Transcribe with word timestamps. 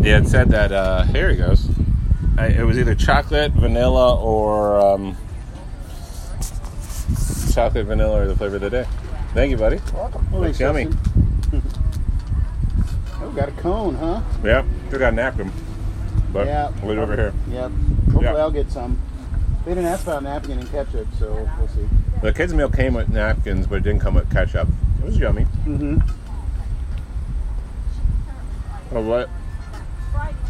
Yeah, 0.00 0.18
it 0.18 0.28
said 0.28 0.50
that. 0.50 0.72
Uh, 0.72 1.02
here 1.04 1.30
he 1.30 1.36
goes. 1.36 1.68
I, 2.36 2.46
it 2.48 2.62
was 2.62 2.78
either 2.78 2.94
chocolate, 2.94 3.52
vanilla, 3.52 4.20
or 4.20 4.80
um, 4.80 5.16
chocolate, 7.52 7.86
vanilla, 7.86 8.22
or 8.22 8.26
the 8.28 8.36
flavor 8.36 8.56
of 8.56 8.62
the 8.62 8.70
day. 8.70 8.86
Thank 9.34 9.50
you, 9.50 9.56
buddy. 9.56 9.80
Welcome. 9.92 10.32
Looks 10.32 10.60
yummy. 10.60 10.86
oh, 13.20 13.32
got 13.34 13.48
a 13.48 13.52
cone, 13.52 13.96
huh? 13.96 14.22
Yeah, 14.44 14.64
still 14.86 15.00
got 15.00 15.12
a 15.12 15.16
napkin, 15.16 15.50
but 16.32 16.46
yeah. 16.46 16.70
wait 16.82 16.98
over 16.98 17.16
here. 17.16 17.34
Yep. 17.50 17.70
Hopefully 17.72 18.24
Yeah. 18.24 18.34
I'll 18.36 18.50
get 18.52 18.70
some. 18.70 19.00
They 19.64 19.72
didn't 19.74 19.86
ask 19.86 20.04
about 20.04 20.22
napkin 20.22 20.60
and 20.60 20.70
ketchup, 20.70 21.08
so 21.18 21.50
we'll 21.58 21.68
see. 21.68 21.88
The 22.22 22.32
kids' 22.32 22.54
meal 22.54 22.70
came 22.70 22.94
with 22.94 23.08
napkins, 23.08 23.66
but 23.66 23.76
it 23.76 23.82
didn't 23.82 24.00
come 24.00 24.14
with 24.14 24.30
ketchup. 24.30 24.68
It 25.00 25.04
was 25.04 25.18
yummy. 25.18 25.44
Mm-hmm. 25.66 25.98
Oh, 28.96 29.02
what? 29.02 29.28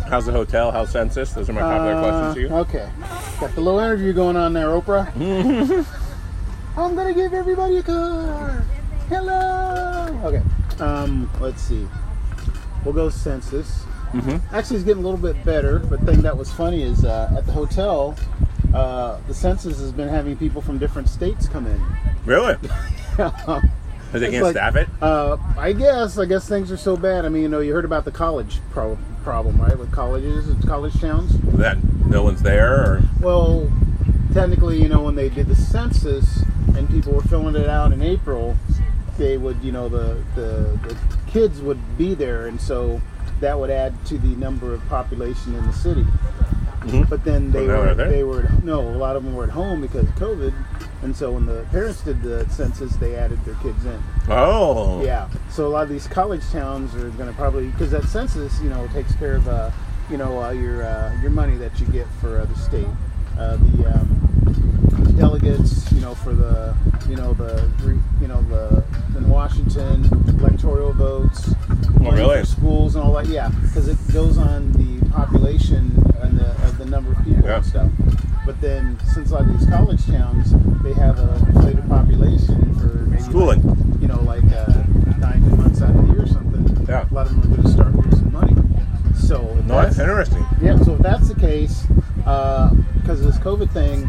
How's 0.09 0.27
the 0.27 0.33
hotel? 0.33 0.71
How's 0.73 0.91
census? 0.91 1.33
Those 1.33 1.51
are 1.51 1.53
my 1.53 1.61
popular 1.61 2.01
questions 2.01 2.35
to 2.35 2.41
you. 2.41 2.49
Uh, 2.55 2.61
Okay. 2.61 2.89
Got 3.41 3.55
the 3.55 3.61
little 3.61 3.79
interview 3.81 4.13
going 4.13 4.37
on 4.37 4.53
there, 4.53 4.69
Oprah. 4.69 5.07
I'm 6.77 6.95
gonna 6.95 7.13
give 7.15 7.35
everybody 7.35 7.79
a 7.79 7.83
car. 7.83 8.65
Hello. 9.09 10.21
Okay. 10.25 10.43
Um, 10.83 11.31
let's 11.41 11.61
see. 11.63 11.87
We'll 12.85 12.95
go 12.95 13.11
census. 13.11 13.85
Mhm. 14.13 14.41
Actually, 14.53 14.77
it's 14.77 14.85
getting 14.87 15.03
a 15.05 15.07
little 15.07 15.21
bit 15.21 15.45
better. 15.45 15.79
But 15.81 16.01
thing 16.01 16.23
that 16.23 16.37
was 16.37 16.51
funny 16.51 16.83
is 16.83 17.05
uh, 17.05 17.31
at 17.37 17.45
the 17.47 17.53
hotel, 17.53 18.17
uh, 18.75 19.19
the 19.27 19.35
census 19.35 19.79
has 19.81 19.93
been 19.93 20.09
having 20.09 20.37
people 20.37 20.63
from 20.63 20.79
different 20.79 21.09
states 21.09 21.49
come 21.49 21.67
in. 21.67 21.83
Really? 22.25 22.57
Because 24.09 24.21
they 24.23 24.31
can't 24.31 24.45
like- 24.45 24.55
staff 24.55 24.77
it? 24.77 24.89
Uh, 25.01 25.37
I 25.57 25.73
guess. 25.73 26.19
I 26.19 26.25
guess 26.25 26.49
things 26.49 26.73
are 26.73 26.77
so 26.77 26.97
bad. 26.97 27.25
I 27.25 27.29
mean, 27.29 27.43
you 27.43 27.49
know, 27.49 27.61
you 27.61 27.73
heard 27.75 27.85
about 27.85 28.05
the 28.05 28.11
college 28.11 28.61
pro- 28.71 28.99
problem, 29.23 29.61
right? 29.61 29.79
With 29.79 29.93
colleges 29.93 30.49
and 30.49 30.67
college 30.67 30.99
towns. 31.01 31.39
That 31.59 31.79
no 32.07 32.23
one's 32.23 32.43
there, 32.43 32.73
or 32.75 33.03
Well, 33.21 33.71
technically, 34.33 34.81
you 34.81 34.89
know, 34.89 35.03
when 35.03 35.15
they 35.15 35.29
did 35.29 35.47
the 35.49 35.55
census 35.55 36.43
and 36.75 36.89
people 36.89 37.13
were 37.13 37.23
filling 37.23 37.55
it 37.55 37.69
out 37.69 37.93
in 37.93 38.01
April, 38.03 38.57
they 39.19 39.37
would, 39.37 39.63
you 39.63 39.73
know, 39.73 39.89
the 39.91 40.17
the, 40.35 40.79
the 40.89 40.97
kids 41.27 41.61
would 41.61 41.99
be 41.99 42.15
there, 42.15 42.47
and 42.47 42.59
so 42.61 43.03
that 43.41 43.59
would 43.59 43.71
add 43.71 43.93
to 44.07 44.17
the 44.19 44.29
number 44.37 44.73
of 44.73 44.87
population 44.89 45.55
in 45.55 45.67
the 45.67 45.73
city. 45.73 46.07
Mhm. 46.91 47.09
But 47.09 47.25
then 47.25 47.51
they 47.53 47.67
Well, 47.67 47.83
were 47.83 47.95
they 47.95 48.23
were 48.25 48.49
no, 48.63 48.81
a 48.81 48.97
lot 48.97 49.17
of 49.17 49.25
them 49.25 49.35
were 49.35 49.45
at 49.45 49.51
home 49.51 49.81
because 49.81 50.05
of 50.09 50.15
COVID, 50.17 50.53
and 51.03 51.15
so 51.17 51.33
when 51.33 51.47
the 51.47 51.65
parents 51.71 52.01
did 52.03 52.23
the 52.23 52.47
census, 52.51 52.97
they 52.97 53.15
added 53.15 53.45
their 53.45 53.55
kids 53.57 53.85
in. 53.85 53.99
oh, 54.31 55.03
Yeah. 55.03 55.27
So 55.51 55.67
a 55.67 55.71
lot 55.71 55.83
of 55.85 55.89
these 55.89 56.07
college 56.07 56.43
towns 56.51 56.95
are 56.95 57.09
going 57.11 57.29
to 57.29 57.35
probably 57.37 57.67
because 57.67 57.91
that 57.91 58.05
census, 58.05 58.61
you 58.63 58.71
know, 58.71 58.87
takes 58.93 59.15
care 59.15 59.37
of, 59.37 59.49
uh, 59.49 59.71
you 60.11 60.17
know, 60.17 60.43
uh, 60.43 60.51
your 60.51 60.83
uh, 60.83 61.13
your 61.23 61.31
money 61.31 61.57
that 61.57 61.79
you 61.81 61.87
get 61.87 62.07
for 62.21 62.41
uh, 62.41 62.45
the 62.47 62.55
state, 62.59 62.87
uh, 63.39 63.57
the 63.57 63.87
um, 63.95 64.88
delegates, 65.19 65.91
you 65.93 66.01
know, 66.01 66.15
for 66.15 66.33
the, 66.33 66.75
you 67.09 67.17
know, 67.17 67.33
the, 67.35 67.69
you 68.21 68.29
know, 68.29 68.41
the 68.43 68.85
in 69.17 69.29
Washington 69.29 70.05
electoral 70.39 70.93
votes, 70.93 71.53
Oh, 72.01 72.13
really? 72.13 72.45
schools 72.45 72.95
and 72.95 73.05
all 73.05 73.13
that. 73.15 73.27
Yeah, 73.27 73.49
because 73.63 73.89
it 73.89 73.99
goes 74.13 74.39
on 74.39 74.73
the 74.73 75.05
population 75.11 75.93
and 76.23 76.39
the 76.39 76.51
of 76.67 76.79
the 76.79 76.85
number 76.87 77.11
of 77.13 77.19
people 77.25 77.45
Yeah. 77.45 77.57
and 77.57 77.67
stuff. 77.67 77.91
But 78.47 78.61
then, 78.61 78.99
since 79.13 79.31
a 79.31 79.35
lot 79.35 79.43
of 79.43 79.59
these 79.59 79.69
college 79.69 80.07
towns, 80.07 80.53
they 80.83 80.93
have 80.95 81.19
a 81.19 81.35
inflated 81.49 81.87
population 81.89 82.75
for 82.77 82.87
maybe 83.11 83.23
like, 83.23 83.31
Schooling. 83.31 83.99
you 84.01 84.09
know, 84.09 84.21
like 84.23 84.45
uh, 84.45 84.73
nine 85.19 85.57
months 85.57 85.83
out 85.83 85.91
of 85.91 86.07
the 86.07 86.13
year 86.15 86.23
or 86.23 86.27
something. 86.27 86.87
Yeah. 86.89 87.07
A 87.11 87.13
lot 87.15 87.27
of 87.27 87.33
them 87.43 87.53
are 87.53 87.57
going 87.57 87.63
to 87.63 87.69
start 87.73 87.95
losing 87.95 88.33
money. 88.33 88.55
So 89.17 89.43
No, 89.67 89.83
that's 89.83 89.99
interesting. 89.99 90.47
yeah. 90.63 90.79
So 90.79 90.95
if 90.95 91.01
that's 91.01 91.29
the 91.29 91.35
case, 91.39 91.83
because 92.17 93.21
of 93.21 93.27
this 93.27 93.39
COVID 93.39 93.71
thing, 93.73 94.09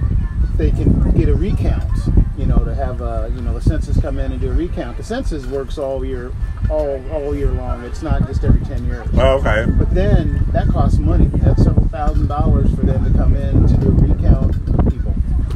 they 0.59 0.69
can 0.71 1.11
get 1.11 1.29
a 1.29 1.33
recount. 1.33 1.89
You 2.37 2.45
know, 2.45 2.59
to 2.63 2.73
have 2.75 3.01
a 3.01 3.31
you 3.35 3.41
know 3.41 3.53
the 3.53 3.61
census 3.61 3.99
come 3.99 4.19
in 4.19 4.31
and 4.31 4.39
do 4.39 4.49
a 4.49 4.53
recount. 4.53 4.97
The 4.97 5.03
census 5.03 5.45
works 5.45 5.77
all 5.77 6.05
year, 6.05 6.31
all 6.69 7.01
all 7.11 7.35
year 7.35 7.51
long. 7.51 7.83
It's 7.83 8.01
not 8.03 8.27
just 8.27 8.43
every 8.43 8.61
ten 8.65 8.85
years. 8.85 9.07
Oh, 9.15 9.39
okay. 9.39 9.65
But 9.77 9.93
then 9.93 10.45
that 10.53 10.67
costs 10.67 10.99
money. 10.99 11.25
That's 11.33 11.63
several 11.63 11.87
thousand 11.89 12.27
dollars 12.27 12.69
for 12.75 12.85
them 12.85 13.03
to 13.11 13.17
come 13.17 13.35
in 13.35 13.67
to 13.67 13.77
do 13.77 13.87
a 13.87 13.91
recount 13.91 14.55
of 14.55 14.85
people. 14.93 15.13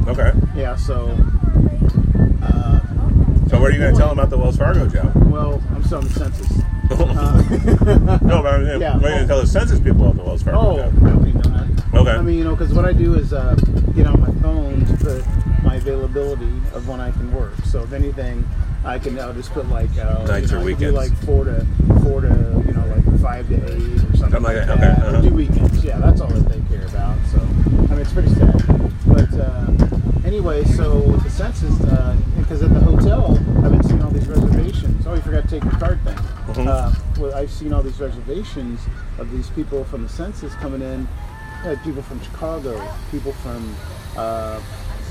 Okay. 0.08 0.32
Yeah. 0.56 0.74
So. 0.76 1.16
Uh, 2.42 2.80
So, 3.48 3.60
what 3.60 3.70
are 3.70 3.74
you 3.74 3.78
going 3.78 3.92
to 3.94 3.98
tell 3.98 4.08
them 4.08 4.18
about 4.18 4.30
the 4.30 4.38
Wells 4.38 4.56
Fargo 4.56 4.86
job? 4.88 5.12
well, 5.30 5.62
I'm 5.70 5.82
on 5.92 6.04
the 6.04 6.10
census. 6.10 6.60
Uh, 6.90 8.18
no, 8.22 8.42
but 8.42 8.54
I'm, 8.54 8.80
Yeah. 8.80 8.96
what 8.96 9.04
are 9.04 9.08
you 9.10 9.14
going 9.16 9.20
to 9.20 9.26
tell 9.26 9.40
the 9.40 9.46
census 9.46 9.78
people 9.80 10.02
about 10.02 10.16
the 10.16 10.22
Wells 10.24 10.42
Fargo 10.42 10.60
Oh, 10.60 10.76
job? 10.76 10.92
I 11.04 11.10
to 11.10 11.32
know 11.34 11.40
that. 11.42 11.94
Okay. 11.94 12.10
I 12.10 12.22
mean, 12.22 12.38
you 12.38 12.44
know, 12.44 12.56
because 12.56 12.72
what 12.74 12.84
I 12.84 12.92
do 12.92 13.14
is 13.14 13.32
uh, 13.32 13.54
get 13.94 14.06
on 14.06 14.20
my 14.20 14.32
phone 14.42 14.73
put 15.04 15.24
my 15.62 15.76
availability 15.76 16.52
of 16.72 16.88
when 16.88 17.00
I 17.00 17.10
can 17.10 17.32
work. 17.32 17.54
So 17.64 17.82
if 17.82 17.92
anything, 17.92 18.44
I 18.84 18.98
can 18.98 19.18
I'll 19.18 19.32
just 19.34 19.52
put 19.52 19.68
like 19.68 19.90
uh, 19.98 20.24
Nights 20.26 20.50
you 20.50 20.56
or 20.56 20.60
know, 20.60 20.66
do 20.66 20.66
weekends. 20.66 20.94
like 20.94 21.12
four 21.24 21.44
to 21.44 21.66
four 22.02 22.20
to 22.22 22.28
you 22.66 22.72
know 22.72 22.86
like 22.86 23.20
five 23.20 23.48
to 23.48 23.54
eight 23.54 24.04
or 24.04 24.16
something 24.16 24.42
like 24.42 24.56
like 24.56 24.66
that, 24.66 24.70
okay, 24.70 24.86
uh-huh. 25.08 25.20
Do 25.20 25.30
weekends, 25.30 25.84
yeah, 25.84 25.98
that's 25.98 26.20
all 26.20 26.28
that 26.28 26.48
they 26.48 26.60
care 26.74 26.86
about. 26.86 27.16
So 27.32 27.38
I 27.38 27.96
mean, 27.96 28.00
it's 28.00 28.12
pretty 28.12 28.32
sad. 28.34 28.60
But 29.06 29.32
uh, 29.34 29.66
anyway, 30.24 30.64
so 30.64 31.00
the 31.00 31.30
census, 31.30 31.76
because 32.38 32.62
at 32.62 32.72
the 32.72 32.80
hotel, 32.80 33.38
I've 33.62 33.70
been 33.72 33.82
seeing 33.82 34.02
all 34.02 34.10
these 34.10 34.26
reservations. 34.28 35.06
Oh, 35.06 35.14
you 35.14 35.20
forgot 35.20 35.44
to 35.44 35.48
take 35.48 35.62
your 35.64 35.72
card 35.78 36.02
thing. 36.04 36.16
Mhm. 36.16 36.66
Uh, 36.66 36.92
well, 37.18 37.34
I've 37.34 37.50
seen 37.50 37.72
all 37.72 37.82
these 37.82 38.00
reservations 38.00 38.80
of 39.18 39.30
these 39.30 39.48
people 39.50 39.84
from 39.84 40.02
the 40.02 40.08
census 40.08 40.54
coming 40.56 40.82
in. 40.82 41.06
Like 41.64 41.82
people 41.82 42.02
from 42.02 42.20
Chicago, 42.20 42.78
people 43.10 43.32
from, 43.32 43.74
uh, 44.18 44.60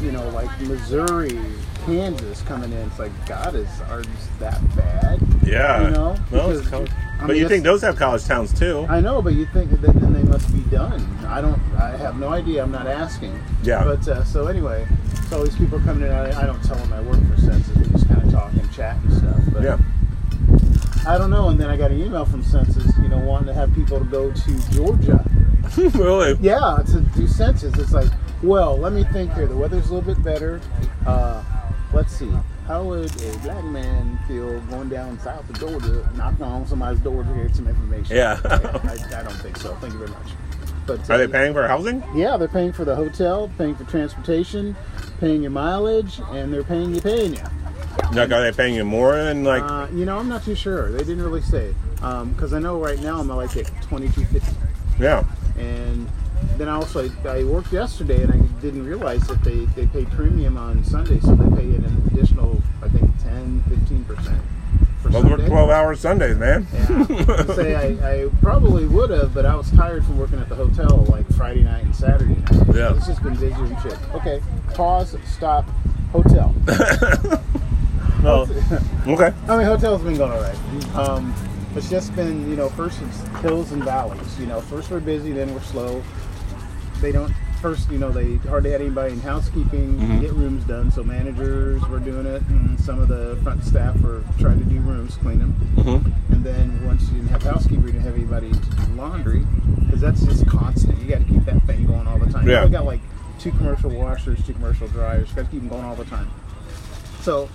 you 0.04 0.12
know, 0.12 0.28
like 0.30 0.50
Missouri, 0.62 1.40
Kansas 1.86 2.42
coming 2.44 2.72
in. 2.72 2.80
It's 2.80 3.00
like, 3.00 3.12
God, 3.26 3.56
is 3.56 3.70
ours 3.90 4.06
that 4.40 4.62
bad? 4.76 5.20
Yeah. 5.46 5.86
You 5.86 5.90
know? 5.92 6.16
No, 6.32 6.50
it's 6.50 6.66
Because, 6.66 6.70
college. 6.70 6.92
I 7.22 7.28
but 7.28 7.38
you 7.38 7.48
think 7.48 7.64
those 7.64 7.82
have 7.82 7.96
college 7.96 8.26
towns 8.26 8.54
too? 8.58 8.86
I 8.90 9.00
know, 9.00 9.22
but 9.22 9.34
you 9.34 9.46
think 9.48 9.72
that 9.72 9.82
then 9.82 10.14
they 10.14 10.24
must 10.24 10.52
be 10.54 10.62
done. 10.70 11.02
I 11.26 11.40
don't. 11.40 11.60
I 11.80 11.96
have 11.96 12.18
no 12.18 12.30
idea. 12.30 12.62
I'm 12.64 12.72
not 12.72 12.88
asking. 12.88 13.42
Yeah. 13.64 13.84
But 13.84 14.06
uh, 14.08 14.24
so 14.26 14.48
anyway, 14.48 14.86
so 15.30 15.38
all 15.38 15.44
these 15.44 15.56
people 15.56 15.80
are 15.80 15.84
coming 15.84 16.04
in. 16.04 16.12
I, 16.12 16.42
I 16.42 16.46
don't 16.46 16.62
tell 16.64 16.76
them 16.76 16.92
I 16.92 17.02
work 17.02 17.20
for 17.30 17.40
Census. 17.40 17.76
We 17.78 17.86
just 17.94 18.08
kind 18.08 18.22
of 18.22 18.32
talk 18.32 18.52
and 18.54 18.74
chat 18.74 18.98
and 19.04 19.14
stuff. 19.14 19.40
But 19.54 19.64
yeah. 19.64 19.78
I 21.08 21.18
don't 21.18 21.30
know. 21.30 21.50
And 21.50 21.60
then 21.60 21.70
I 21.70 21.78
got 21.78 21.92
an 21.92 22.02
email 22.02 22.26
from 22.26 22.44
Census, 22.44 22.92
you 22.98 23.10
know, 23.10 23.20
wanting 23.20 23.48
to 23.48 23.54
have 23.54 23.74
people 23.74 24.00
to 24.00 24.06
go 24.06 24.32
to 24.32 24.72
Georgia. 24.72 25.24
really? 25.98 26.38
Yeah, 26.42 26.82
to 26.88 27.02
do 27.16 27.28
census. 27.28 27.78
It's 27.78 27.92
like, 27.92 28.10
well, 28.44 28.78
let 28.78 28.94
me 28.94 29.04
think 29.06 29.34
here. 29.34 29.48
The 29.48 29.56
weather's 29.56 29.90
a 29.90 29.94
little 29.94 30.14
bit 30.14 30.24
better. 30.24 30.62
Uh, 31.06 31.44
let's 31.94 32.16
see. 32.16 32.32
How 32.68 32.84
would 32.84 33.10
a 33.24 33.38
black 33.40 33.64
man 33.66 34.20
feel 34.28 34.60
going 34.62 34.90
down 34.90 35.20
south 35.20 35.50
of 35.50 35.60
Georgia, 35.60 36.10
knocking 36.16 36.44
on 36.44 36.66
somebody's 36.66 37.02
door 37.02 37.24
to 37.24 37.34
get 37.34 37.56
some 37.56 37.68
information? 37.68 38.16
Yeah. 38.16 38.40
I, 38.44 39.20
I 39.20 39.24
don't 39.24 39.34
think 39.34 39.58
so. 39.58 39.76
Thank 39.76 39.94
you 39.94 40.00
very 40.00 40.12
much. 40.12 40.28
But 40.86 41.10
Are 41.10 41.14
uh, 41.14 41.18
they 41.18 41.28
paying 41.28 41.54
for 41.54 41.68
housing? 41.68 42.04
Yeah, 42.14 42.38
they're 42.38 42.48
paying 42.48 42.74
for 42.74 42.86
the 42.86 42.96
hotel, 42.96 43.50
paying 43.58 43.76
for 43.76 43.86
transportation, 43.86 44.76
paying 45.20 45.42
your 45.42 45.52
mileage, 45.52 46.20
and 46.32 46.54
they're 46.54 46.64
paying 46.64 46.94
you, 46.94 47.02
paying 47.02 47.34
you. 47.34 47.44
Like, 48.14 48.32
are 48.32 48.42
they 48.42 48.52
paying 48.52 48.76
you 48.76 48.84
more 48.84 49.16
than 49.16 49.44
like? 49.44 49.64
Uh, 49.64 49.88
you 49.94 50.06
know, 50.06 50.18
I'm 50.18 50.28
not 50.28 50.44
too 50.44 50.56
sure. 50.56 50.92
They 50.92 51.00
didn't 51.00 51.22
really 51.22 51.42
say 51.42 51.74
because 51.96 52.54
I 52.54 52.60
know 52.60 52.80
right 52.80 53.00
now 53.00 53.20
I'm 53.20 53.30
like 53.30 53.56
at 53.56 53.68
22.50. 53.84 54.44
yeah. 55.00 55.24
and 55.58 56.10
then 56.58 56.70
I 56.70 56.76
also 56.76 57.10
I 57.26 57.44
worked 57.44 57.72
yesterday 57.72 58.24
and 58.24 58.32
I 58.34 58.38
didn't 58.62 58.86
realize 58.86 59.26
that 59.28 59.44
they, 59.44 59.66
they 59.76 59.86
pay 59.88 60.06
premium 60.06 60.58
on 60.58 60.84
Sunday, 60.84 61.20
so 61.20 61.36
they 61.36 61.56
pay 61.56 61.76
an 61.76 61.86
additional 62.12 62.62
I 62.82 62.90
think 62.90 63.10
10, 63.24 63.64
15 63.70 64.04
percent 64.06 64.42
for 65.02 65.10
Those 65.10 65.24
work 65.24 65.32
Sunday. 65.32 65.48
twelve 65.50 65.70
hour 65.70 65.96
Sundays, 65.96 66.38
man. 66.38 66.66
Yeah, 66.74 67.26
I 67.50 67.56
say 67.56 67.76
I, 67.76 68.12
I 68.26 68.30
probably 68.42 68.86
would 68.86 69.10
have, 69.10 69.34
but 69.34 69.46
I 69.46 69.56
was 69.56 69.70
tired 69.72 70.06
from 70.06 70.18
working 70.18 70.40
at 70.40 70.48
the 70.50 70.56
hotel 70.56 71.06
like 71.10 71.28
Friday 71.34 71.62
night 71.64 71.84
and 71.84 71.96
Saturday 71.96 72.36
night. 72.36 72.76
Yeah. 72.76 72.96
it's 72.96 73.08
just 73.08 73.22
been 73.22 73.36
busy 73.36 73.54
and 73.54 73.82
shit. 73.82 73.98
Okay, 74.16 74.42
pause, 74.74 75.16
stop, 75.26 75.66
hotel. 76.12 76.54
well, 78.24 78.48
okay. 79.08 79.34
I 79.48 79.58
mean, 79.58 79.66
hotel's 79.68 80.02
been 80.02 80.16
going 80.18 80.32
all 80.32 80.42
right. 80.42 80.96
Um, 80.96 81.34
it's 81.76 81.90
just 81.90 82.16
been, 82.16 82.50
you 82.50 82.56
know, 82.56 82.70
first 82.70 83.02
it's 83.02 83.22
hills 83.42 83.72
and 83.72 83.84
valleys. 83.84 84.40
You 84.40 84.46
know, 84.46 84.62
first 84.62 84.90
we're 84.92 85.00
busy, 85.00 85.32
then 85.34 85.54
we're 85.54 85.62
slow. 85.62 86.02
They 87.04 87.12
don't. 87.12 87.34
First, 87.62 87.92
you 87.92 87.98
know, 87.98 88.12
they 88.12 88.38
hardly 88.48 88.72
had 88.72 88.80
anybody 88.80 89.12
in 89.12 89.20
housekeeping 89.20 90.00
to 90.00 90.06
Mhm. 90.06 90.22
get 90.22 90.32
rooms 90.34 90.64
done. 90.64 90.90
So 90.90 91.04
managers 91.04 91.82
were 91.90 92.00
doing 92.00 92.26
it, 92.26 92.42
and 92.48 92.80
some 92.80 92.98
of 93.02 93.10
the 93.10 93.38
front 93.44 93.66
staff 93.66 94.00
were 94.02 94.22
trying 94.40 94.60
to 94.60 94.66
do 94.66 94.80
rooms, 94.80 95.18
clean 95.22 95.40
them. 95.40 95.52
hmm 95.76 96.34
And 96.34 96.46
then 96.46 96.80
once 96.86 97.04
you 97.10 97.18
didn't 97.18 97.28
have 97.28 97.44
housekeeping, 97.44 97.82
you 97.88 97.92
didn't 97.92 98.06
have 98.06 98.16
anybody 98.16 98.52
to 98.52 98.58
do 98.58 98.94
laundry 98.96 99.46
because 99.86 100.00
that's 100.00 100.22
just 100.22 100.48
constant. 100.48 100.98
You 101.02 101.10
got 101.10 101.18
to 101.20 101.26
keep 101.26 101.44
that 101.44 101.62
thing 101.64 101.86
going 101.88 102.08
all 102.08 102.20
the 102.20 102.32
time. 102.32 102.48
Yeah. 102.48 102.64
We 102.64 102.72
got 102.72 102.86
like 102.86 103.02
two 103.38 103.52
commercial 103.52 103.90
washers, 103.90 104.42
two 104.46 104.54
commercial 104.54 104.88
dryers. 104.88 105.28
Got 105.36 105.44
to 105.46 105.52
keep 105.52 105.60
them 105.60 105.68
going 105.70 105.84
all 105.84 105.96
the 105.96 106.06
time. 106.06 106.28
So 107.22 107.48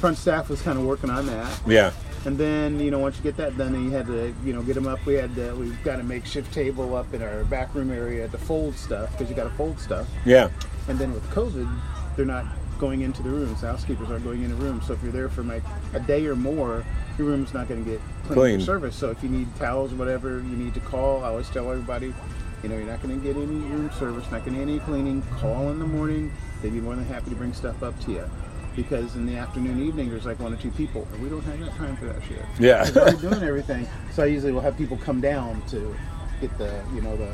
front 0.00 0.18
staff 0.18 0.48
was 0.48 0.62
kind 0.62 0.76
of 0.80 0.84
working 0.84 1.10
on 1.10 1.26
that. 1.26 1.60
Yeah. 1.64 1.92
And 2.26 2.36
then 2.36 2.78
you 2.80 2.90
know 2.90 2.98
once 2.98 3.16
you 3.16 3.22
get 3.22 3.36
that 3.38 3.56
done, 3.56 3.72
then 3.72 3.84
you 3.84 3.90
had 3.90 4.06
to 4.06 4.34
you 4.44 4.52
know 4.52 4.62
get 4.62 4.74
them 4.74 4.86
up. 4.86 5.04
We 5.06 5.14
had 5.14 5.34
to, 5.36 5.54
we've 5.54 5.82
got 5.82 6.00
a 6.00 6.02
makeshift 6.02 6.52
table 6.52 6.94
up 6.94 7.12
in 7.14 7.22
our 7.22 7.44
back 7.44 7.74
room 7.74 7.90
area 7.90 8.28
to 8.28 8.38
fold 8.38 8.74
stuff 8.74 9.10
because 9.12 9.30
you 9.30 9.36
got 9.36 9.44
to 9.44 9.56
fold 9.56 9.78
stuff. 9.78 10.06
Yeah. 10.24 10.50
And 10.88 10.98
then 10.98 11.12
with 11.12 11.28
COVID, 11.30 11.68
they're 12.16 12.26
not 12.26 12.44
going 12.78 13.02
into 13.02 13.22
the 13.22 13.30
rooms. 13.30 13.60
The 13.60 13.68
housekeepers 13.68 14.10
aren't 14.10 14.24
going 14.24 14.42
into 14.42 14.56
rooms. 14.56 14.86
So 14.86 14.94
if 14.94 15.02
you're 15.02 15.12
there 15.12 15.28
for 15.28 15.42
like 15.42 15.62
a 15.94 16.00
day 16.00 16.26
or 16.26 16.34
more, 16.36 16.84
your 17.18 17.26
room's 17.28 17.54
not 17.54 17.68
going 17.68 17.84
to 17.84 17.90
get 17.90 18.00
Clean. 18.24 18.60
service. 18.60 18.96
So 18.96 19.10
if 19.10 19.22
you 19.22 19.28
need 19.28 19.54
towels 19.56 19.92
or 19.92 19.96
whatever, 19.96 20.38
you 20.38 20.56
need 20.56 20.74
to 20.74 20.80
call. 20.80 21.22
I 21.22 21.28
always 21.28 21.48
tell 21.50 21.70
everybody, 21.70 22.14
you 22.62 22.68
know, 22.68 22.76
you're 22.76 22.86
not 22.86 23.02
going 23.02 23.18
to 23.18 23.26
get 23.26 23.36
any 23.36 23.46
room 23.46 23.90
service, 23.98 24.30
not 24.30 24.44
going 24.44 24.58
to 24.58 24.64
get 24.64 24.68
any 24.68 24.78
cleaning. 24.80 25.22
Call 25.38 25.70
in 25.70 25.78
the 25.78 25.86
morning. 25.86 26.32
They'd 26.62 26.72
be 26.72 26.80
more 26.80 26.96
than 26.96 27.04
happy 27.04 27.30
to 27.30 27.36
bring 27.36 27.52
stuff 27.52 27.82
up 27.82 27.98
to 28.04 28.12
you. 28.12 28.30
Because 28.82 29.14
in 29.14 29.26
the 29.26 29.36
afternoon, 29.36 29.86
evening, 29.86 30.08
there's 30.08 30.24
like 30.24 30.40
one 30.40 30.54
or 30.54 30.56
two 30.56 30.70
people, 30.70 31.06
and 31.12 31.22
we 31.22 31.28
don't 31.28 31.42
have 31.42 31.60
that 31.60 31.74
time 31.76 31.96
for 31.96 32.06
that 32.06 32.22
shit. 32.24 32.42
Yeah. 32.58 32.88
We're 32.94 33.12
doing 33.30 33.42
everything. 33.42 33.86
So 34.14 34.22
I 34.22 34.26
usually 34.26 34.52
will 34.52 34.62
have 34.62 34.76
people 34.78 34.96
come 34.96 35.20
down 35.20 35.60
to 35.68 35.94
get 36.40 36.56
the, 36.56 36.82
you 36.94 37.02
know, 37.02 37.14
the, 37.16 37.30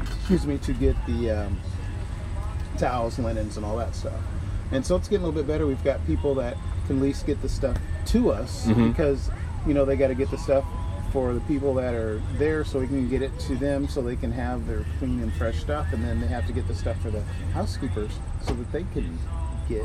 excuse 0.00 0.46
me, 0.46 0.56
to 0.58 0.72
get 0.72 0.96
the 1.06 1.30
um, 1.32 1.60
towels, 2.78 3.18
linens, 3.18 3.56
and 3.58 3.66
all 3.66 3.76
that 3.76 3.94
stuff. 3.94 4.18
And 4.72 4.84
so 4.84 4.96
it's 4.96 5.06
getting 5.08 5.24
a 5.24 5.28
little 5.28 5.42
bit 5.42 5.46
better. 5.46 5.66
We've 5.66 5.82
got 5.84 6.04
people 6.06 6.34
that 6.36 6.56
can 6.86 6.96
at 6.96 7.02
least 7.02 7.26
get 7.26 7.40
the 7.42 7.48
stuff 7.48 7.76
to 8.06 8.30
us 8.32 8.66
Mhm. 8.66 8.88
because, 8.88 9.30
you 9.66 9.74
know, 9.74 9.84
they 9.84 9.96
got 9.96 10.08
to 10.08 10.14
get 10.14 10.30
the 10.30 10.38
stuff 10.38 10.64
for 11.12 11.32
the 11.34 11.40
people 11.40 11.74
that 11.74 11.94
are 11.94 12.20
there 12.38 12.64
so 12.64 12.80
we 12.80 12.86
can 12.86 13.08
get 13.08 13.20
it 13.22 13.36
to 13.40 13.54
them 13.56 13.86
so 13.88 14.00
they 14.02 14.16
can 14.16 14.32
have 14.32 14.66
their 14.66 14.84
clean 14.98 15.20
and 15.22 15.32
fresh 15.34 15.60
stuff. 15.60 15.92
And 15.92 16.02
then 16.04 16.20
they 16.20 16.26
have 16.26 16.46
to 16.46 16.52
get 16.52 16.66
the 16.68 16.74
stuff 16.74 17.00
for 17.02 17.10
the 17.10 17.22
housekeepers 17.52 18.12
so 18.42 18.54
that 18.54 18.72
they 18.72 18.84
can 18.92 19.18
get, 19.68 19.84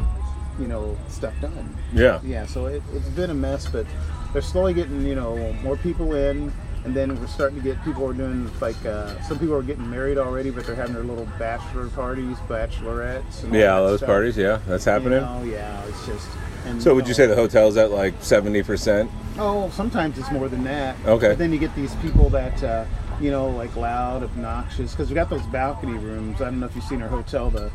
you 0.61 0.67
know, 0.67 0.97
stuff 1.07 1.33
done. 1.41 1.75
Yeah. 1.93 2.19
Yeah, 2.23 2.45
so 2.45 2.67
it, 2.67 2.83
it's 2.93 3.09
been 3.09 3.29
a 3.29 3.33
mess, 3.33 3.67
but 3.67 3.85
they're 4.33 4.41
slowly 4.41 4.73
getting, 4.73 5.05
you 5.05 5.15
know, 5.15 5.53
more 5.63 5.77
people 5.77 6.13
in. 6.13 6.53
And 6.83 6.95
then 6.95 7.19
we're 7.19 7.27
starting 7.27 7.57
to 7.59 7.63
get 7.63 7.83
people 7.83 8.09
are 8.09 8.13
doing 8.13 8.49
like 8.59 8.83
uh, 8.87 9.21
some 9.21 9.37
people 9.37 9.53
are 9.53 9.61
getting 9.61 9.87
married 9.87 10.17
already, 10.17 10.49
but 10.49 10.65
they're 10.65 10.73
having 10.75 10.95
their 10.95 11.03
little 11.03 11.27
bachelor 11.37 11.89
parties, 11.89 12.37
bachelorettes. 12.47 13.43
Yeah, 13.53 13.75
those 13.75 13.99
stuff. 13.99 14.07
parties. 14.07 14.35
Yeah, 14.35 14.59
that's 14.67 14.85
happening. 14.85 15.19
Oh 15.19 15.43
yeah, 15.43 15.85
it's 15.85 16.05
just. 16.07 16.27
And, 16.65 16.81
So 16.81 16.95
would 16.95 17.05
you 17.05 17.13
know, 17.13 17.17
say 17.17 17.27
the 17.27 17.35
hotel's 17.35 17.77
at 17.77 17.91
like 17.91 18.15
seventy 18.19 18.63
percent? 18.63 19.11
Oh, 19.37 19.69
sometimes 19.69 20.17
it's 20.17 20.31
more 20.31 20.49
than 20.49 20.63
that. 20.63 20.95
Okay. 21.05 21.27
But 21.29 21.37
then 21.37 21.53
you 21.53 21.59
get 21.59 21.75
these 21.75 21.93
people 21.97 22.31
that, 22.31 22.63
uh, 22.63 22.85
you 23.19 23.29
know, 23.29 23.49
like 23.49 23.75
loud, 23.75 24.23
obnoxious, 24.23 24.91
because 24.91 25.09
we 25.09 25.13
got 25.13 25.29
those 25.29 25.45
balcony 25.47 25.99
rooms. 25.99 26.41
I 26.41 26.45
don't 26.45 26.59
know 26.59 26.65
if 26.65 26.75
you've 26.75 26.83
seen 26.85 27.03
our 27.03 27.09
hotel, 27.09 27.51
the 27.51 27.69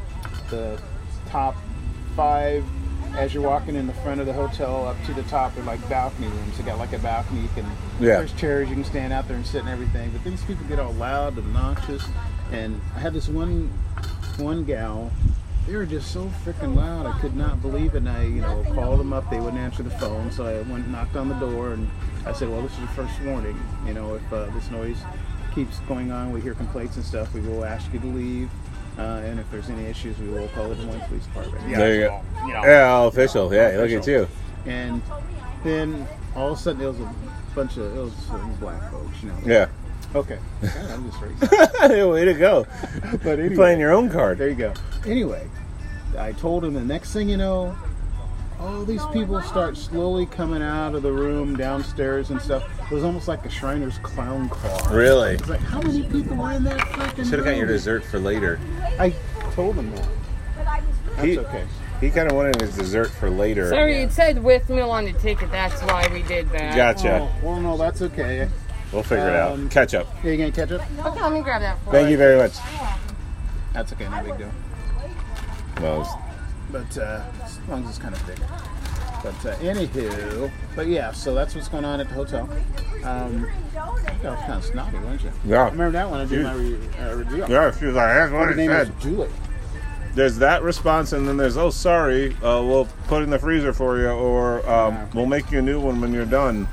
the 0.51 0.81
top 1.29 1.55
five 2.17 2.65
as 3.17 3.33
you're 3.33 3.43
walking 3.43 3.75
in 3.75 3.87
the 3.87 3.93
front 3.95 4.21
of 4.21 4.27
the 4.27 4.33
hotel 4.33 4.87
up 4.87 4.97
to 5.07 5.15
the 5.15 5.23
top 5.25 5.57
are 5.57 5.63
like 5.63 5.87
balcony 5.89 6.29
rooms. 6.29 6.59
They 6.59 6.65
got 6.65 6.79
like 6.79 6.93
a 6.93 6.99
balcony. 6.99 7.41
You 7.43 7.49
can 7.55 7.65
Yeah. 7.99 8.19
there's 8.19 8.33
chairs 8.35 8.69
you 8.69 8.75
can 8.75 8.85
stand 8.85 9.13
out 9.13 9.27
there 9.27 9.37
and 9.37 9.47
sit 9.47 9.61
and 9.63 9.71
everything. 9.71 10.11
But 10.11 10.23
these 10.25 10.43
people 10.45 10.67
get 10.67 10.79
all 10.79 10.93
loud, 10.93 11.39
obnoxious, 11.39 12.05
and 12.53 12.81
I 12.95 13.01
had 13.01 13.13
this 13.15 13.29
one 13.29 13.71
one 14.39 14.65
gal. 14.65 15.11
They 15.67 15.75
were 15.75 15.87
just 15.87 16.13
so 16.13 16.31
freaking 16.45 16.77
loud. 16.77 17.07
I 17.07 17.19
could 17.21 17.35
not 17.37 17.61
believe 17.63 17.95
it. 17.95 17.99
And 17.99 18.09
I, 18.09 18.23
you 18.25 18.41
know, 18.43 18.65
called 18.75 19.01
them 19.01 19.13
up. 19.13 19.29
They 19.31 19.41
wouldn't 19.41 19.61
answer 19.61 19.83
the 19.83 19.91
phone. 19.91 20.31
So 20.31 20.47
I 20.47 20.57
went 20.71 20.85
and 20.85 20.93
knocked 20.93 21.17
on 21.17 21.29
the 21.29 21.35
door 21.37 21.73
and 21.73 21.91
I 22.25 22.33
said, 22.33 22.49
well, 22.51 22.61
this 22.63 22.73
is 22.75 22.79
your 22.81 22.89
first 22.89 23.21
warning. 23.23 23.59
You 23.87 23.95
know, 23.95 24.15
if 24.15 24.33
uh, 24.33 24.45
this 24.55 24.71
noise 24.71 24.99
keeps 25.55 25.81
going 25.81 26.13
on, 26.13 26.31
we 26.33 26.41
hear 26.41 26.55
complaints 26.55 26.97
and 26.97 27.05
stuff, 27.05 27.33
we 27.35 27.41
will 27.41 27.65
ask 27.65 27.93
you 27.93 27.99
to 27.99 28.07
leave. 28.07 28.51
Uh, 28.99 29.21
and 29.25 29.39
if 29.39 29.51
there's 29.51 29.69
any 29.69 29.85
issues, 29.87 30.19
we 30.19 30.29
will 30.29 30.49
call 30.49 30.69
the 30.69 30.75
Des 30.75 30.85
Moines 30.87 31.01
Police 31.09 31.27
Department. 31.27 31.69
There 31.77 31.95
you 31.95 32.01
go. 32.09 32.23
you 32.47 32.53
know, 32.55 32.65
Yeah, 32.65 32.89
all 32.91 33.09
official. 33.09 33.53
Yeah, 33.53 33.69
look 33.79 33.91
at 33.91 34.07
you. 34.07 34.27
And 34.65 35.03
then 35.65 36.07
all 36.35 36.53
of 36.53 36.59
a 36.59 36.61
sudden, 36.61 36.81
it 36.83 36.87
was 36.87 37.01
a 37.01 37.15
bunch 37.55 37.77
of 37.77 37.97
it 37.97 38.01
was 38.01 38.13
some 38.27 38.55
black 38.57 38.91
folks. 38.91 39.23
You 39.23 39.29
know. 39.29 39.39
Yeah. 39.45 39.67
Okay. 40.15 40.39
God, 40.63 40.73
I'm 40.91 41.11
just 41.11 41.19
racist. 41.21 42.11
Way 42.13 42.25
to 42.25 42.35
go. 42.35 42.67
but 43.13 43.25
You're 43.25 43.33
anyway, 43.41 43.55
playing 43.55 43.81
your 43.81 43.93
own 43.93 44.09
card. 44.09 44.39
there 44.39 44.49
you 44.49 44.55
go. 44.55 44.73
Anyway, 45.05 45.47
I 46.17 46.33
told 46.33 46.65
him 46.65 46.73
the 46.75 46.81
next 46.85 47.13
thing 47.13 47.29
you 47.29 47.37
know, 47.37 47.77
all 48.61 48.85
these 48.85 49.05
people 49.07 49.41
start 49.43 49.77
slowly 49.77 50.27
coming 50.27 50.63
out 50.63 50.95
of 50.95 51.03
the 51.03 51.13
room 51.13 51.57
downstairs 51.57 52.31
and 52.31 52.41
stuff. 52.41 52.65
It 52.91 52.95
was 52.95 53.05
almost 53.05 53.29
like 53.29 53.45
a 53.45 53.49
Shriner's 53.49 53.99
clown 53.99 54.49
car. 54.49 54.95
Really? 54.95 55.35
It's 55.35 55.49
like, 55.49 55.61
how 55.61 55.81
many 55.81 56.03
people 56.05 56.37
were 56.37 56.53
in 56.53 56.65
that 56.65 56.79
freaking 56.79 57.25
Should 57.29 57.39
have 57.39 57.45
got 57.45 57.57
your 57.57 57.67
dessert 57.67 58.05
for 58.05 58.19
later. 58.19 58.59
I 58.99 59.15
told 59.53 59.77
him 59.77 59.91
that. 59.95 60.09
That's 61.17 61.23
He- 61.27 61.39
okay. 61.39 61.65
He 62.01 62.11
kind 62.11 62.31
of 62.31 62.37
wanted 62.37 62.61
his 62.61 62.77
dessert 62.77 63.09
for 63.11 63.31
later. 63.31 63.71
Sorry, 63.71 64.03
it 64.03 64.13
said 64.13 64.45
with 64.45 64.69
meal 64.69 64.91
on 64.91 65.07
the 65.07 65.15
ticket. 65.15 65.51
That's 65.51 65.81
why 65.83 66.07
we 66.13 66.23
did 66.23 66.51
that. 66.51 66.77
Gotcha. 66.77 67.21
Oh, 67.23 67.31
well, 67.43 67.61
no, 67.61 67.77
that's 67.79 68.03
okay. 68.03 68.51
We'll 68.93 69.03
figure 69.03 69.29
it 69.31 69.35
out. 69.35 69.53
Um, 69.53 69.69
Catch 69.71 69.95
up. 69.95 70.07
Yeah, 70.23 70.33
you 70.33 70.37
gonna 70.37 70.53
catch 70.53 70.71
up? 70.73 70.83
Okay, 71.07 71.23
let 71.23 71.33
me 71.33 71.41
grab 71.41 71.63
that 71.63 71.79
for 71.81 71.87
you. 71.87 71.93
Thank 71.93 72.11
you 72.11 72.19
very 72.19 72.37
much. 72.37 72.53
That's 73.73 73.93
okay, 73.95 74.09
no 74.11 74.23
big 74.25 74.37
deal. 74.39 74.51
Well, 75.81 76.01
it's- 76.03 76.26
But 76.71 76.99
uh, 76.99 77.23
as 77.43 77.59
long 77.69 77.85
as 77.85 77.91
it's 77.91 77.99
kind 77.99 78.15
of 78.15 78.21
thick. 78.23 78.39
But 79.23 79.47
uh, 79.47 79.57
anywho, 79.59 80.51
but 80.75 80.87
yeah, 80.89 81.13
so 81.13 81.35
that's 81.35 81.55
what's 81.55 81.69
going 81.69 81.85
on 81.85 82.01
at 82.01 82.09
the 82.09 82.15
hotel. 82.15 82.49
Um, 83.03 83.49
I 83.77 84.11
think 84.11 84.25
I 84.25 84.31
was 84.31 84.41
kind 84.41 84.53
of 84.55 84.65
snotty, 84.65 84.99
weren't 84.99 85.23
you? 85.23 85.31
I 85.31 85.47
yeah. 85.47 85.65
remember 85.71 85.91
that 85.93 86.11
when 86.11 86.21
I 86.21 86.25
did 86.27 86.43
my 86.45 86.53
re- 86.55 86.79
uh, 87.01 87.15
review. 87.15 87.47
Yeah, 87.49 87.71
she 87.77 87.87
was 87.87 87.95
like, 87.95 88.09
that's 88.15 88.33
what 88.33 88.47
Her 88.47 88.51
it 88.53 88.57
name 88.57 88.71
said. 88.71 88.89
is 88.89 89.03
Julie. 89.03 89.31
There's 90.15 90.39
that 90.39 90.63
response, 90.63 91.13
and 91.13 91.27
then 91.29 91.37
there's, 91.37 91.57
oh, 91.57 91.71
sorry, 91.71 92.35
uh, 92.37 92.63
we'll 92.63 92.89
put 93.07 93.23
in 93.23 93.31
the 93.31 93.39
freezer 93.39 93.73
for 93.73 93.99
you, 93.99 94.09
or 94.09 94.59
um, 94.69 94.95
Yeah. 94.95 95.07
we'll 95.15 95.27
make 95.27 95.51
you 95.51 95.59
a 95.59 95.63
new 95.63 95.81
one 95.81 96.01
when 96.01 96.13
you're 96.13 96.25
done. 96.25 96.67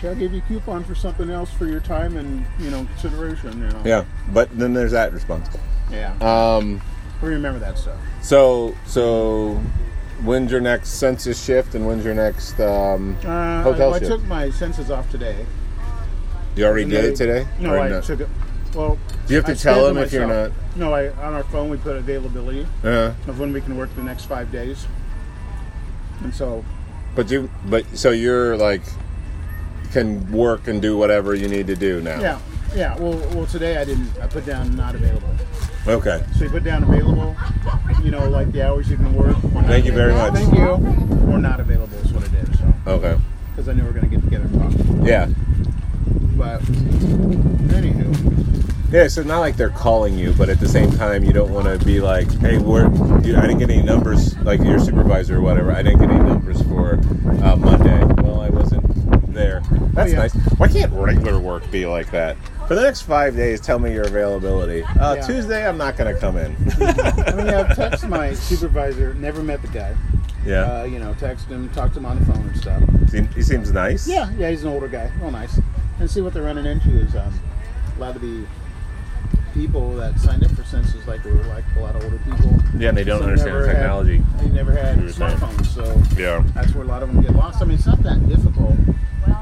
Should 0.00 0.10
I 0.10 0.14
give 0.14 0.32
you 0.32 0.38
a 0.38 0.48
coupon 0.48 0.84
for 0.84 0.94
something 0.94 1.30
else 1.30 1.50
for 1.50 1.66
your 1.66 1.80
time 1.80 2.16
and 2.16 2.44
you 2.58 2.70
know 2.70 2.84
consideration? 2.84 3.52
You 3.62 3.68
know? 3.68 3.82
Yeah, 3.84 4.04
but 4.32 4.56
then 4.56 4.74
there's 4.74 4.92
that 4.92 5.12
response. 5.12 5.48
Yeah. 5.90 6.14
Um, 6.20 6.80
We 7.22 7.28
remember 7.30 7.58
that 7.60 7.78
stuff. 7.78 7.96
so, 8.22 8.74
so 8.86 9.54
when's 10.22 10.50
your 10.50 10.60
next 10.60 10.90
census 10.90 11.42
shift, 11.42 11.74
and 11.74 11.86
when's 11.86 12.04
your 12.04 12.14
next 12.14 12.58
um, 12.60 13.16
Uh, 13.24 13.62
hotel 13.62 13.78
well, 13.90 13.94
I 13.94 13.98
shift? 13.98 14.10
took 14.10 14.24
my 14.24 14.50
census 14.50 14.90
off 14.90 15.10
today. 15.10 15.46
you 16.56 16.64
already 16.66 16.88
did 16.88 17.04
it 17.04 17.16
today? 17.16 17.46
No, 17.60 17.74
Or 17.74 17.78
I 17.80 18.00
took 18.00 18.20
it. 18.20 18.28
Well, 18.74 18.98
Do 19.26 19.34
you 19.34 19.36
have 19.36 19.44
to 19.46 19.52
I 19.52 19.54
tell 19.54 19.74
scheduled 19.74 19.96
them 19.96 20.02
if 20.02 20.12
you're 20.12 20.26
myself. 20.26 20.52
not? 20.76 20.76
No, 20.76 20.92
I 20.94 21.08
on 21.10 21.32
our 21.34 21.44
phone 21.44 21.70
we 21.70 21.76
put 21.76 21.96
availability 21.96 22.66
Uh, 22.82 23.12
of 23.28 23.38
when 23.38 23.52
we 23.52 23.60
can 23.60 23.76
work 23.76 23.94
the 23.94 24.02
next 24.02 24.24
five 24.24 24.50
days. 24.50 24.86
And 26.22 26.34
so, 26.34 26.64
but 27.14 27.30
you, 27.30 27.48
but 27.66 27.84
so 27.96 28.10
you're 28.10 28.56
like 28.56 28.82
can 29.92 30.30
work 30.32 30.66
and 30.66 30.82
do 30.82 30.96
whatever 30.96 31.34
you 31.34 31.46
need 31.48 31.68
to 31.68 31.76
do 31.76 32.00
now. 32.00 32.20
yeah, 32.20 32.38
yeah. 32.74 32.98
Well, 32.98 33.16
well, 33.32 33.46
today 33.46 33.76
I 33.76 33.84
didn't. 33.84 34.10
I 34.20 34.26
put 34.26 34.44
down 34.44 34.74
not 34.76 34.96
available. 34.96 35.28
Okay. 35.86 36.22
So 36.36 36.44
you 36.44 36.50
put 36.50 36.64
down 36.64 36.82
available. 36.82 37.36
You 38.02 38.10
know, 38.10 38.28
like 38.28 38.52
the 38.52 38.66
hours 38.66 38.90
you 38.90 38.96
can 38.96 39.14
work. 39.14 39.36
Thank 39.66 39.84
you 39.86 39.92
very 39.92 40.12
much. 40.14 40.32
Thank 40.34 40.54
you. 40.54 40.68
Or 41.30 41.38
not 41.38 41.60
available 41.60 41.96
is 41.98 42.12
what 42.12 42.24
it 42.24 42.32
is. 42.34 42.58
So 42.58 42.74
Okay. 42.86 43.16
because 43.50 43.68
I 43.68 43.72
knew 43.72 43.82
we 43.82 43.88
were 43.88 43.94
going 43.98 44.10
to 44.10 44.16
get 44.16 44.24
together 44.24 44.44
and 44.44 44.60
talk. 44.98 45.06
Yeah. 45.06 45.26
But 46.36 46.60
anywho, 47.72 48.92
Yeah, 48.92 49.08
so 49.08 49.22
not 49.22 49.40
like 49.40 49.56
they're 49.56 49.70
calling 49.70 50.18
you, 50.18 50.32
but 50.32 50.48
at 50.48 50.60
the 50.60 50.68
same 50.68 50.90
time, 50.92 51.24
you 51.24 51.32
don't 51.32 51.52
want 51.52 51.66
to 51.66 51.84
be 51.84 52.00
like, 52.00 52.30
"Hey, 52.40 52.58
we're, 52.58 52.88
dude, 53.20 53.36
I 53.36 53.42
didn't 53.42 53.58
get 53.58 53.70
any 53.70 53.82
numbers, 53.82 54.36
like 54.38 54.60
your 54.62 54.78
supervisor 54.78 55.38
or 55.38 55.40
whatever. 55.40 55.72
I 55.72 55.82
didn't 55.82 56.00
get 56.00 56.10
any 56.10 56.22
numbers 56.28 56.60
for 56.62 56.94
uh, 57.42 57.56
Monday. 57.56 58.04
Well, 58.22 58.40
I 58.40 58.50
wasn't 58.50 59.32
there. 59.34 59.62
That's 59.94 60.12
yeah. 60.12 60.18
nice. 60.18 60.34
Why 60.58 60.68
can't 60.68 60.92
regular 60.92 61.38
work 61.38 61.68
be 61.70 61.86
like 61.86 62.10
that? 62.12 62.36
For 62.68 62.74
the 62.74 62.82
next 62.82 63.02
five 63.02 63.36
days, 63.36 63.60
tell 63.60 63.78
me 63.78 63.92
your 63.92 64.04
availability. 64.06 64.82
Uh, 64.84 65.14
Yeah. 65.16 65.26
Tuesday, 65.26 65.68
I'm 65.68 65.76
not 65.76 65.96
going 65.96 66.14
to 66.14 66.18
come 66.18 66.36
in. 66.38 66.56
I 66.80 67.32
mean, 67.34 67.48
I've 67.48 67.76
texted 67.76 68.08
my 68.08 68.32
supervisor. 68.32 69.12
Never 69.14 69.42
met 69.42 69.60
the 69.60 69.68
guy. 69.68 69.94
yeah, 70.46 70.80
Uh, 70.80 70.84
you 70.84 70.98
know, 70.98 71.12
text 71.14 71.46
him, 71.48 71.68
talk 71.70 71.92
to 71.92 71.98
him 71.98 72.06
on 72.06 72.18
the 72.18 72.24
phone 72.24 72.46
and 72.48 72.56
stuff. 72.56 72.82
Seem- 73.10 73.28
he 73.28 73.42
seems 73.42 73.70
nice. 73.70 74.08
Yeah, 74.08 74.30
yeah, 74.38 74.48
he's 74.50 74.62
an 74.62 74.70
older 74.70 74.88
guy. 74.88 75.10
Real 75.20 75.30
nice. 75.30 75.60
And 76.00 76.10
see 76.10 76.22
what 76.22 76.32
they're 76.32 76.42
running 76.42 76.64
into 76.66 76.88
is 76.90 77.14
um, 77.14 77.32
a 77.96 78.00
lot 78.00 78.16
of 78.16 78.22
the 78.22 78.44
people 79.52 79.94
that 79.96 80.18
signed 80.18 80.42
up 80.42 80.50
for 80.52 80.64
census, 80.64 81.06
like, 81.06 81.22
were 81.24 81.32
like 81.44 81.64
a 81.76 81.80
lot 81.80 81.94
of 81.96 82.02
older 82.04 82.18
people. 82.24 82.50
Yeah, 82.78 82.88
and 82.88 82.98
they 82.98 83.04
don't 83.04 83.22
understand 83.22 83.50
the 83.56 83.60
never 83.60 83.66
had- 83.66 83.72
technology. 83.76 84.22
They 84.40 84.48
never 84.48 84.72
had 84.72 84.98
smartphones, 85.00 85.66
so 85.66 85.84
Yeah. 86.20 86.42
that's 86.54 86.74
where 86.74 86.84
a 86.84 86.88
lot 86.88 87.02
of 87.02 87.12
them 87.12 87.22
get 87.22 87.34
lost. 87.36 87.60
I 87.60 87.66
mean, 87.66 87.76
it's 87.76 87.86
not 87.86 88.02
that 88.04 88.26
difficult. 88.28 88.74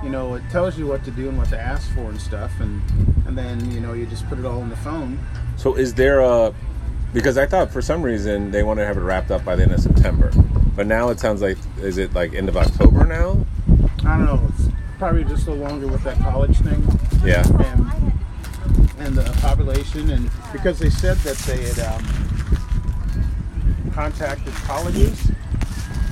You 0.05 0.11
know, 0.11 0.35
it 0.35 0.43
tells 0.50 0.76
you 0.79 0.87
what 0.87 1.05
to 1.05 1.11
do 1.12 1.29
and 1.29 1.38
what 1.38 1.49
to 1.50 1.61
ask 1.61 1.88
for 1.95 2.11
and 2.11 2.21
stuff, 2.21 2.50
and 2.61 2.83
and 3.26 3.37
then 3.37 3.71
you 3.71 3.81
know 3.81 3.93
you 3.93 4.07
just 4.07 4.29
put 4.29 4.38
it 4.38 4.45
all 4.45 4.62
in 4.62 4.69
the 4.69 4.76
phone. 4.76 5.19
So 5.57 5.75
is 5.75 5.95
there 5.95 6.21
a 6.21 6.55
because 7.12 7.37
I 7.37 7.47
thought 7.47 7.71
for 7.71 7.83
some 7.83 8.02
reason 8.02 8.50
they 8.50 8.62
want 8.62 8.79
to 8.79 8.87
have 8.87 8.97
it 8.97 9.00
wrapped 9.00 9.31
up 9.31 9.45
by 9.45 9.57
the 9.57 9.62
end 9.62 9.73
of 9.73 9.81
September, 9.81 10.31
but 10.75 10.87
now 10.87 11.11
it 11.11 11.21
sounds 11.21 11.43
like 11.43 11.59
is 11.81 11.99
it 11.99 12.14
like 12.14 12.35
end 12.35 12.49
of 12.49 12.57
October 12.57 13.07
now? 13.07 13.45
I 14.05 14.17
don't 14.17 14.25
know. 14.25 14.43
It's 14.49 14.69
probably 14.99 15.25
just 15.25 15.47
a 15.47 15.52
longer 15.52 15.87
with 15.87 16.02
that 16.05 16.19
college 16.19 16.57
thing. 16.59 16.83
Yeah. 17.25 17.45
and 17.47 18.12
and 18.99 19.17
the 19.17 19.25
population, 19.41 20.11
and 20.11 20.31
because 20.52 20.79
they 20.79 20.91
said 20.91 21.17
that 21.19 21.37
they 21.38 21.62
had 21.62 21.79
um, 21.95 22.05
contacted 23.93 24.55
colleges 24.55 25.31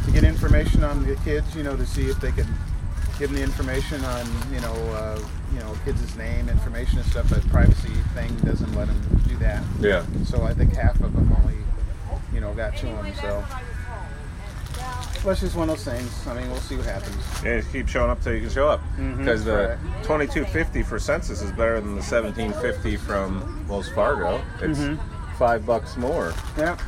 to 0.05 0.11
get 0.11 0.25
information 0.25 0.83
on 0.83 1.07
the 1.07 1.14
kids, 1.17 1.55
you 1.55 1.62
know, 1.62 1.76
to 1.76 1.87
see 1.87 2.09
if 2.11 2.21
they 2.21 2.33
could 2.33 2.49
give 3.19 3.31
them 3.31 3.38
the 3.38 3.43
information 3.43 4.05
on 4.05 4.26
you 4.52 4.61
know 4.61 4.75
uh, 4.95 5.19
you 5.52 5.59
know 5.61 5.75
kid's 5.85 6.16
name, 6.16 6.49
information 6.49 6.99
and 6.99 7.07
stuff. 7.09 7.28
But 7.30 7.47
privacy 7.49 7.88
thing 8.14 8.35
doesn't 8.38 8.75
let 8.75 8.88
them 8.88 9.23
do 9.28 9.37
that. 9.38 9.62
Yeah. 9.80 10.04
So 10.25 10.42
I 10.42 10.54
think 10.54 10.75
half 10.75 10.95
of 11.00 11.12
them 11.12 11.35
only 11.40 11.57
you 12.33 12.40
know 12.40 12.52
got 12.54 12.76
to 12.78 12.87
them. 12.87 13.12
So. 13.21 13.45
Well, 15.23 15.33
it's 15.33 15.42
just 15.42 15.54
one 15.54 15.69
of 15.69 15.76
those 15.76 15.85
things. 15.85 16.26
I 16.26 16.33
mean, 16.33 16.50
we'll 16.50 16.61
see 16.61 16.76
what 16.76 16.87
happens. 16.87 17.14
Yeah, 17.45 17.61
keep 17.73 17.88
showing 17.88 18.11
up 18.11 18.23
till 18.23 18.33
you 18.35 18.40
can 18.40 18.49
show 18.50 18.69
up. 18.69 18.80
Because 19.19 19.45
the 19.45 19.76
right. 19.78 20.04
twenty 20.04 20.26
two 20.26 20.45
fifty 20.47 20.83
for 20.83 20.99
census 20.99 21.42
is 21.42 21.50
better 21.52 21.78
than 21.80 21.95
the 21.97 22.02
seventeen 22.02 22.52
fifty 22.54 22.97
from 22.97 23.66
Wells 23.69 23.88
Fargo. 23.90 24.40
It's 24.62 24.78
Mhm. 24.78 24.99
five 25.37 25.66
bucks 25.66 25.99
more. 25.99 26.33
Yeah. 26.57 26.78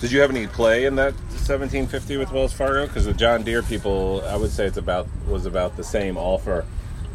Did 0.00 0.12
you 0.12 0.20
have 0.20 0.30
any 0.30 0.46
play 0.46 0.84
in 0.84 0.94
that 0.96 1.14
seventeen 1.30 1.88
fifty 1.88 2.16
with 2.16 2.30
Wells 2.30 2.52
Fargo? 2.52 2.86
Because 2.86 3.06
the 3.06 3.14
John 3.14 3.42
Deere 3.42 3.62
people, 3.62 4.22
I 4.28 4.36
would 4.36 4.52
say 4.52 4.66
it's 4.66 4.76
about 4.76 5.08
was 5.26 5.44
about 5.44 5.76
the 5.76 5.82
same 5.84 6.16
offer. 6.16 6.64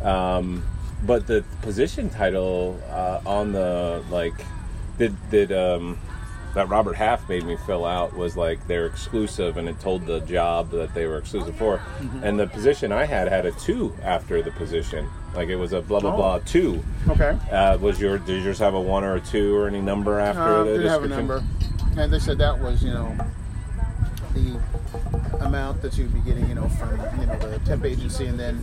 Um, 0.03 0.63
but 1.05 1.27
the 1.27 1.43
position 1.61 2.09
title 2.09 2.79
uh, 2.89 3.19
on 3.25 3.51
the 3.51 4.03
like 4.09 4.33
did 4.97 5.15
did 5.31 5.51
um, 5.51 5.97
that 6.55 6.69
Robert 6.69 6.93
Half 6.95 7.27
made 7.27 7.43
me 7.43 7.57
fill 7.65 7.85
out 7.85 8.15
was 8.15 8.37
like 8.37 8.65
they're 8.67 8.85
exclusive, 8.85 9.57
and 9.57 9.67
it 9.67 9.79
told 9.79 10.05
the 10.05 10.19
job 10.21 10.69
that 10.71 10.93
they 10.93 11.07
were 11.07 11.17
exclusive 11.17 11.55
for. 11.55 11.81
And 12.21 12.39
the 12.39 12.47
position 12.47 12.91
I 12.91 13.05
had 13.05 13.27
had 13.27 13.45
a 13.45 13.51
two 13.53 13.93
after 14.03 14.41
the 14.41 14.51
position, 14.51 15.09
like 15.35 15.49
it 15.49 15.55
was 15.57 15.73
a 15.73 15.81
blah 15.81 15.99
blah 15.99 16.13
Oh. 16.13 16.17
blah 16.17 16.39
two. 16.39 16.83
Okay. 17.09 17.37
Uh, 17.51 17.77
was 17.79 17.99
your 17.99 18.17
did 18.19 18.43
yours 18.43 18.59
have 18.59 18.75
a 18.75 18.81
one 18.81 19.03
or 19.03 19.15
a 19.15 19.21
two 19.21 19.55
or 19.57 19.67
any 19.67 19.81
number 19.81 20.19
after 20.19 20.41
Uh, 20.41 20.63
the 20.63 20.77
did 20.77 20.85
have 20.85 21.03
a 21.03 21.07
number, 21.07 21.43
and 21.97 22.13
they 22.13 22.19
said 22.19 22.37
that 22.37 22.57
was 22.59 22.81
you 22.83 22.91
know 22.93 23.13
the 24.33 24.57
amount 25.45 25.81
that 25.81 25.97
you'd 25.97 26.13
be 26.13 26.19
getting 26.21 26.47
you 26.49 26.55
know 26.55 26.67
from 26.69 26.91
you 27.19 27.25
know 27.25 27.37
the 27.39 27.59
temp 27.65 27.85
agency, 27.85 28.25
and 28.27 28.39
then 28.39 28.55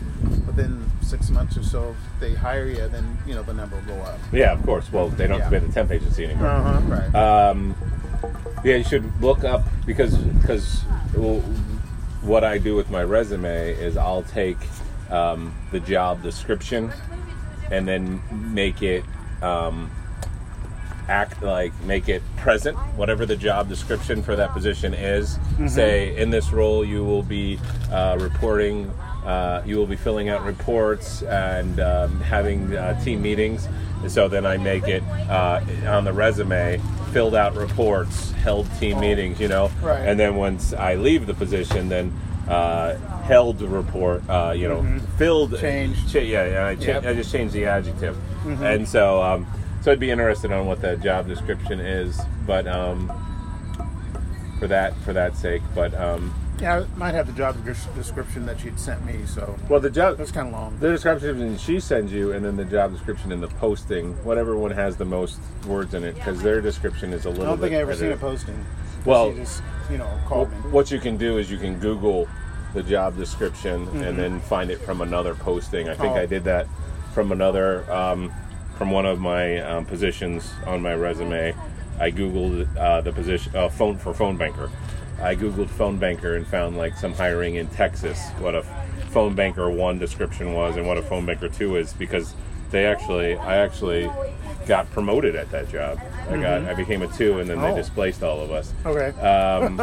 within 0.47 0.85
six 1.03 1.31
months 1.31 1.57
or 1.57 1.63
so, 1.63 1.91
if 1.91 2.21
they 2.21 2.35
hire 2.35 2.67
you, 2.67 2.89
then 2.89 3.19
you 3.27 3.35
know 3.35 3.43
the 3.43 3.53
number 3.55 3.77
will 3.77 3.97
go 3.97 4.03
up. 4.03 4.19
Yeah, 4.33 4.53
of 4.53 4.63
course. 4.65 4.93
Well, 4.93 5.09
they 5.09 5.27
don't 5.27 5.41
have 5.41 5.51
to 5.51 5.55
Yeah. 5.57 5.61
pay 5.61 5.67
the 5.67 5.73
temp 5.73 5.91
agency 5.91 6.25
anymore. 6.25 6.49
Uh 6.49 6.81
huh. 6.81 6.81
Right. 6.87 7.15
Um, 7.15 7.75
yeah, 8.65 8.77
you 8.77 8.85
should 8.85 9.21
look 9.23 9.45
up 9.45 9.63
because 9.87 10.17
because 10.17 10.83
well, 11.17 11.41
what 12.23 12.45
I 12.45 12.59
do 12.59 12.77
with 12.77 12.91
my 12.91 13.03
resume 13.03 13.71
is 13.73 13.97
I'll 13.97 14.23
take 14.25 14.59
um, 15.11 15.55
the 15.73 15.81
job 15.81 16.23
description 16.23 16.93
and 17.71 17.87
then 17.89 18.21
make 18.53 18.83
it 18.83 19.05
um, 19.43 19.91
act 21.09 21.43
like 21.43 21.73
make 21.85 22.09
it 22.09 22.23
present 22.37 22.77
whatever 22.97 23.27
the 23.27 23.37
job 23.37 23.69
description 23.69 24.23
for 24.23 24.37
that 24.37 24.53
position 24.53 24.95
is. 24.95 25.39
Say 25.69 26.17
in 26.17 26.31
this 26.31 26.53
role 26.53 26.85
you 26.85 27.05
will 27.05 27.23
be 27.23 27.59
uh, 27.93 28.17
reporting 28.21 28.91
uh, 29.25 29.63
you 29.67 29.77
will 29.77 29.87
be 29.87 29.97
filling 29.97 30.29
out 30.31 30.43
reports 30.45 31.23
and 31.23 31.79
um, 31.81 32.21
having 32.23 32.75
uh, 32.75 32.99
team 33.05 33.21
meetings. 33.23 33.69
And 34.03 34.11
so 34.11 34.29
then 34.29 34.47
i 34.47 34.57
make 34.57 34.85
it 34.89 35.03
uh, 35.29 35.61
on 35.87 36.05
the 36.05 36.13
resume 36.13 36.81
filled 37.13 37.35
out 37.35 37.55
reports 37.55 38.31
held 38.33 38.67
team 38.79 38.99
meetings 39.01 39.39
you 39.39 39.49
know? 39.49 39.71
Right. 39.83 39.99
and 40.09 40.19
then 40.19 40.37
once 40.37 40.73
i 40.73 40.95
leave 40.95 41.27
the 41.27 41.35
position 41.35 41.89
then 41.91 42.11
uh, 42.49 42.97
held 43.25 43.59
the 43.59 43.69
report 43.69 44.23
uh, 44.31 44.55
you 44.57 44.69
know 44.69 44.99
filled 45.19 45.59
Changed. 45.59 46.11
Cha- 46.11 46.21
yeah, 46.21 46.47
yeah 46.47 46.67
I, 46.69 46.75
cha- 46.77 46.85
Yep. 46.93 47.05
I 47.07 47.13
just 47.13 47.31
changed 47.31 47.53
the 47.53 47.67
adjective. 47.67 48.17
And 48.63 48.89
so 48.89 49.23
um, 49.23 49.47
so 49.83 49.93
I'd 49.93 50.01
be 50.01 50.11
interested 50.11 50.53
on 50.53 50.67
what 50.67 50.81
the 50.81 50.97
job 50.97 51.27
description 51.29 51.81
is, 51.81 52.21
but 52.47 52.67
um, 52.67 53.11
for 54.59 54.67
that 54.69 54.95
for 54.99 55.13
that 55.13 55.37
sake. 55.37 55.63
But 55.75 55.95
um, 55.95 56.35
yeah, 56.61 56.81
I 56.81 56.99
might 56.99 57.15
have 57.15 57.27
the 57.27 57.33
job 57.33 57.57
description 57.95 58.45
that 58.47 58.61
she'd 58.61 58.79
sent 58.79 59.05
me, 59.07 59.21
so 59.27 59.57
well, 59.69 59.81
the 59.81 59.91
job 59.91 60.19
that's 60.19 60.31
kind 60.33 60.49
of 60.49 60.53
long. 60.53 60.79
the 60.79 60.91
description 60.91 61.57
she 61.59 61.81
sends 61.81 62.13
you, 62.13 62.33
and 62.33 62.45
then 62.45 62.57
the 62.57 62.65
job 62.65 62.93
description 62.93 63.33
in 63.33 63.41
the 63.41 63.49
posting, 63.49 64.13
whatever 64.25 64.57
one 64.57 64.71
has 64.71 64.97
the 64.97 65.05
most 65.05 65.39
words 65.67 65.95
in 65.95 66.05
it, 66.05 66.15
because 66.15 66.43
their 66.43 66.61
description 66.61 67.13
is 67.13 67.25
a 67.25 67.31
little. 67.31 67.45
I 67.45 67.49
don't 67.49 67.59
think 67.59 67.71
bit 67.73 67.79
I 67.79 67.81
ever 67.81 67.95
seen 67.97 68.13
a 68.13 68.17
posting. 68.17 68.65
Well- 69.07 69.33
she 69.33 69.39
just 69.39 69.63
you 69.91 69.97
know 69.99 70.21
Well, 70.31 70.47
me. 70.47 70.53
what 70.71 70.91
you 70.91 71.01
can 71.01 71.17
do 71.17 71.39
is 71.39 71.51
you 71.51 71.59
can 71.59 71.79
Google 71.81 72.29
the 72.75 72.83
job 72.83 73.17
description 73.17 73.87
Mm-hmm. 73.87 74.03
and 74.03 74.19
then 74.19 74.41
find 74.41 74.71
it 74.71 74.79
from 74.83 75.01
another 75.01 75.35
posting. 75.35 75.89
I 75.89 75.95
think 75.95 76.13
Oh. 76.13 76.21
I 76.21 76.27
did 76.27 76.45
that 76.45 76.67
from 77.15 77.33
another 77.33 77.91
um, 77.91 78.31
from 78.81 78.91
one 78.91 79.05
of 79.05 79.21
my 79.21 79.59
um, 79.59 79.85
positions 79.85 80.55
on 80.65 80.81
my 80.81 80.95
resume. 80.95 81.55
I 81.99 82.11
googled 82.11 82.67
uh, 82.79 83.03
the 83.03 83.13
position 83.13 83.55
uh, 83.55 83.69
phone 83.69 83.99
for 83.99 84.15
phone 84.15 84.39
banker. 84.39 84.71
I 85.21 85.37
googled 85.37 85.69
phone 85.69 85.99
banker 85.99 86.37
and 86.37 86.47
found 86.47 86.79
like 86.79 86.97
some 86.97 87.13
hiring 87.13 87.57
in 87.57 87.67
Texas. 87.67 88.31
What 88.39 88.55
a 88.55 88.63
phone 89.11 89.35
banker 89.35 89.69
one 89.69 89.99
description 89.99 90.55
was 90.55 90.79
and 90.79 90.87
what 90.87 90.97
a 90.97 91.03
phone 91.03 91.27
banker 91.27 91.51
two 91.51 91.77
is 91.77 91.93
because 91.93 92.35
they 92.71 92.87
actually 92.87 93.37
I 93.37 93.57
actually 93.59 94.11
got 94.67 94.91
promoted 94.93 95.35
at 95.35 95.51
that 95.51 95.69
job. 95.71 95.99
I 96.29 96.37
got 96.37 96.65
I 96.65 96.75
became 96.75 97.03
a 97.03 97.09
two 97.09 97.41
and 97.41 97.49
then 97.51 97.57
Mm-hmm. 97.59 97.65
Oh. 97.67 97.75
they 97.75 97.81
displaced 97.81 98.23
all 98.23 98.41
of 98.41 98.51
us. 98.53 98.73
Okay. 98.87 99.09
Um, 99.21 99.81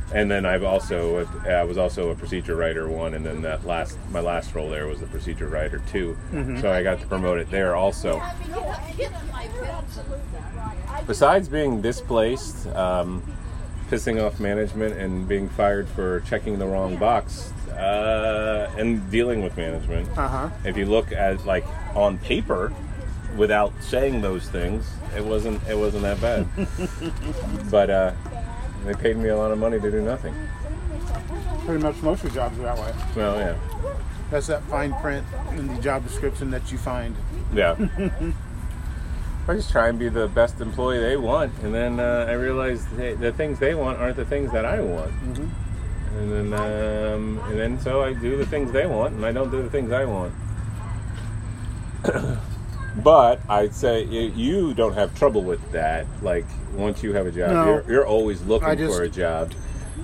and 0.14 0.30
then 0.30 0.46
I've 0.46 0.62
also 0.62 1.26
I 1.46 1.64
was 1.64 1.76
also 1.78 2.10
a 2.10 2.14
procedure 2.14 2.54
writer 2.56 2.88
one, 2.88 3.14
and 3.14 3.24
then 3.26 3.42
that 3.42 3.66
last 3.66 3.98
my 4.10 4.20
last 4.20 4.54
role 4.54 4.70
there 4.70 4.86
was 4.86 5.02
a 5.02 5.06
procedure 5.06 5.48
writer 5.48 5.82
2 5.90 6.16
So 6.60 6.70
I 6.72 6.82
got 6.82 7.00
to 7.00 7.06
promote 7.06 7.38
it 7.38 7.50
there 7.50 7.74
also. 7.74 8.22
Besides 11.06 11.48
being 11.48 11.80
displaced, 11.80 12.66
um, 12.68 13.22
pissing 13.90 14.24
off 14.24 14.38
management, 14.38 14.96
and 14.96 15.26
being 15.26 15.48
fired 15.48 15.88
for 15.88 16.20
checking 16.20 16.58
the 16.58 16.66
wrong 16.66 16.96
box, 16.96 17.52
uh, 17.72 18.70
and 18.78 19.10
dealing 19.10 19.42
with 19.42 19.56
management. 19.56 20.08
Uh 20.16 20.28
huh. 20.28 20.50
If 20.64 20.76
you 20.76 20.86
look 20.86 21.12
at 21.12 21.44
like 21.46 21.64
on 21.94 22.18
paper, 22.18 22.72
without 23.36 23.72
saying 23.80 24.20
those 24.20 24.48
things, 24.48 24.90
it 25.16 25.24
wasn't 25.24 25.62
it 25.68 25.76
wasn't 25.76 26.02
that 26.02 26.20
bad. 26.20 26.46
but 27.70 27.90
uh, 27.90 28.12
they 28.84 28.94
paid 28.94 29.16
me 29.16 29.28
a 29.28 29.36
lot 29.36 29.50
of 29.50 29.58
money 29.58 29.80
to 29.80 29.90
do 29.90 30.00
nothing. 30.00 30.34
Pretty 31.66 31.82
much 31.82 31.96
most 32.02 32.24
of 32.24 32.30
the 32.30 32.34
jobs 32.34 32.58
are 32.58 32.62
that 32.62 32.78
way. 32.78 32.92
Well, 33.14 33.36
yeah, 33.38 33.56
That's 34.30 34.46
that 34.48 34.62
fine 34.64 34.92
print 34.94 35.26
in 35.52 35.68
the 35.68 35.80
job 35.82 36.04
description 36.04 36.50
that 36.50 36.72
you 36.72 36.78
find. 36.78 37.14
yeah. 37.54 37.76
I 39.48 39.54
just 39.54 39.72
try 39.72 39.88
and 39.88 39.98
be 39.98 40.08
the 40.08 40.28
best 40.28 40.60
employee 40.60 41.00
they 41.00 41.16
want, 41.16 41.52
and 41.62 41.74
then 41.74 41.98
uh, 41.98 42.26
I 42.28 42.32
realize 42.34 42.86
they, 42.96 43.14
the 43.14 43.32
things 43.32 43.58
they 43.58 43.74
want 43.74 43.98
aren't 43.98 44.16
the 44.16 44.24
things 44.24 44.52
that 44.52 44.64
I 44.64 44.80
want. 44.80 45.10
And 46.20 46.52
then, 46.52 46.60
um, 46.60 47.40
and 47.48 47.58
then, 47.58 47.80
so 47.80 48.02
I 48.02 48.12
do 48.12 48.36
the 48.36 48.44
things 48.44 48.70
they 48.72 48.86
want, 48.86 49.14
and 49.14 49.24
I 49.24 49.32
don't 49.32 49.50
do 49.50 49.62
the 49.62 49.70
things 49.70 49.90
I 49.90 50.04
want. 50.04 50.34
but 53.02 53.40
I'd 53.48 53.74
say 53.74 54.04
you 54.04 54.74
don't 54.74 54.94
have 54.94 55.14
trouble 55.18 55.42
with 55.42 55.72
that. 55.72 56.06
Like 56.22 56.44
once 56.74 57.02
you 57.02 57.12
have 57.14 57.26
a 57.26 57.30
job, 57.32 57.50
No. 57.50 57.64
you're, 57.64 57.84
you're 57.90 58.06
always 58.06 58.42
looking 58.42 58.76
just- 58.76 58.96
for 58.96 59.02
a 59.04 59.08
job. 59.08 59.52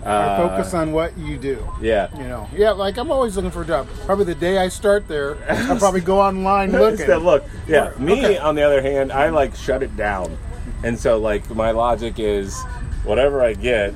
I 0.04 0.08
Uh, 0.08 0.49
focus 0.49 0.73
on 0.73 0.92
what 0.92 1.16
you 1.18 1.37
do. 1.37 1.66
Yeah. 1.80 2.08
You 2.16 2.28
know, 2.28 2.49
yeah, 2.54 2.70
like 2.70 2.96
I'm 2.96 3.11
always 3.11 3.35
looking 3.35 3.50
for 3.50 3.62
a 3.62 3.66
job. 3.66 3.88
Probably 4.04 4.25
the 4.25 4.37
day 4.37 4.58
I 4.58 4.68
start 4.68 5.08
there, 5.08 5.37
I'll 5.50 5.78
probably 5.78 6.00
go 6.00 6.20
online 6.20 6.70
looking. 6.85 7.06
that 7.08 7.23
look. 7.23 7.44
Yeah. 7.66 7.88
Or- 7.88 7.99
Me, 7.99 8.12
okay. 8.12 8.38
on 8.38 8.54
the 8.54 8.62
other 8.62 8.80
hand, 8.82 9.11
I 9.11 9.30
like 9.30 9.56
shut 9.56 9.82
it 9.82 9.96
down, 9.96 10.37
and 10.85 10.96
so 10.96 11.18
like 11.18 11.50
my 11.50 11.73
logic 11.73 12.20
is, 12.20 12.56
whatever 13.04 13.42
I 13.42 13.54
get, 13.54 13.94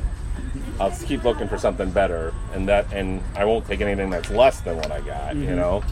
I'll 0.81 0.91
keep 0.91 1.25
looking 1.25 1.47
for 1.47 1.59
something 1.59 1.91
better, 1.91 2.33
and 2.55 2.67
that, 2.69 2.91
and 2.91 3.23
I 3.37 3.45
won't 3.45 3.67
take 3.67 3.83
anything 3.83 4.09
that's 4.09 4.31
less 4.31 4.61
than 4.63 4.77
what 4.77 4.91
I 4.91 5.01
got. 5.03 5.35
Mm-hmm. 5.35 5.43
You 5.43 5.57
know. 5.57 5.85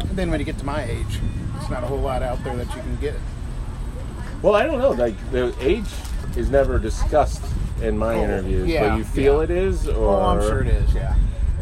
And 0.00 0.16
then 0.16 0.30
when 0.30 0.40
you 0.40 0.46
get 0.46 0.56
to 0.58 0.64
my 0.64 0.84
age, 0.84 1.20
it's 1.60 1.68
not 1.68 1.84
a 1.84 1.86
whole 1.86 1.98
lot 1.98 2.22
out 2.22 2.42
there 2.44 2.56
that 2.56 2.66
you 2.74 2.80
can 2.80 2.96
get. 2.96 3.14
Well, 4.40 4.54
I 4.54 4.64
don't 4.64 4.78
know. 4.78 4.92
Like 4.92 5.14
the 5.32 5.54
age 5.60 5.84
is 6.34 6.50
never 6.50 6.78
discussed 6.78 7.44
in 7.82 7.98
my 7.98 8.14
Oh, 8.14 8.24
interviews, 8.24 8.66
yeah, 8.68 8.88
but 8.88 8.96
you 8.98 9.04
feel 9.04 9.38
yeah. 9.38 9.44
it 9.44 9.50
is, 9.50 9.86
or 9.86 10.16
Oh, 10.16 10.22
I'm 10.22 10.40
sure 10.40 10.62
it 10.62 10.68
is. 10.68 10.94
Yeah. 10.94 11.14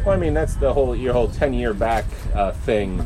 Well, 0.05 0.15
I 0.15 0.17
mean, 0.17 0.33
that's 0.33 0.55
the 0.55 0.71
whole 0.71 0.95
your 0.95 1.11
whole 1.11 1.27
ten 1.27 1.53
year 1.53 1.73
back 1.73 2.05
uh, 2.33 2.53
thing. 2.53 3.05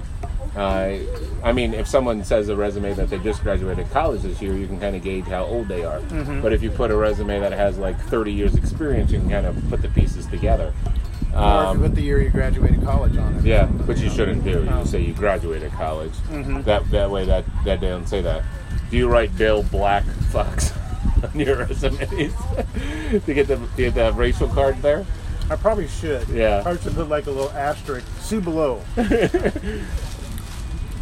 Uh, 0.56 0.98
I 1.44 1.54
mean, 1.54 1.74
if 1.74 1.88
someone 1.88 2.24
says 2.26 2.50
a 2.50 2.56
resume 2.56 2.94
that 2.94 3.10
they 3.10 3.20
just 3.20 3.42
graduated 3.42 3.90
college 3.92 4.22
this 4.24 4.42
year, 4.42 4.54
you 4.54 4.68
can 4.68 4.80
kind 4.80 4.96
of 4.96 5.02
gauge 5.02 5.26
how 5.26 5.46
old 5.46 5.68
they 5.70 5.84
are. 5.86 6.00
Mm-hmm. 6.02 6.42
But 6.42 6.52
if 6.52 6.62
you 6.62 6.70
put 6.70 6.92
a 6.92 6.96
resume 6.96 7.40
that 7.40 7.54
has 7.54 7.78
like 7.78 7.98
30 8.00 8.34
years 8.34 8.56
experience, 8.56 9.12
you 9.12 9.20
can 9.20 9.30
kind 9.30 9.46
of 9.46 9.56
put 9.70 9.82
the 9.82 9.88
pieces 9.90 10.26
together. 10.28 10.74
or 10.74 11.30
if 11.30 11.34
you 11.34 11.40
Um, 11.40 11.80
put 11.80 11.96
the 11.96 12.02
year 12.02 12.22
you 12.22 12.30
graduated 12.30 12.84
college 12.84 13.16
on 13.18 13.36
it. 13.36 13.46
yeah, 13.46 13.66
but 13.88 13.98
you 14.00 14.10
shouldn't 14.10 14.44
do. 14.44 14.50
You 14.64 14.70
Oh. 14.74 14.84
say 14.84 15.00
you 15.00 15.14
graduated 15.14 15.72
college. 15.72 16.12
Mhm. 16.30 16.66
That 16.66 16.90
that 16.92 17.10
way 17.10 17.24
that 17.26 17.46
that 17.64 17.80
they 17.80 17.88
don't 17.88 18.08
say 18.10 18.22
that. 18.22 18.44
Do 18.90 18.98
you 18.98 19.08
write 19.08 19.38
Bill 19.38 19.64
Black 19.64 20.04
Fox 20.34 20.74
on 21.24 21.40
your 21.40 21.56
resumes 21.66 22.34
to 23.26 23.34
get 23.34 23.48
the 23.48 23.56
to 23.56 23.78
get 23.78 23.94
the 23.96 24.12
racial 24.12 24.50
card 24.50 24.82
there? 24.82 25.06
I 25.50 25.56
probably 25.56 25.88
should. 25.88 26.28
Yeah. 26.28 26.62
Probably 26.64 26.82
should 26.82 26.96
put 26.96 27.08
like 27.08 27.28
a 27.28 27.32
little 27.32 27.52
asterisk. 27.52 28.06
See 28.20 28.40
below. 28.42 28.82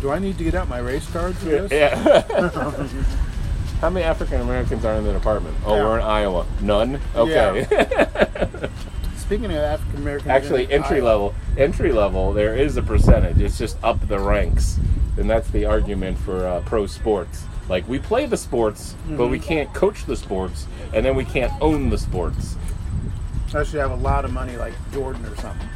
Do 0.01 0.12
I 0.12 0.20
need 0.20 0.38
to 0.38 0.44
get 0.44 0.56
out 0.56 0.70
my 0.70 0.79
race 0.79 1.10
card 1.12 1.36
for 1.36 1.46
this? 1.46 1.72
Yeah. 1.72 2.22
How 3.82 3.89
many 3.89 4.06
African 4.06 4.41
Americans 4.41 4.84
are 4.86 4.96
in 4.96 5.03
the 5.03 5.13
department? 5.13 5.56
Oh, 5.65 5.75
Yeah. 5.75 5.84
we're 5.84 6.00
in 6.00 6.06
Iowa. 6.06 6.46
None. 6.62 7.00
Okay. 7.15 7.65
speaking 9.18 9.46
of 9.46 9.51
African 9.58 10.01
American, 10.01 10.32
Actually, 10.32 10.72
entry 10.72 11.01
level, 11.01 11.34
entry 11.58 11.91
level, 11.91 12.34
there 12.34 12.56
is 12.56 12.77
a 12.77 12.82
percentage. 12.82 13.39
It's 13.39 13.58
just 13.58 13.77
up 13.84 14.06
the 14.08 14.20
ranks, 14.20 14.79
and 15.18 15.29
that's 15.29 15.50
the 15.51 15.65
argument 15.65 16.18
for 16.18 16.46
uh, 16.48 16.62
pro 16.62 16.88
sports. 16.88 17.44
Like 17.70 17.88
we 17.88 18.00
play 18.00 18.25
the 18.25 18.38
sports, 18.38 18.96
but 19.12 19.27
we 19.27 19.38
can't 19.39 19.72
coach 19.74 20.06
the 20.06 20.15
sports, 20.15 20.65
and 20.94 21.06
then 21.06 21.15
we 21.15 21.24
can't 21.25 21.53
own 21.62 21.89
the 21.89 21.98
sports. 21.98 22.56
I 23.53 23.63
should 23.63 23.79
have 23.79 23.91
a 23.91 23.96
lot 23.96 24.25
of 24.25 24.34
money, 24.34 24.56
like 24.58 24.74
Jordan 24.91 25.25
or 25.25 25.36
something. 25.38 25.68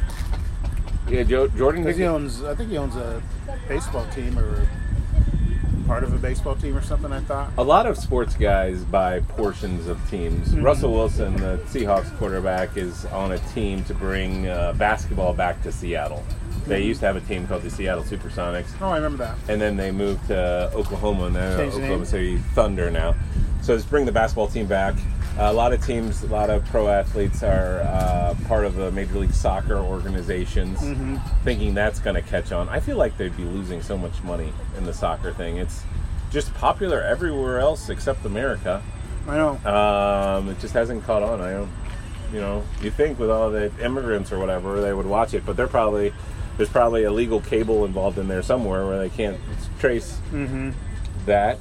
Yeah, 1.08 1.22
jo- 1.22 1.48
Jordan. 1.48 1.82
Because 1.84 1.96
he 1.98 2.04
owns, 2.04 2.42
I 2.42 2.54
think 2.54 2.70
he 2.70 2.76
owns 2.78 2.96
a 2.96 3.22
baseball 3.68 4.06
team 4.14 4.38
or 4.38 4.66
part 5.86 6.02
of 6.02 6.14
a 6.14 6.18
baseball 6.18 6.54
team 6.56 6.76
or 6.76 6.82
something. 6.82 7.12
I 7.12 7.20
thought. 7.20 7.50
a 7.58 7.62
lot 7.62 7.86
of 7.86 7.96
sports 7.98 8.34
guys 8.36 8.82
buy 8.84 9.20
portions 9.20 9.86
of 9.86 9.98
teams. 10.10 10.48
Mm-hmm. 10.48 10.62
Russell 10.62 10.92
Wilson, 10.92 11.36
the 11.36 11.58
Seahawks 11.66 12.16
quarterback, 12.18 12.76
is 12.76 13.04
on 13.06 13.32
a 13.32 13.38
team 13.38 13.84
to 13.84 13.94
bring 13.94 14.48
uh, 14.48 14.72
basketball 14.74 15.34
back 15.34 15.62
to 15.62 15.72
Seattle. 15.72 16.22
They 16.66 16.78
Mm-hmm. 16.78 16.88
used 16.88 17.00
to 17.00 17.06
have 17.06 17.16
a 17.16 17.20
team 17.20 17.46
called 17.46 17.62
the 17.62 17.70
Seattle 17.70 18.04
Supersonics. 18.04 18.68
Oh, 18.80 18.88
I 18.88 18.96
remember 18.96 19.18
that. 19.18 19.36
and 19.48 19.60
then 19.60 19.76
they 19.76 19.90
moved 19.90 20.26
to 20.28 20.70
Oklahoma, 20.74 21.26
and 21.26 21.36
they're 21.36 21.60
Oklahoma. 21.60 22.06
City 22.06 22.38
Thunder 22.54 22.90
now. 22.90 23.14
So 23.60 23.74
let's 23.74 23.84
bring 23.84 24.06
the 24.06 24.12
basketball 24.12 24.48
team 24.48 24.66
back. 24.66 24.94
A 25.38 25.52
lot 25.52 25.72
of 25.72 25.84
teams, 25.84 26.22
a 26.22 26.26
lot 26.28 26.48
of 26.50 26.64
pro 26.66 26.88
athletes 26.88 27.42
are 27.42 27.80
uh, 27.80 28.34
part 28.46 28.64
of 28.64 28.76
the 28.76 28.90
Major 28.92 29.18
League 29.18 29.32
Soccer 29.34 29.76
organizations, 29.78 30.78
Mm-hmm. 30.80 31.16
thinking 31.44 31.74
that's 31.74 31.98
going 31.98 32.14
to 32.16 32.22
catch 32.22 32.52
on. 32.52 32.68
I 32.68 32.80
feel 32.80 32.96
like 32.96 33.16
they'd 33.16 33.36
be 33.36 33.44
losing 33.44 33.82
so 33.82 33.96
much 33.98 34.22
money 34.22 34.52
in 34.78 34.84
the 34.84 34.92
soccer 34.94 35.32
thing. 35.32 35.56
It's 35.56 35.82
just 36.30 36.52
popular 36.54 37.02
everywhere 37.02 37.58
else 37.60 37.88
except 37.88 38.24
America. 38.24 38.82
I 39.26 39.36
know. 39.36 39.56
Um, 39.64 40.48
it 40.50 40.58
just 40.60 40.74
hasn't 40.74 41.04
caught 41.04 41.22
on. 41.22 41.40
I 41.40 41.52
don't, 41.52 41.70
you 42.32 42.40
know, 42.40 42.62
you 42.82 42.90
think 42.90 43.18
with 43.18 43.30
all 43.30 43.50
the 43.50 43.72
immigrants 43.82 44.30
or 44.32 44.38
whatever, 44.38 44.80
they 44.80 44.92
would 44.92 45.06
watch 45.06 45.34
it, 45.34 45.44
but 45.46 45.56
they're 45.56 45.66
probably 45.68 46.12
there's 46.56 46.68
probably 46.68 47.02
illegal 47.02 47.40
cable 47.40 47.84
involved 47.84 48.16
in 48.18 48.28
there 48.28 48.42
somewhere 48.42 48.86
where 48.86 48.98
they 48.98 49.08
can't 49.08 49.38
trace 49.80 50.18
that. 51.26 51.58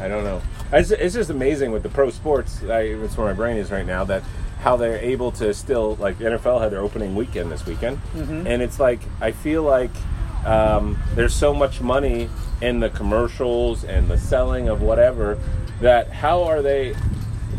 I 0.00 0.08
don't 0.08 0.24
know. 0.24 0.42
It's, 0.72 0.90
it's 0.90 1.14
just 1.14 1.30
amazing 1.30 1.72
with 1.72 1.82
the 1.82 1.88
pro 1.88 2.10
sports. 2.10 2.62
I, 2.64 2.80
it's 2.80 3.16
where 3.16 3.26
my 3.26 3.32
brain 3.32 3.56
is 3.56 3.70
right 3.70 3.86
now. 3.86 4.04
That 4.04 4.22
how 4.60 4.76
they're 4.76 4.98
able 4.98 5.30
to 5.32 5.52
still 5.54 5.96
like 5.96 6.18
the 6.18 6.24
NFL 6.24 6.60
had 6.60 6.72
their 6.72 6.80
opening 6.80 7.14
weekend 7.14 7.52
this 7.52 7.66
weekend, 7.66 8.00
and 8.14 8.62
it's 8.62 8.80
like 8.80 9.00
I 9.20 9.30
feel 9.32 9.62
like 9.62 9.90
um, 10.44 10.98
there's 11.14 11.34
so 11.34 11.52
much 11.54 11.80
money 11.80 12.28
in 12.60 12.80
the 12.80 12.88
commercials 12.90 13.84
and 13.84 14.08
the 14.08 14.16
selling 14.18 14.68
of 14.68 14.80
whatever 14.80 15.38
that 15.80 16.10
how 16.10 16.42
are 16.44 16.62
they 16.62 16.94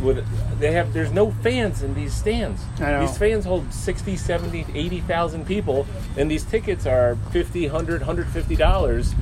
with 0.01 0.25
they 0.59 0.71
have 0.71 0.91
there's 0.93 1.11
no 1.11 1.31
fans 1.31 1.83
in 1.83 1.93
these 1.93 2.13
stands 2.13 2.63
I 2.79 2.91
know. 2.91 3.01
these 3.01 3.17
fans 3.17 3.45
hold 3.45 3.71
60 3.71 4.15
70 4.15 4.65
80,000 4.73 5.45
people 5.45 5.85
and 6.17 6.29
these 6.29 6.43
tickets 6.43 6.85
are 6.85 7.15
50 7.31 7.63
100 7.67 8.01
150 8.01 8.55
dollars 8.55 9.13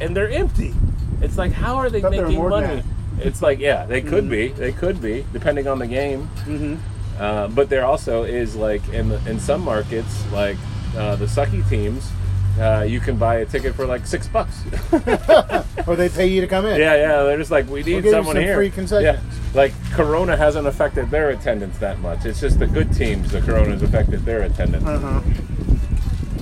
and 0.00 0.16
they're 0.16 0.30
empty 0.30 0.74
it's 1.20 1.38
like 1.38 1.52
how 1.52 1.76
are 1.76 1.90
they 1.90 2.00
making 2.02 2.38
money 2.50 2.82
it's 3.22 3.42
like 3.42 3.58
yeah 3.58 3.86
they 3.86 4.00
could 4.00 4.28
be 4.28 4.48
they 4.48 4.72
could 4.72 5.00
be 5.00 5.24
depending 5.32 5.66
on 5.66 5.78
the 5.78 5.86
game 5.86 6.28
Mm-hmm. 6.44 6.76
uh, 7.22 7.48
but 7.48 7.68
there 7.68 7.84
also 7.84 8.24
is 8.24 8.56
like 8.56 8.86
in 8.90 9.08
the, 9.08 9.30
in 9.30 9.38
some 9.40 9.62
markets 9.62 10.24
like 10.32 10.56
uh, 10.96 11.16
the 11.16 11.26
sucky 11.26 11.66
teams 11.68 12.10
uh, 12.58 12.82
you 12.86 12.98
can 13.00 13.16
buy 13.16 13.36
a 13.36 13.46
ticket 13.46 13.74
for 13.74 13.86
like 13.86 14.06
six 14.06 14.26
bucks 14.28 14.62
Or 15.86 15.96
they 15.96 16.08
pay 16.10 16.26
you 16.26 16.40
to 16.42 16.46
come 16.46 16.66
in. 16.66 16.78
Yeah, 16.78 16.94
yeah. 16.94 17.22
They're 17.22 17.38
just 17.38 17.50
like, 17.50 17.66
we 17.68 17.80
need 17.82 17.84
give 17.86 18.04
you 18.04 18.10
someone 18.10 18.36
some 18.36 18.44
here. 18.44 18.54
free 18.54 18.70
concessions. 18.70 19.02
Yeah, 19.24 19.40
like 19.54 19.72
Corona 19.92 20.36
hasn't 20.36 20.66
affected 20.66 21.10
their 21.10 21.30
attendance 21.30 21.78
that 21.78 21.98
much. 22.00 22.26
It's 22.26 22.38
just 22.40 22.58
the 22.58 22.66
good 22.66 22.92
teams. 22.92 23.32
The 23.32 23.40
Corona's 23.40 23.82
affected 23.82 24.24
their 24.26 24.42
attendance. 24.42 24.84
Uh 24.84 24.98
huh. 24.98 25.20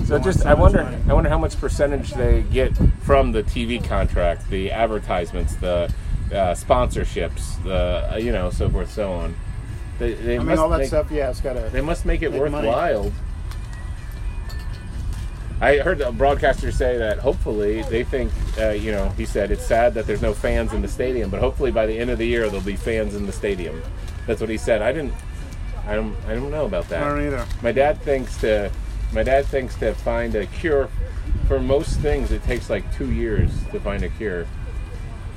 so 0.05 0.13
want 0.15 0.23
just, 0.25 0.39
so 0.41 0.49
I 0.49 0.53
wonder, 0.55 0.83
money. 0.83 0.97
I 1.07 1.13
wonder 1.13 1.29
how 1.29 1.37
much 1.37 1.57
percentage 1.59 2.11
they 2.11 2.41
get 2.51 2.75
from 3.01 3.31
the 3.31 3.43
TV 3.43 3.81
contract, 3.83 4.49
the 4.49 4.71
advertisements, 4.71 5.55
the 5.55 5.91
uh, 6.31 6.53
sponsorships, 6.53 7.61
the 7.63 8.13
uh, 8.13 8.17
you 8.17 8.31
know, 8.31 8.49
so 8.49 8.69
forth, 8.69 8.91
so 8.91 9.11
on. 9.11 9.35
They, 9.97 10.13
they 10.13 10.37
I 10.37 10.43
mean, 10.43 10.57
all 10.57 10.69
that 10.69 10.79
make, 10.79 10.87
stuff. 10.87 11.11
Yeah, 11.11 11.29
it's 11.29 11.41
got 11.41 11.53
to. 11.53 11.69
They 11.71 11.81
must 11.81 12.05
make 12.05 12.21
it 12.21 12.31
Make 12.31 12.51
money. 12.51 12.67
worthwhile. 12.67 13.11
I 15.61 15.79
heard 15.79 15.99
a 15.99 16.11
broadcaster 16.13 16.71
say 16.71 16.97
that 16.97 17.19
hopefully 17.19 17.81
they 17.83 18.05
think, 18.05 18.31
uh, 18.57 18.69
you 18.69 18.93
know, 18.93 19.09
he 19.09 19.25
said 19.25 19.51
it's 19.51 19.65
sad 19.65 19.93
that 19.95 20.07
there's 20.07 20.21
no 20.21 20.33
fans 20.33 20.71
in 20.71 20.81
the 20.81 20.87
stadium, 20.87 21.29
but 21.29 21.41
hopefully 21.41 21.69
by 21.69 21.85
the 21.85 21.99
end 21.99 22.09
of 22.09 22.17
the 22.17 22.25
year 22.25 22.49
there'll 22.49 22.65
be 22.65 22.77
fans 22.77 23.13
in 23.13 23.25
the 23.25 23.33
stadium. 23.33 23.81
That's 24.25 24.39
what 24.39 24.49
he 24.49 24.55
said. 24.55 24.81
I 24.81 24.93
didn't, 24.93 25.13
I 25.85 25.95
don't, 25.95 26.15
I 26.27 26.33
don't 26.35 26.49
know 26.49 26.65
about 26.65 26.87
that. 26.87 27.03
I 27.03 27.09
don't 27.09 27.25
either. 27.25 27.45
My 27.61 27.73
dad 27.73 28.01
thinks 28.01 28.37
to, 28.37 28.71
my 29.11 29.21
dad 29.23 29.47
thinks 29.47 29.75
to 29.79 29.93
find 29.95 30.33
a 30.35 30.45
cure 30.45 30.89
for 31.49 31.59
most 31.59 31.99
things. 31.99 32.31
It 32.31 32.41
takes 32.43 32.69
like 32.69 32.95
two 32.95 33.11
years 33.11 33.51
to 33.71 33.81
find 33.81 34.03
a 34.03 34.09
cure. 34.09 34.47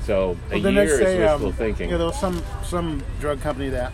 So 0.05 0.37
a 0.51 0.61
Well, 0.61 0.73
year 0.73 0.99
say, 0.99 1.17
is 1.17 1.31
wishful 1.31 1.47
um, 1.49 1.53
thinking. 1.53 1.91
Yeah, 1.91 1.97
there 1.99 2.07
was 2.07 2.19
some 2.19 2.43
some 2.65 3.03
drug 3.21 3.41
company 3.41 3.69
that 3.71 3.93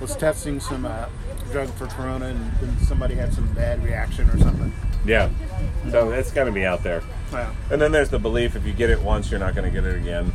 was 0.00 0.16
testing 0.16 0.60
some 0.60 0.84
uh, 0.84 1.06
drug 1.52 1.68
for 1.74 1.86
corona, 1.86 2.26
and 2.26 2.52
then 2.60 2.76
somebody 2.80 3.14
had 3.14 3.32
some 3.32 3.46
bad 3.54 3.82
reaction 3.84 4.28
or 4.30 4.38
something. 4.38 4.72
yeah. 5.04 5.30
So 5.90 6.10
that's 6.10 6.32
got 6.32 6.44
to 6.44 6.52
be 6.52 6.64
out 6.66 6.82
there. 6.82 7.02
Yeah. 7.32 7.52
And 7.70 7.80
then 7.80 7.92
there's 7.92 8.08
the 8.10 8.18
belief 8.18 8.56
if 8.56 8.66
you 8.66 8.72
get 8.72 8.90
it 8.90 9.00
once, 9.00 9.30
you're 9.30 9.40
not 9.40 9.54
going 9.54 9.70
to 9.72 9.80
get 9.80 9.86
it 9.88 9.96
again. 9.96 10.32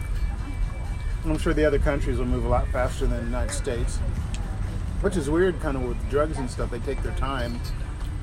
I'm 1.26 1.38
sure 1.38 1.54
the 1.54 1.66
other 1.66 1.78
countries 1.80 2.18
will 2.18 2.26
move 2.26 2.46
a 2.46 2.50
lot 2.50 2.68
faster 2.70 3.06
than 3.06 3.20
the 3.20 3.26
United 3.26 3.54
States, 3.54 3.98
which 5.02 5.16
is 5.18 5.30
weird, 5.30 5.60
kind 5.60 5.78
of 5.78 5.84
with 5.84 6.10
drugs 6.10 6.38
and 6.38 6.50
stuff. 6.50 6.72
They 6.72 6.80
take 6.80 7.04
their 7.04 7.14
time. 7.16 7.60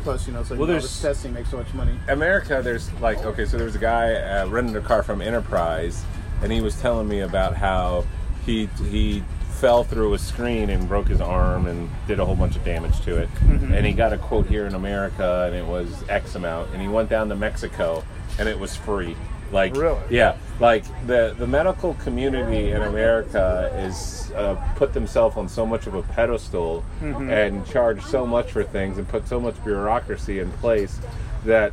Plus, 0.02 0.26
you 0.26 0.32
know, 0.32 0.42
so 0.42 0.56
Well, 0.56 0.66
there's- 0.66 0.82
this 0.84 1.00
testing 1.02 1.32
makes 1.34 1.50
so 1.50 1.58
much 1.58 1.72
money. 1.74 1.92
America, 2.08 2.60
there's 2.64 2.90
like 2.94 3.18
okay, 3.24 3.44
so 3.44 3.56
there 3.56 3.66
was 3.66 3.74
a 3.76 3.80
guy 3.80 4.14
uh, 4.14 4.46
rented 4.48 4.76
a 4.76 4.80
car 4.80 5.02
from 5.02 5.20
Enterprise, 5.20 6.02
and 6.42 6.52
he 6.52 6.60
was 6.60 6.80
telling 6.80 7.08
me 7.08 7.20
about 7.20 7.54
how 7.56 8.04
he 8.46 8.66
he 8.90 9.22
fell 9.60 9.82
through 9.82 10.14
a 10.14 10.18
screen 10.18 10.70
and 10.70 10.86
broke 10.86 11.08
his 11.08 11.20
arm 11.20 11.66
and 11.66 11.90
did 12.06 12.20
a 12.20 12.24
whole 12.24 12.36
bunch 12.36 12.54
of 12.54 12.64
damage 12.64 13.00
to 13.00 13.16
it. 13.16 13.28
And 13.74 13.84
he 13.84 13.92
got 13.92 14.12
a 14.12 14.18
quote 14.18 14.46
here 14.46 14.66
in 14.66 14.74
America, 14.74 15.44
and 15.48 15.56
it 15.56 15.66
was 15.66 16.04
X 16.08 16.36
amount. 16.36 16.70
And 16.72 16.80
he 16.80 16.86
went 16.86 17.08
down 17.10 17.28
to 17.30 17.34
Mexico, 17.34 18.04
and 18.38 18.48
it 18.48 18.56
was 18.58 18.76
free. 18.76 19.16
Like 19.50 19.74
Really? 19.74 19.98
yeah, 20.10 20.36
like 20.60 20.84
the 21.06 21.34
the 21.38 21.46
medical 21.46 21.94
community 21.94 22.70
in 22.70 22.82
America 22.82 23.70
is 23.78 24.30
uh, 24.36 24.54
put 24.76 24.92
themselves 24.92 25.36
on 25.38 25.48
so 25.48 25.64
much 25.66 25.86
of 25.86 25.94
a 25.94 26.02
pedestal 26.02 26.84
and 27.30 27.66
charge 27.66 28.02
so 28.02 28.26
much 28.26 28.52
for 28.52 28.62
things 28.62 28.98
and 28.98 29.08
put 29.08 29.26
so 29.26 29.40
much 29.40 29.56
bureaucracy 29.64 30.38
in 30.40 30.52
place 30.52 31.00
that 31.46 31.72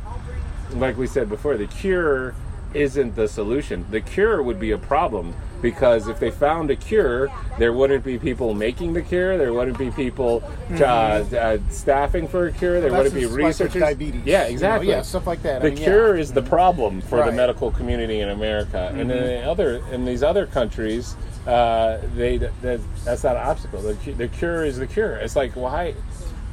like 0.72 0.96
we 0.96 1.06
said 1.06 1.28
before, 1.28 1.56
the 1.58 1.66
cure 1.66 2.34
isn't 2.76 3.16
the 3.16 3.26
solution. 3.28 3.84
The 3.90 4.00
cure 4.00 4.42
would 4.42 4.60
be 4.60 4.70
a 4.72 4.78
problem 4.78 5.34
because 5.62 6.06
if 6.06 6.20
they 6.20 6.30
found 6.30 6.70
a 6.70 6.76
cure, 6.76 7.28
there 7.58 7.72
wouldn't 7.72 8.04
be 8.04 8.18
people 8.18 8.54
making 8.54 8.92
the 8.92 9.02
cure. 9.02 9.38
There 9.38 9.52
wouldn't 9.52 9.78
be 9.78 9.90
people 9.90 10.42
uh, 10.72 10.84
uh, 10.84 11.58
staffing 11.70 12.28
for 12.28 12.46
a 12.48 12.52
cure. 12.52 12.80
There 12.80 12.92
wouldn't 12.92 13.14
be 13.14 13.26
like 13.26 13.56
diabetes, 13.72 14.22
Yeah, 14.24 14.42
you 14.42 14.48
know, 14.48 14.52
exactly. 14.52 14.88
yeah, 14.90 15.02
stuff 15.02 15.26
like 15.26 15.42
that. 15.42 15.56
I 15.56 15.64
The 15.64 15.68
mean, 15.70 15.78
yeah. 15.78 15.84
cure 15.84 16.16
is 16.16 16.32
the 16.32 16.42
problem 16.42 17.00
for 17.00 17.24
the 17.24 17.32
medical 17.32 17.70
community 17.70 18.20
in 18.20 18.28
America, 18.28 18.90
and 18.94 19.10
Mm-hmm. 19.10 19.24
in 19.24 19.44
other 19.48 19.82
in 19.92 20.04
these 20.04 20.22
other 20.22 20.46
countries, 20.46 21.16
uh, 21.46 21.98
they 22.14 22.36
that, 22.38 22.80
that's 23.04 23.24
not 23.24 23.36
an 23.36 23.42
obstacle. 23.48 23.80
The, 23.80 23.94
the 24.12 24.28
cure 24.28 24.64
is 24.64 24.76
the 24.78 24.86
cure. 24.86 25.16
It's 25.16 25.36
like 25.36 25.52
why 25.52 25.94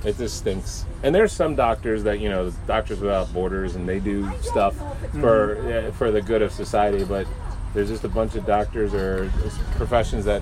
it 0.05 0.17
just 0.17 0.37
stinks. 0.37 0.85
And 1.03 1.13
there's 1.13 1.31
some 1.31 1.55
doctors 1.55 2.03
that 2.03 2.19
you 2.19 2.29
know, 2.29 2.51
Doctors 2.67 2.99
Without 2.99 3.33
Borders, 3.33 3.75
and 3.75 3.87
they 3.87 3.99
do 3.99 4.29
stuff 4.41 4.75
for 5.19 5.55
Mm-hmm. 5.57 5.89
uh, 5.89 5.91
for 5.93 6.11
the 6.11 6.21
good 6.21 6.41
of 6.41 6.51
society. 6.51 7.03
But 7.03 7.27
there's 7.73 7.89
just 7.89 8.03
a 8.03 8.09
bunch 8.09 8.35
of 8.35 8.45
doctors 8.45 8.93
or 8.93 9.31
professions 9.75 10.25
that 10.25 10.41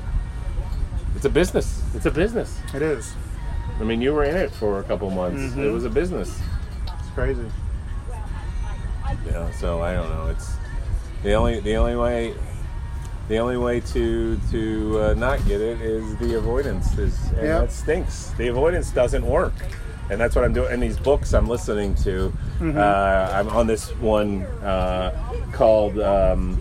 it's 1.16 1.26
a 1.26 1.30
business. 1.30 1.82
It's 1.94 2.06
a 2.06 2.12
business. 2.12 2.58
It 2.74 2.82
is. 2.82 3.14
I 3.80 3.84
mean, 3.84 4.02
you 4.02 4.14
were 4.14 4.24
in 4.24 4.36
it 4.36 4.52
for 4.52 4.80
a 4.80 4.84
couple 4.84 5.10
months. 5.10 5.42
Mm-hmm. 5.42 5.64
It 5.64 5.70
was 5.72 5.86
a 5.86 5.90
business. 5.90 6.40
It's 7.00 7.10
crazy. 7.16 7.46
Yeah, 9.26 9.52
so 9.52 9.82
I 9.82 9.94
don't 9.94 10.10
know. 10.10 10.28
It's 10.28 10.54
the 11.24 11.34
only 11.34 11.60
the 11.60 11.76
only 11.76 11.96
way 11.96 12.34
the 13.32 13.38
only 13.38 13.56
way 13.56 13.80
to 13.80 14.38
to 14.52 15.00
uh, 15.00 15.14
not 15.14 15.38
get 15.48 15.62
it 15.62 15.80
is 15.82 16.18
the 16.18 16.38
avoidance. 16.38 16.98
Is 16.98 17.18
and 17.30 17.38
Yeah. 17.48 17.60
that 17.60 17.72
stinks. 17.72 18.32
The 18.38 18.50
avoidance 18.50 18.92
doesn't 18.92 19.26
work, 19.26 19.54
and 20.10 20.20
that's 20.20 20.36
what 20.36 20.44
I'm 20.44 20.52
doing. 20.52 20.74
In 20.74 20.82
these 20.82 20.98
books 21.00 21.34
I'm 21.34 21.48
listening 21.48 21.96
to, 22.04 22.34
Mm-hmm. 22.60 22.78
uh, 22.78 23.40
I'm 23.40 23.48
on 23.48 23.68
this 23.68 23.90
one 24.02 24.44
uh, 24.62 25.12
called. 25.54 25.98
Um, 26.00 26.60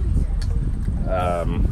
um, 1.08 1.66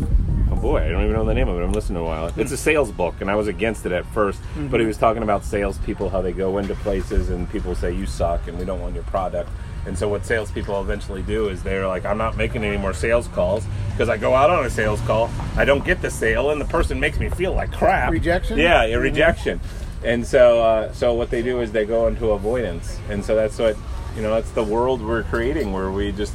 oh 0.50 0.56
boy, 0.56 0.78
I 0.84 0.88
don't 0.88 1.02
even 1.04 1.12
know 1.12 1.24
the 1.24 1.32
name 1.32 1.46
of 1.48 1.56
it. 1.60 1.62
I'm 1.62 1.72
listening 1.72 1.98
to 1.98 2.00
a 2.00 2.04
while. 2.04 2.32
It's 2.36 2.50
a 2.50 2.56
sales 2.56 2.90
book, 2.90 3.14
and 3.20 3.30
I 3.30 3.36
was 3.36 3.46
against 3.46 3.86
it 3.86 3.92
at 3.92 4.04
1st 4.12 4.38
but 4.68 4.80
he 4.80 4.86
was 4.86 4.96
talking 4.98 5.22
about 5.22 5.44
salespeople, 5.44 6.10
how 6.10 6.20
they 6.22 6.32
go 6.32 6.58
into 6.58 6.74
places 6.74 7.30
and 7.30 7.48
people 7.50 7.76
say 7.76 7.94
you 7.94 8.04
suck 8.04 8.48
and 8.48 8.58
we 8.58 8.64
don't 8.64 8.80
want 8.80 8.94
your 8.96 9.04
product. 9.04 9.48
And 9.88 9.96
so 9.96 10.06
what 10.06 10.26
salespeople 10.26 10.78
eventually 10.82 11.22
do 11.22 11.48
is 11.48 11.62
they're 11.62 11.88
like, 11.88 12.04
I'm 12.04 12.18
not 12.18 12.36
making 12.36 12.62
any 12.62 12.76
more 12.76 12.92
sales 12.92 13.26
calls 13.28 13.64
because 13.90 14.10
I 14.10 14.18
go 14.18 14.34
out 14.34 14.50
on 14.50 14.64
a 14.66 14.70
sales 14.70 15.00
call, 15.00 15.30
I 15.56 15.64
don't 15.64 15.82
get 15.82 16.02
the 16.02 16.10
sale, 16.10 16.50
and 16.50 16.60
the 16.60 16.66
person 16.66 17.00
makes 17.00 17.18
me 17.18 17.30
feel 17.30 17.54
like 17.54 17.72
crap. 17.72 18.12
Rejection? 18.12 18.58
Yeah, 18.58 18.84
yeah, 18.84 18.96
rejection. 18.96 19.60
and 20.04 20.24
so 20.26 20.62
uh, 20.62 20.92
so 20.92 21.14
what 21.14 21.30
they 21.30 21.42
do 21.42 21.60
is 21.60 21.72
they 21.72 21.86
go 21.86 22.06
into 22.06 22.30
avoidance, 22.32 23.00
and 23.08 23.24
so 23.24 23.34
that's 23.34 23.58
what 23.58 23.76
you 24.14 24.22
know. 24.22 24.34
That's 24.34 24.50
the 24.50 24.62
world 24.62 25.00
we're 25.00 25.24
creating, 25.24 25.72
where 25.72 25.90
we 25.90 26.12
just 26.12 26.34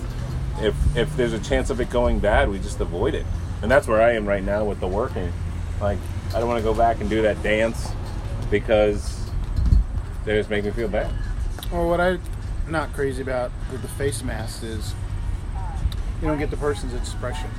if 0.60 0.76
if 0.98 1.16
there's 1.16 1.34
a 1.34 1.40
chance 1.40 1.70
of 1.70 1.80
it 1.80 1.92
going 1.92 2.20
bad, 2.20 2.50
we 2.50 2.58
just 2.58 2.82
avoid 2.82 3.14
it, 3.14 3.26
and 3.62 3.70
that's 3.70 3.88
where 3.88 4.02
I 4.02 4.14
am 4.14 4.26
right 4.26 4.44
now 4.44 4.66
with 4.66 4.80
the 4.80 4.88
working. 4.88 5.32
Like 5.80 6.00
I 6.34 6.40
don't 6.40 6.50
want 6.50 6.58
to 6.58 6.64
go 6.64 6.74
back 6.74 7.02
and 7.02 7.10
do 7.10 7.22
that 7.22 7.42
dance 7.44 7.88
because 8.50 9.30
they 10.26 10.38
just 10.38 10.50
make 10.50 10.66
me 10.66 10.72
feel 10.72 10.88
bad. 10.88 11.12
Well, 11.72 11.88
what 11.88 12.02
I'm 12.02 12.20
not 12.68 12.94
crazy 12.94 13.22
about 13.22 13.52
with 13.72 13.82
the 13.82 13.88
face 13.90 14.24
mask 14.24 14.64
is 14.64 14.94
you 16.22 16.28
don't 16.28 16.40
get 16.40 16.50
the 16.52 16.58
person's 16.58 16.94
expression. 16.94 17.50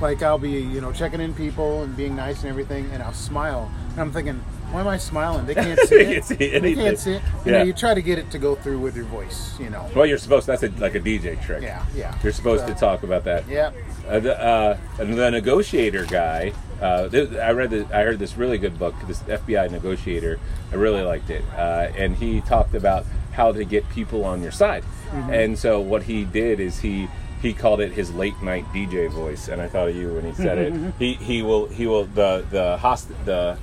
Like 0.00 0.22
I'll 0.22 0.38
be, 0.38 0.50
you 0.50 0.80
know, 0.80 0.92
checking 0.92 1.20
in 1.20 1.34
people 1.34 1.82
and 1.82 1.96
being 1.96 2.16
nice 2.16 2.40
and 2.40 2.48
everything, 2.50 2.90
and 2.92 3.02
I'll 3.02 3.12
smile, 3.12 3.70
and 3.92 4.00
I'm 4.00 4.12
thinking, 4.12 4.34
why 4.72 4.80
am 4.80 4.88
I 4.88 4.96
smiling? 4.96 5.46
They 5.46 5.54
can't 5.54 5.78
see 5.88 5.96
They 5.96 6.02
it. 6.02 6.12
can't 6.14 6.24
see 6.24 6.34
they 6.34 6.50
anything. 6.52 6.84
can't 6.84 6.98
see 6.98 7.12
it. 7.12 7.22
You 7.44 7.52
Yeah. 7.52 7.58
know, 7.58 7.64
you 7.64 7.72
try 7.72 7.94
to 7.94 8.02
get 8.02 8.18
it 8.18 8.30
to 8.32 8.38
go 8.38 8.56
through 8.56 8.80
with 8.80 8.96
your 8.96 9.04
voice. 9.04 9.58
You 9.60 9.70
know. 9.70 9.88
Well, 9.94 10.04
you're 10.06 10.18
supposed. 10.18 10.46
That's 10.48 10.64
a, 10.64 10.68
like 10.78 10.94
a 10.96 11.00
DJ 11.00 11.40
trick. 11.44 11.62
Yeah, 11.62 11.84
yeah. 11.94 12.16
You're 12.24 12.32
supposed 12.32 12.66
to 12.66 12.74
talk 12.74 13.04
about 13.04 13.22
that. 13.24 13.46
Yeah. 13.48 13.70
Uh, 14.08 14.18
the, 14.18 14.38
uh, 14.42 14.76
the 14.98 15.30
negotiator 15.30 16.04
guy. 16.06 16.52
Uh, 16.82 17.08
th- 17.08 17.32
I 17.34 17.50
read. 17.52 17.70
The, 17.70 17.86
I 17.96 18.02
heard 18.02 18.18
this 18.18 18.36
really 18.36 18.58
good 18.58 18.78
book. 18.78 18.94
This 19.06 19.20
FBI 19.20 19.70
negotiator. 19.70 20.40
I 20.72 20.74
really 20.74 21.02
liked 21.02 21.30
it, 21.30 21.44
uh, 21.56 21.92
and 21.96 22.16
he 22.16 22.40
talked 22.40 22.74
about 22.74 23.06
how 23.34 23.52
to 23.52 23.64
get 23.64 23.88
people 23.90 24.24
on 24.24 24.42
your 24.42 24.52
side. 24.52 24.82
Mm-hmm. 24.82 25.30
And 25.30 25.58
so 25.58 25.80
what 25.80 26.04
he 26.04 26.24
did 26.24 26.60
is 26.60 26.80
he 26.80 27.08
he 27.42 27.52
called 27.52 27.80
it 27.80 27.92
his 27.92 28.12
late 28.14 28.40
night 28.42 28.64
DJ 28.72 29.10
voice, 29.10 29.48
and 29.48 29.60
I 29.60 29.68
thought 29.68 29.88
of 29.88 29.96
you 29.96 30.14
when 30.14 30.24
he 30.24 30.32
said 30.32 30.56
it. 30.56 30.72
Mm-hmm. 30.72 30.90
He 30.98 31.14
he 31.14 31.42
will 31.42 31.66
he 31.66 31.86
will 31.86 32.04
the 32.06 32.44
the 32.50 32.78
host 32.78 33.08
the 33.26 33.58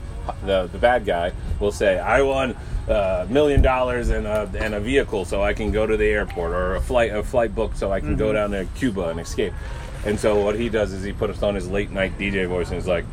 the 0.46 0.70
the 0.72 0.78
bad 0.78 1.06
guy 1.06 1.34
will 1.60 1.72
say, 1.72 1.98
"I 2.00 2.22
won 2.22 2.56
uh, 2.88 3.26
a 3.28 3.32
million 3.32 3.62
dollars 3.62 4.10
and 4.10 4.28
a 4.28 4.50
and 4.60 4.76
a 4.76 4.80
vehicle, 4.80 5.26
so 5.26 5.42
I 5.42 5.54
can 5.54 5.72
go 5.72 5.88
to 5.88 5.98
the 5.98 6.06
airport, 6.06 6.52
or 6.52 6.76
a 6.76 6.82
flight 6.82 7.12
a 7.12 7.24
flight 7.24 7.56
booked, 7.56 7.78
so 7.78 7.92
I 7.92 8.00
can 8.00 8.16
go 8.16 8.28
mm-hmm. 8.28 8.52
down 8.52 8.52
to 8.52 8.66
Cuba 8.76 9.10
and 9.10 9.20
escape." 9.20 9.54
And 10.06 10.20
so 10.20 10.44
what 10.44 10.56
he 10.56 10.70
does 10.70 10.94
is 10.94 11.04
he 11.04 11.14
puts 11.14 11.44
on 11.44 11.56
his 11.56 11.70
late 11.70 11.92
night 11.92 12.18
DJ 12.18 12.48
voice 12.48 12.68
and 12.68 12.76
he's 12.76 12.88
like, 12.88 13.06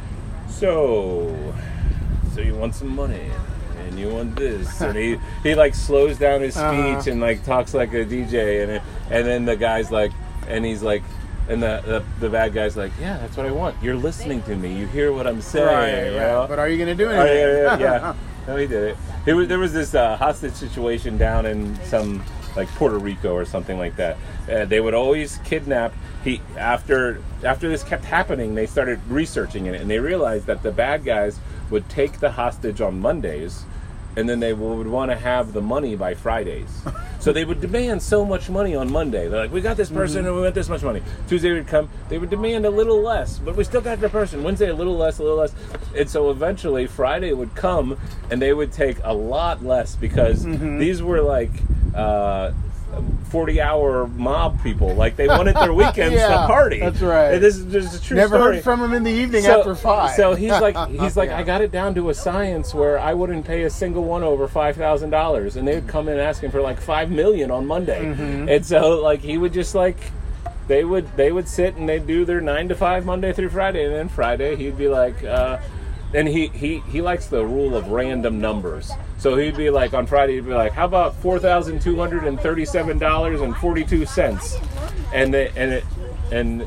"So, 0.48 1.54
so 2.34 2.40
you 2.40 2.54
want 2.54 2.74
some 2.74 2.94
money?" 2.94 3.30
And 3.88 3.98
you 3.98 4.08
want 4.10 4.36
this, 4.36 4.80
and 4.80 4.96
he 4.96 5.18
he 5.42 5.54
like 5.54 5.74
slows 5.74 6.18
down 6.18 6.40
his 6.42 6.54
speech 6.54 6.64
Uh-huh. 6.64 7.10
and 7.10 7.20
like 7.20 7.44
talks 7.44 7.74
like 7.74 7.92
a 7.94 8.04
DJ, 8.04 8.62
and 8.62 8.72
it, 8.72 8.82
and 9.10 9.26
then 9.26 9.44
the 9.44 9.56
guy's 9.56 9.90
like, 9.90 10.12
and 10.46 10.64
he's 10.64 10.82
like, 10.82 11.02
and 11.48 11.62
the, 11.62 11.82
the 11.86 12.04
the 12.20 12.28
bad 12.30 12.52
guy's 12.52 12.76
like, 12.76 12.92
yeah, 13.00 13.16
that's 13.18 13.36
what 13.36 13.46
I 13.46 13.50
want. 13.50 13.82
You're 13.82 13.96
listening 13.96 14.42
to 14.42 14.54
me. 14.54 14.74
You 14.76 14.86
hear 14.86 15.12
what 15.12 15.26
I'm 15.26 15.40
saying. 15.40 15.66
Right, 15.66 16.12
you 16.12 16.18
right. 16.18 16.26
know? 16.26 16.46
But 16.48 16.58
are 16.58 16.68
you 16.68 16.76
going 16.76 16.96
to 16.96 17.04
do 17.04 17.10
Oh, 17.10 17.14
anything? 17.20 17.36
yeah, 17.64 17.78
yeah, 17.78 18.00
yeah. 18.00 18.14
No, 18.46 18.56
he 18.56 18.66
did 18.66 18.82
it. 18.82 18.96
There 19.26 19.36
was, 19.36 19.46
there 19.48 19.58
was 19.58 19.74
this 19.74 19.94
uh, 19.94 20.16
hostage 20.16 20.54
situation 20.54 21.18
down 21.18 21.44
in 21.44 21.76
some 21.84 22.22
like 22.56 22.66
Puerto 22.76 22.96
Rico 22.98 23.34
or 23.34 23.44
something 23.44 23.76
like 23.78 23.94
that. 23.96 24.16
Uh, 24.50 24.64
they 24.64 24.80
would 24.80 24.94
always 24.94 25.36
kidnap. 25.44 25.92
He 26.24 26.40
after 26.56 27.22
after 27.44 27.68
this 27.68 27.82
kept 27.84 28.04
happening, 28.06 28.54
they 28.54 28.64
started 28.66 29.00
researching 29.08 29.66
it, 29.66 29.78
and 29.80 29.90
they 29.90 29.98
realized 29.98 30.46
that 30.46 30.62
the 30.62 30.72
bad 30.72 31.04
guys 31.04 31.38
would 31.70 31.86
take 31.90 32.20
the 32.20 32.30
hostage 32.30 32.80
on 32.80 32.98
Mondays, 33.00 33.64
and 34.18 34.28
then 34.28 34.40
they 34.40 34.52
would 34.52 34.88
want 34.88 35.12
to 35.12 35.16
have 35.16 35.52
the 35.52 35.62
money 35.62 35.94
by 35.94 36.12
Fridays. 36.12 36.82
so 37.20 37.32
they 37.32 37.44
would 37.44 37.60
demand 37.60 38.02
so 38.02 38.24
much 38.24 38.50
money 38.50 38.74
on 38.74 38.90
Monday. 38.90 39.28
They're 39.28 39.42
like, 39.42 39.52
"We 39.52 39.60
got 39.60 39.76
this 39.76 39.90
person, 39.90 40.26
and 40.26 40.34
we 40.34 40.42
want 40.42 40.56
this 40.56 40.68
much 40.68 40.82
money." 40.82 41.02
Tuesday 41.28 41.52
would 41.52 41.68
come, 41.68 41.88
they 42.08 42.18
would 42.18 42.30
demand 42.30 42.66
a 42.66 42.70
little 42.70 43.00
less, 43.00 43.38
but 43.38 43.54
we 43.54 43.62
still 43.62 43.80
got 43.80 44.00
the 44.00 44.08
person. 44.08 44.42
Wednesday, 44.42 44.68
a 44.68 44.74
little 44.74 44.96
less, 44.96 45.20
a 45.20 45.22
little 45.22 45.38
less, 45.38 45.54
and 45.94 46.10
so 46.10 46.30
eventually 46.30 46.88
Friday 46.88 47.32
would 47.32 47.54
come, 47.54 47.96
and 48.30 48.42
they 48.42 48.52
would 48.52 48.72
take 48.72 48.96
a 49.04 49.14
lot 49.14 49.64
less 49.64 49.94
because 49.94 50.44
these 50.44 51.00
were 51.02 51.22
like. 51.22 51.50
Uh, 51.94 52.52
40 53.30 53.60
hour 53.60 54.06
mob 54.08 54.62
people 54.62 54.94
like 54.94 55.16
they 55.16 55.28
wanted 55.28 55.54
their 55.56 55.72
weekends 55.74 56.16
to 56.16 56.28
party 56.48 56.80
that's 56.80 57.00
right. 57.00 57.34
And 57.34 57.42
this 57.42 57.56
is 57.56 57.70
just 57.70 57.88
a 57.88 57.98
true 57.98 58.16
story. 58.16 58.16
Never 58.20 58.36
story 58.38 58.54
heard 58.56 58.64
from 58.64 58.82
him 58.82 58.92
in 58.94 59.04
the 59.04 59.10
evening 59.10 59.42
so, 59.42 59.58
after 59.58 59.74
five. 59.74 60.16
So 60.16 60.34
he's 60.34 60.50
like, 60.52 60.76
he's 61.00 61.16
like, 61.16 61.28
Yeah. 61.28 61.38
I 61.38 61.42
got 61.42 61.60
it 61.60 61.70
down 61.70 61.94
to 61.96 62.08
a 62.08 62.14
science 62.14 62.74
where 62.74 62.98
I 62.98 63.12
wouldn't 63.14 63.46
pay 63.46 63.64
a 63.64 63.70
single 63.70 64.04
one 64.04 64.22
over 64.22 64.48
five 64.48 64.76
thousand 64.76 65.10
dollars, 65.10 65.56
and 65.56 65.68
they 65.68 65.74
would 65.74 65.86
come 65.88 66.08
in 66.08 66.18
asking 66.18 66.50
for 66.50 66.60
like 66.62 66.80
five 66.80 67.10
million 67.10 67.50
on 67.50 67.66
Monday, 67.66 68.04
Mm-hmm. 68.06 68.48
and 68.48 68.64
so 68.64 69.00
like 69.00 69.20
he 69.20 69.36
would 69.38 69.52
just 69.52 69.74
like. 69.74 69.98
They 70.66 70.84
would 70.84 71.16
they 71.16 71.32
would 71.32 71.48
sit 71.48 71.76
and 71.76 71.88
they'd 71.88 72.06
do 72.06 72.26
their 72.26 72.42
nine 72.42 72.68
to 72.68 72.74
five 72.74 73.06
Monday 73.06 73.32
through 73.32 73.48
Friday, 73.48 73.86
and 73.86 73.94
then 73.94 74.08
Friday 74.10 74.54
he'd 74.56 74.76
be 74.76 74.88
like, 74.88 75.24
uh, 75.24 75.56
and 76.14 76.26
he, 76.26 76.48
he 76.48 76.80
he 76.90 77.02
likes 77.02 77.26
the 77.26 77.44
rule 77.44 77.76
of 77.76 77.88
random 77.88 78.40
numbers. 78.40 78.90
So 79.18 79.36
he'd 79.36 79.56
be 79.56 79.70
like 79.70 79.94
on 79.94 80.06
Friday 80.06 80.34
he'd 80.34 80.46
be 80.46 80.52
like, 80.54 80.72
how 80.72 80.86
about 80.86 81.14
four 81.16 81.38
thousand 81.38 81.80
two 81.82 81.96
hundred 81.96 82.24
and 82.24 82.40
thirty 82.40 82.64
seven 82.64 82.98
dollars 82.98 83.40
and 83.40 83.56
forty 83.56 83.84
two 83.84 84.06
cents, 84.06 84.56
and 85.12 85.32
the 85.34 85.56
and 85.56 85.72
it 85.72 85.84
and 86.32 86.64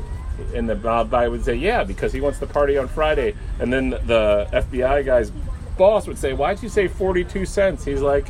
and 0.54 0.68
the 0.68 0.74
Bob 0.74 1.10
guy 1.10 1.28
would 1.28 1.44
say, 1.44 1.54
yeah, 1.54 1.84
because 1.84 2.12
he 2.12 2.20
wants 2.20 2.38
the 2.38 2.46
party 2.46 2.76
on 2.76 2.88
Friday. 2.88 3.34
And 3.60 3.72
then 3.72 3.90
the 3.90 4.48
FBI 4.52 5.04
guy's 5.04 5.30
boss 5.76 6.06
would 6.06 6.18
say, 6.18 6.32
why'd 6.32 6.62
you 6.62 6.68
say 6.68 6.88
42 6.88 7.46
cents? 7.46 7.84
He's 7.84 8.00
like, 8.00 8.28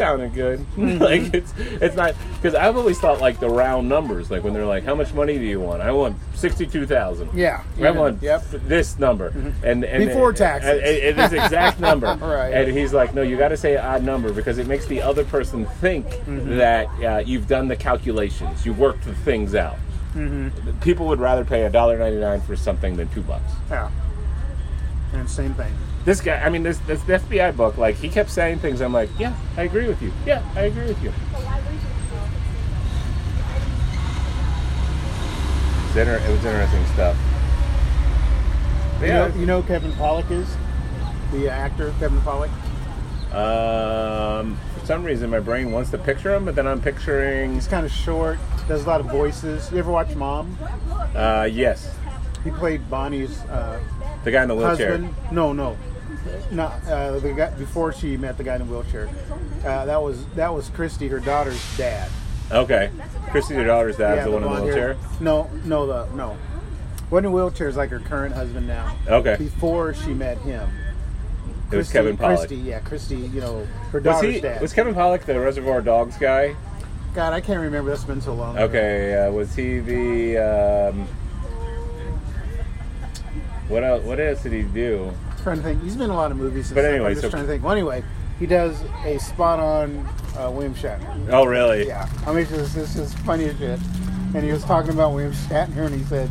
sounded 0.00 0.34
good. 0.34 0.66
like 1.00 1.32
it's 1.34 1.52
it's 1.58 1.96
not 1.96 2.14
because 2.36 2.54
I've 2.54 2.76
always 2.76 2.98
thought 2.98 3.20
like 3.20 3.38
the 3.40 3.48
round 3.48 3.88
numbers, 3.88 4.30
like 4.30 4.42
when 4.44 4.52
they're 4.52 4.66
like, 4.66 4.84
how 4.84 4.94
much 4.94 5.12
money 5.14 5.38
do 5.38 5.44
you 5.44 5.60
want? 5.60 5.82
I 5.82 5.92
want 5.92 6.16
62,000. 6.34 7.30
Yeah, 7.34 7.62
I 7.80 7.90
want 7.92 8.22
yep. 8.22 8.44
this 8.50 8.98
number, 8.98 9.28
and, 9.62 9.84
and 9.84 10.06
Before 10.08 10.32
taxes. 10.32 10.70
and, 10.70 10.80
and, 10.80 11.20
and 11.20 11.32
this 11.32 11.44
exact 11.44 11.80
number. 11.88 12.06
Right. 12.20 12.52
And 12.52 12.76
he's 12.76 12.92
like, 12.92 13.14
no, 13.14 13.22
you 13.22 13.36
got 13.36 13.48
to 13.48 13.56
say 13.56 13.76
an 13.76 13.84
odd 13.84 14.02
number 14.02 14.32
because 14.32 14.58
it 14.58 14.66
makes 14.66 14.86
the 14.86 15.02
other 15.02 15.24
person 15.24 15.66
think 15.66 16.06
Mm-hmm. 16.30 16.56
that 16.58 16.86
uh, 17.04 17.18
you've 17.18 17.46
done 17.48 17.68
the 17.68 17.76
calculations, 17.76 18.64
you 18.66 18.72
worked 18.72 19.04
the 19.04 19.14
things 19.14 19.54
out. 19.54 19.76
Mm-hmm. 20.14 20.78
People 20.80 21.06
would 21.08 21.20
rather 21.20 21.44
pay 21.44 21.64
a 21.64 21.70
dollar 21.70 21.98
ninety 21.98 22.18
nine 22.18 22.40
for 22.40 22.56
something 22.56 22.96
than 22.96 23.08
two 23.08 23.22
bucks. 23.22 23.52
yeah. 23.70 23.90
And 25.12 25.28
same 25.28 25.54
thing. 25.54 25.72
This 26.04 26.20
guy, 26.20 26.40
I 26.40 26.48
mean, 26.48 26.62
this 26.62 26.78
this 26.78 27.02
the 27.02 27.14
FBI 27.18 27.56
book, 27.56 27.76
like 27.76 27.96
he 27.96 28.08
kept 28.08 28.30
saying 28.30 28.60
things. 28.60 28.80
I'm 28.80 28.92
like, 28.92 29.10
yeah, 29.18 29.34
I 29.56 29.62
agree 29.62 29.86
with 29.86 30.00
you. 30.00 30.12
Yeah, 30.26 30.42
I 30.56 30.62
agree 30.62 30.86
with 30.86 31.02
you. 31.02 31.12
It's 35.88 35.96
inter- 35.96 36.16
it 36.24 36.30
was 36.30 36.44
interesting 36.44 36.86
stuff. 36.94 37.16
But 38.98 39.06
You 39.06 39.12
yeah, 39.12 39.28
know, 39.28 39.34
you 39.36 39.46
know 39.46 39.62
Kevin 39.62 39.92
Pollak 39.92 40.30
is? 40.30 40.56
The 41.32 41.48
actor, 41.50 41.92
Kevin 41.98 42.20
Pollak? 42.20 42.50
um, 43.32 44.58
for 44.76 44.84
some 44.86 45.04
reason 45.04 45.30
my 45.30 45.38
brain 45.38 45.70
wants 45.70 45.90
to 45.90 45.98
picture 45.98 46.34
him, 46.34 46.44
but 46.44 46.54
then 46.56 46.66
I'm 46.66 46.80
picturing. 46.80 47.54
He's 47.54 47.68
kind 47.68 47.84
of 47.86 47.92
short, 47.92 48.38
does 48.68 48.84
a 48.84 48.88
lot 48.88 49.00
of 49.00 49.06
voices. 49.06 49.70
You 49.70 49.78
ever 49.78 49.90
watch 49.90 50.14
Mom? 50.16 50.56
Uh, 51.14 51.48
yes, 51.50 51.94
He 52.44 52.50
played 52.50 52.88
Bonnie's 52.90 53.40
uh, 53.42 53.78
the 54.24 54.30
guy 54.30 54.42
in 54.42 54.48
the 54.48 54.54
wheelchair. 54.54 54.92
husband. 54.92 55.14
No, 55.30 55.52
no. 55.52 55.76
Not 56.50 56.84
uh, 56.86 57.18
the 57.20 57.32
guy 57.32 57.50
before 57.50 57.92
she 57.92 58.16
met 58.16 58.36
the 58.36 58.44
guy 58.44 58.56
in 58.56 58.66
the 58.66 58.72
wheelchair. 58.72 59.08
Uh, 59.64 59.84
that 59.86 60.02
was 60.02 60.24
that 60.34 60.52
was 60.52 60.68
Christy, 60.70 61.08
her 61.08 61.20
daughter's 61.20 61.60
dad. 61.76 62.10
Okay, 62.52 62.90
Christy, 63.30 63.54
her 63.54 63.64
daughter's 63.64 63.96
dad, 63.96 64.16
Yeah, 64.16 64.24
the 64.24 64.30
one 64.32 64.42
in 64.42 64.48
the 64.50 64.54
hair. 64.56 64.64
wheelchair. 64.64 64.96
No, 65.20 65.48
no, 65.64 65.86
the 65.86 66.06
no. 66.14 66.36
One 67.08 67.24
in 67.24 67.30
the 67.30 67.36
wheelchair 67.36 67.68
is 67.68 67.76
like 67.76 67.90
her 67.90 68.00
current 68.00 68.34
husband 68.34 68.66
now. 68.66 68.94
Okay, 69.06 69.36
Before 69.38 69.94
she 69.94 70.12
met 70.14 70.38
him, 70.38 70.68
it 71.72 71.76
was 71.76 71.90
Kevin 71.90 72.16
Pollak. 72.16 72.38
Christy, 72.38 72.56
yeah, 72.56 72.80
Christy. 72.80 73.16
You 73.16 73.40
know, 73.40 73.64
her 73.92 73.98
Was 74.00 74.04
daughter's 74.04 74.34
he? 74.34 74.40
dad. 74.40 74.60
Was 74.60 74.72
Kevin 74.72 74.94
Pollak 74.94 75.22
the 75.24 75.38
Reservoir 75.40 75.80
Dogs 75.80 76.16
guy? 76.18 76.54
God, 77.14 77.32
I 77.32 77.40
can't 77.40 77.60
remember. 77.60 77.90
That's 77.90 78.04
been 78.04 78.20
so 78.20 78.34
long. 78.34 78.58
Okay, 78.58 79.14
uh, 79.16 79.30
was 79.32 79.54
he 79.54 79.78
the? 79.80 80.38
Um, 80.90 81.06
what 83.68 83.84
else? 83.84 84.04
What 84.04 84.18
else 84.20 84.42
did 84.42 84.52
he 84.52 84.62
do? 84.62 85.12
Trying 85.42 85.56
to 85.58 85.62
think. 85.62 85.82
He's 85.82 85.94
been 85.96 86.04
in 86.06 86.10
a 86.10 86.16
lot 86.16 86.30
of 86.30 86.36
movies. 86.36 86.70
But 86.72 86.84
anyway, 86.84 87.08
I'm 87.08 87.12
just 87.12 87.22
so- 87.22 87.30
trying 87.30 87.44
to 87.44 87.48
think. 87.48 87.62
Well, 87.62 87.72
anyway, 87.72 88.02
he 88.38 88.46
does 88.46 88.80
a 89.04 89.18
spot 89.18 89.58
on 89.60 90.06
uh, 90.38 90.50
William 90.50 90.74
Shatner. 90.74 91.28
Oh, 91.32 91.44
really? 91.44 91.86
Yeah, 91.86 92.08
I 92.26 92.32
mean, 92.32 92.46
this 92.50 92.76
is 92.76 93.14
funny 93.14 93.44
as 93.46 93.58
shit. 93.58 93.80
And 94.34 94.44
he 94.44 94.52
was 94.52 94.62
talking 94.64 94.92
about 94.92 95.12
William 95.12 95.32
Shatner, 95.32 95.86
and 95.86 95.94
he 95.94 96.04
said, 96.04 96.30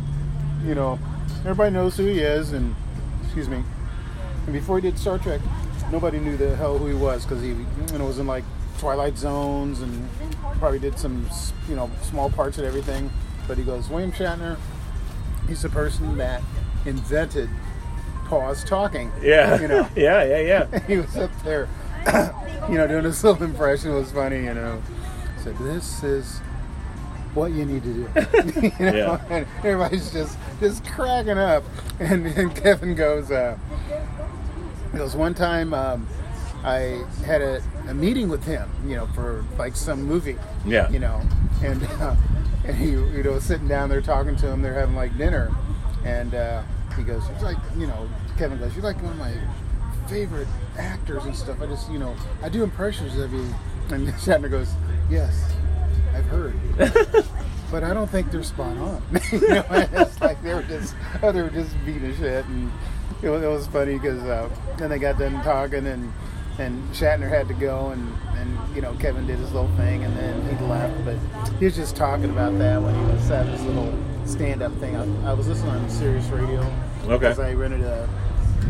you 0.64 0.74
know, 0.74 0.98
everybody 1.40 1.70
knows 1.70 1.96
who 1.96 2.06
he 2.06 2.20
is, 2.20 2.52
and 2.52 2.74
excuse 3.22 3.48
me. 3.48 3.62
And 4.46 4.52
before 4.52 4.78
he 4.78 4.82
did 4.82 4.98
Star 4.98 5.18
Trek, 5.18 5.40
nobody 5.92 6.18
knew 6.18 6.36
the 6.36 6.56
hell 6.56 6.78
who 6.78 6.86
he 6.86 6.94
was 6.94 7.24
because 7.24 7.42
he, 7.42 7.48
you 7.48 7.98
know, 7.98 8.06
was 8.06 8.18
in 8.18 8.26
like 8.26 8.44
Twilight 8.78 9.18
Zones 9.18 9.80
and 9.80 10.08
probably 10.58 10.78
did 10.78 10.98
some, 10.98 11.28
you 11.68 11.76
know, 11.76 11.90
small 12.02 12.30
parts 12.30 12.58
and 12.58 12.66
everything. 12.66 13.10
But 13.46 13.58
he 13.58 13.64
goes, 13.64 13.88
William 13.88 14.12
Shatner, 14.12 14.56
he's 15.46 15.62
the 15.62 15.68
person 15.68 16.16
that 16.16 16.42
invented 16.86 17.50
pause 18.30 18.62
talking. 18.64 19.10
Yeah. 19.20 19.60
You 19.60 19.68
know. 19.68 19.88
yeah, 19.96 20.22
yeah, 20.24 20.38
yeah. 20.40 20.78
he 20.86 20.96
was 20.96 21.16
up 21.16 21.30
there, 21.42 21.68
you 22.70 22.76
know, 22.78 22.86
doing 22.86 23.04
his 23.04 23.22
little 23.22 23.42
impression. 23.42 23.90
It 23.90 23.94
was 23.94 24.12
funny, 24.12 24.44
you 24.44 24.54
know. 24.54 24.80
Said, 25.42 25.58
"This 25.58 26.02
is 26.04 26.38
what 27.34 27.50
you 27.52 27.64
need 27.64 27.82
to 27.82 27.92
do." 27.92 28.60
you 28.78 28.92
know, 28.92 28.96
Yeah. 28.96 29.24
and 29.28 29.46
everybody's 29.58 30.10
just 30.12 30.38
just 30.60 30.84
cracking 30.86 31.38
up. 31.38 31.64
And, 31.98 32.26
and 32.26 32.54
Kevin 32.54 32.94
goes, 32.94 33.30
uh, 33.30 33.58
he 34.92 34.98
goes 34.98 35.14
one 35.16 35.34
time. 35.34 35.74
Um, 35.74 36.06
I 36.62 37.02
had 37.24 37.40
a, 37.42 37.62
a 37.88 37.94
meeting 37.94 38.28
with 38.28 38.44
him, 38.44 38.68
you 38.86 38.94
know, 38.94 39.06
for 39.08 39.44
like 39.58 39.74
some 39.76 40.02
movie, 40.02 40.36
Yeah. 40.66 40.88
you 40.90 40.98
know, 40.98 41.20
and 41.64 41.82
uh, 42.00 42.14
and 42.66 42.76
he, 42.76 42.90
you 42.90 43.22
know, 43.24 43.38
sitting 43.38 43.66
down 43.66 43.88
there 43.88 44.02
talking 44.02 44.36
to 44.36 44.46
him, 44.46 44.60
they're 44.62 44.74
having 44.74 44.94
like 44.94 45.16
dinner, 45.18 45.50
and 46.04 46.34
uh, 46.34 46.62
he 46.96 47.02
goes, 47.02 47.22
he's 47.32 47.42
like, 47.42 47.56
you 47.78 47.86
know, 47.86 48.06
Kevin 48.40 48.58
goes, 48.58 48.74
you're 48.74 48.82
like 48.82 48.96
one 49.02 49.12
of 49.12 49.18
my 49.18 49.34
favorite 50.08 50.48
actors 50.78 51.26
and 51.26 51.36
stuff. 51.36 51.60
I 51.60 51.66
just, 51.66 51.92
you 51.92 51.98
know, 51.98 52.16
I 52.42 52.48
do 52.48 52.62
impressions 52.62 53.18
of 53.18 53.34
you, 53.34 53.46
and 53.90 54.08
Shatner 54.14 54.50
goes, 54.50 54.72
yes, 55.10 55.52
I've 56.14 56.24
heard. 56.24 56.54
But 57.70 57.84
I 57.84 57.94
don't 57.94 58.10
think 58.10 58.32
they're 58.32 58.42
spot 58.42 58.76
on. 58.78 59.00
you 59.30 59.40
know, 59.46 59.64
it's 59.70 60.20
like 60.20 60.42
they 60.42 60.52
were 60.54 60.64
just, 60.64 60.96
oh, 61.22 61.30
they 61.30 61.40
were 61.40 61.50
just 61.50 61.72
beating 61.86 62.06
a 62.06 62.16
shit, 62.16 62.44
and 62.46 62.72
it 63.22 63.28
was, 63.28 63.44
it 63.44 63.46
was 63.46 63.68
funny 63.68 63.92
because 63.92 64.20
uh, 64.24 64.48
then 64.76 64.90
they 64.90 64.98
got 64.98 65.18
done 65.20 65.40
talking, 65.44 65.86
and 65.86 66.12
and 66.58 66.82
Shatner 66.92 67.28
had 67.28 67.46
to 67.46 67.54
go, 67.54 67.90
and 67.90 68.12
and 68.36 68.74
you 68.74 68.82
know 68.82 68.92
Kevin 68.94 69.24
did 69.24 69.38
his 69.38 69.52
little 69.52 69.70
thing, 69.76 70.02
and 70.02 70.16
then 70.16 70.42
he 70.58 70.64
left, 70.64 71.04
but 71.04 71.16
he 71.60 71.66
was 71.66 71.76
just 71.76 71.94
talking 71.94 72.30
about 72.30 72.58
that 72.58 72.82
when 72.82 72.92
he 72.92 73.12
was 73.12 73.30
at 73.30 73.46
his 73.46 73.62
little 73.62 73.96
stand-up 74.24 74.74
thing. 74.78 74.96
I, 74.96 75.30
I 75.30 75.32
was 75.32 75.46
listening 75.46 75.70
on 75.70 75.88
Sirius 75.88 76.26
Radio 76.30 76.62
Okay. 77.04 77.18
because 77.18 77.38
I 77.38 77.54
rented 77.54 77.82
a 77.82 78.08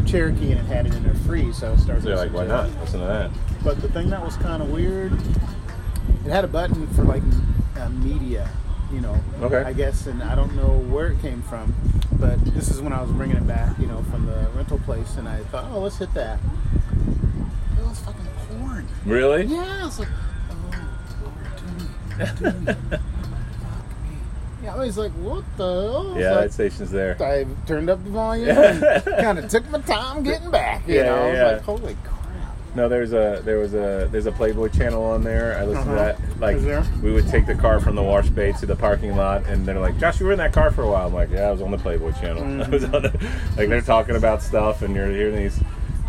Cherokee 0.06 0.52
and 0.52 0.60
it 0.60 0.66
had 0.66 0.86
it 0.86 0.94
in 0.94 1.02
there 1.02 1.14
free, 1.14 1.52
so 1.52 1.72
I 1.72 1.76
started. 1.76 2.04
So 2.04 2.14
like, 2.14 2.32
why 2.32 2.46
not? 2.46 2.68
it. 2.68 2.80
Listen 2.80 3.00
to 3.00 3.06
that. 3.06 3.30
But 3.62 3.80
the 3.80 3.88
thing 3.88 4.10
that 4.10 4.22
was 4.24 4.36
kind 4.36 4.62
of 4.62 4.70
weird, 4.70 5.12
it 5.12 6.30
had 6.30 6.44
a 6.44 6.48
button 6.48 6.86
for 6.88 7.04
like 7.04 7.22
uh, 7.76 7.88
media, 7.90 8.48
you 8.92 9.00
know. 9.00 9.18
Okay. 9.42 9.62
I 9.62 9.72
guess, 9.72 10.06
and 10.06 10.22
I 10.22 10.34
don't 10.34 10.54
know 10.54 10.78
where 10.92 11.08
it 11.08 11.20
came 11.20 11.42
from, 11.42 11.74
but 12.12 12.42
this 12.54 12.70
is 12.70 12.80
when 12.80 12.92
I 12.92 13.02
was 13.02 13.10
bringing 13.12 13.36
it 13.36 13.46
back, 13.46 13.78
you 13.78 13.86
know, 13.86 14.02
from 14.04 14.26
the 14.26 14.48
rental 14.54 14.78
place, 14.80 15.16
and 15.16 15.28
I 15.28 15.38
thought, 15.44 15.70
oh, 15.72 15.80
let's 15.80 15.98
hit 15.98 16.12
that. 16.14 16.38
It 17.78 17.84
was 17.84 18.00
fucking 18.00 18.26
porn. 18.48 18.86
Really? 19.04 19.44
Yeah, 19.44 19.86
it's 19.86 19.98
like, 19.98 20.08
oh, 20.50 20.56
Lord, 21.22 22.36
do 22.40 22.50
me, 22.50 22.52
do 22.52 22.72
me. 22.92 22.98
Yeah, 24.62 24.74
I 24.74 24.78
was 24.78 24.98
like, 24.98 25.12
what 25.12 25.44
the 25.56 25.64
hell? 25.64 26.16
Yeah, 26.18 26.32
like, 26.32 26.40
that 26.48 26.52
station's 26.52 26.90
there. 26.90 27.16
I 27.22 27.46
turned 27.66 27.88
up 27.88 28.02
the 28.04 28.10
volume 28.10 28.50
and 28.50 29.04
kind 29.04 29.38
of 29.38 29.48
took 29.48 29.68
my 29.70 29.80
time 29.80 30.22
getting 30.22 30.50
back. 30.50 30.86
You 30.86 30.96
Yeah, 30.96 31.02
know, 31.04 31.14
I 31.16 31.30
was 31.32 31.52
like, 31.52 31.62
holy 31.62 31.96
crap. 32.04 32.16
No, 32.76 32.88
there's 32.88 33.12
a 33.12 33.42
there 33.44 33.58
was 33.58 33.74
a 33.74 34.08
there's 34.12 34.26
a 34.26 34.32
Playboy 34.32 34.68
channel 34.68 35.02
on 35.02 35.24
there. 35.24 35.56
I 35.58 35.64
listened 35.64 35.90
Uh-huh. 35.90 36.12
to 36.12 36.18
that. 36.22 36.40
Like 36.40 36.58
there? 36.60 36.84
we 37.02 37.10
would 37.12 37.26
take 37.28 37.46
the 37.46 37.54
car 37.56 37.80
from 37.80 37.96
the 37.96 38.02
wash 38.02 38.28
bay 38.28 38.52
to 38.60 38.66
the 38.66 38.76
parking 38.76 39.16
lot, 39.16 39.44
and 39.48 39.66
they're 39.66 39.80
like, 39.80 39.98
"Josh, 39.98 40.20
you 40.20 40.26
were 40.26 40.30
in 40.32 40.38
that 40.38 40.52
car 40.52 40.70
for 40.70 40.82
a 40.82 40.88
while." 40.88 41.08
I'm 41.08 41.14
like, 41.14 41.30
"Yeah, 41.32 41.48
I 41.48 41.50
was 41.50 41.62
on 41.62 41.72
the 41.72 41.78
Playboy 41.78 42.12
channel." 42.20 42.44
I 42.62 42.68
was 42.68 42.84
on 42.84 43.02
the, 43.02 43.28
like 43.56 43.68
they're 43.68 43.80
talking 43.80 44.14
about 44.14 44.40
stuff, 44.40 44.82
and 44.82 44.94
you're 44.94 45.08
hearing 45.10 45.34
these 45.34 45.58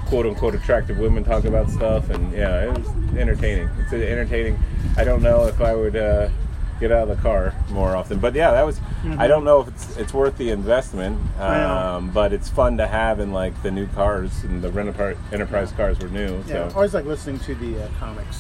quote 0.06 0.28
unquote 0.28 0.54
attractive 0.54 1.00
women 1.00 1.24
talk 1.24 1.46
about 1.46 1.68
stuff, 1.72 2.12
and 2.12 2.32
yeah, 2.32 2.66
it 2.66 2.78
was 2.78 2.88
entertaining. 3.18 3.68
It's 3.80 3.92
entertaining. 3.94 4.60
I 4.98 5.04
don't 5.04 5.24
know 5.24 5.48
if 5.48 5.60
I 5.62 5.74
would 5.74 5.96
uh, 5.96 6.30
get 6.82 6.92
out 6.92 7.08
of 7.10 7.16
the 7.16 7.22
car 7.22 7.54
more 7.70 7.96
often, 7.96 8.20
but 8.20 8.36
yeah, 8.36 8.52
that 8.52 8.66
was. 8.66 8.82
I 9.18 9.28
don't 9.28 9.44
know 9.46 9.62
if 9.62 9.68
it's 9.70 9.98
it's 9.98 10.14
worth 10.14 10.38
the 10.38 10.50
investment, 10.50 11.18
Mm-hmm. 11.40 11.42
Um, 11.72 12.10
but 12.12 12.34
it's 12.34 12.50
fun 12.50 12.78
to 12.78 12.88
have 12.88 13.20
in 13.20 13.32
like 13.32 13.54
the 13.64 13.72
new 13.72 13.88
cars 13.88 14.44
and 14.44 14.62
the 14.62 14.70
Rent-A-Car- 14.70 15.16
enterprise 15.32 15.72
cars 15.72 15.98
were 16.00 16.10
new. 16.10 16.44
Yeah, 16.48 16.66
I 16.66 16.70
So 16.70 16.76
always 16.76 16.94
like 16.94 17.06
listening 17.06 17.40
to 17.40 17.56
the 17.56 17.84
uh, 17.84 17.88
comics. 18.00 18.40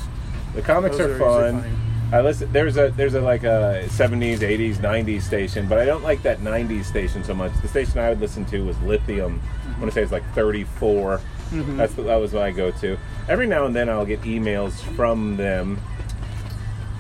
the 0.56 0.62
comics 0.62 0.98
Those 0.98 1.20
are, 1.20 1.24
are 1.24 1.52
fun. 1.52 1.78
I 2.14 2.20
listen. 2.22 2.52
There's 2.52 2.76
a 2.78 2.90
there's 2.90 3.14
a 3.14 3.22
like 3.22 3.44
a 3.44 3.86
70s, 3.88 4.40
80s, 4.40 4.76
90s 4.78 5.22
station, 5.22 5.68
but 5.68 5.78
I 5.80 5.86
don't 5.86 6.04
like 6.04 6.22
that 6.24 6.40
90s 6.40 6.84
station 6.86 7.24
so 7.24 7.34
much. 7.34 7.54
The 7.62 7.68
station 7.70 8.00
I 8.00 8.10
would 8.10 8.20
listen 8.20 8.44
to 8.48 8.66
was 8.66 8.78
Lithium. 8.82 9.42
I 9.76 9.80
want 9.80 9.86
to 9.86 9.92
say 9.92 10.02
it's 10.04 10.12
like 10.12 10.26
34. 10.36 11.22
Mm-hmm. 11.52 11.78
That's 11.78 11.94
that 11.96 12.16
was 12.16 12.34
my 12.34 12.52
go-to. 12.52 12.98
Every 13.30 13.48
now 13.48 13.66
and 13.66 13.76
then 13.76 13.90
I'll 13.90 14.06
get 14.06 14.22
emails 14.22 14.74
from 14.96 15.38
them. 15.38 15.80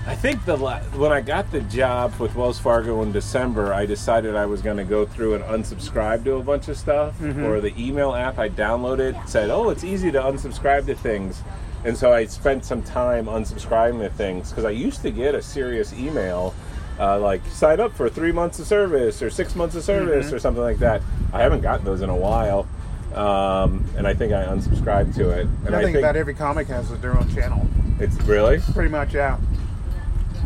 I 0.07 0.15
think 0.15 0.43
the 0.45 0.57
la- 0.57 0.79
when 0.97 1.11
I 1.11 1.21
got 1.21 1.51
the 1.51 1.61
job 1.61 2.15
with 2.19 2.35
Wells 2.35 2.57
Fargo 2.59 3.01
in 3.03 3.11
December, 3.11 3.71
I 3.73 3.85
decided 3.85 4.35
I 4.35 4.45
was 4.47 4.61
going 4.61 4.77
to 4.77 4.83
go 4.83 5.05
through 5.05 5.35
and 5.35 5.43
unsubscribe 5.43 6.23
to 6.23 6.33
a 6.35 6.43
bunch 6.43 6.67
of 6.69 6.77
stuff. 6.77 7.17
Mm-hmm. 7.19 7.45
Or 7.45 7.61
the 7.61 7.73
email 7.77 8.13
app 8.15 8.39
I 8.39 8.49
downloaded 8.49 9.27
said, 9.29 9.49
"Oh, 9.51 9.69
it's 9.69 9.83
easy 9.83 10.11
to 10.11 10.19
unsubscribe 10.19 10.87
to 10.87 10.95
things," 10.95 11.43
and 11.85 11.95
so 11.95 12.11
I 12.11 12.25
spent 12.25 12.65
some 12.65 12.81
time 12.81 13.25
unsubscribing 13.27 13.99
to 14.01 14.09
things 14.09 14.49
because 14.49 14.65
I 14.65 14.71
used 14.71 15.01
to 15.03 15.11
get 15.11 15.35
a 15.35 15.41
Sirius 15.41 15.93
email. 15.93 16.53
Uh, 16.99 17.17
like 17.19 17.43
sign 17.47 17.79
up 17.79 17.91
for 17.93 18.09
three 18.09 18.31
months 18.31 18.59
of 18.59 18.67
service 18.67 19.23
or 19.23 19.29
six 19.31 19.55
months 19.55 19.75
of 19.75 19.83
service 19.83 20.27
Mm-hmm. 20.27 20.35
or 20.35 20.39
something 20.39 20.61
like 20.61 20.77
that. 20.79 21.01
I 21.33 21.41
haven't 21.41 21.61
gotten 21.61 21.83
those 21.85 22.01
in 22.01 22.09
a 22.09 22.15
while, 22.15 22.67
um, 23.15 23.83
and 23.97 24.05
I 24.05 24.13
think 24.13 24.33
I 24.33 24.45
unsubscribed 24.45 25.15
to 25.15 25.29
it. 25.29 25.47
And 25.65 25.73
I 25.75 25.79
I 25.79 25.83
think 25.83 25.95
think 25.95 25.97
about 26.03 26.15
every 26.15 26.33
comic 26.35 26.67
has 26.67 26.89
their 26.99 27.17
own 27.17 27.33
channel. 27.33 27.67
it's 27.99 28.15
really, 28.23 28.59
Pretty 28.73 28.89
much, 28.89 29.13
yeah. 29.15 29.37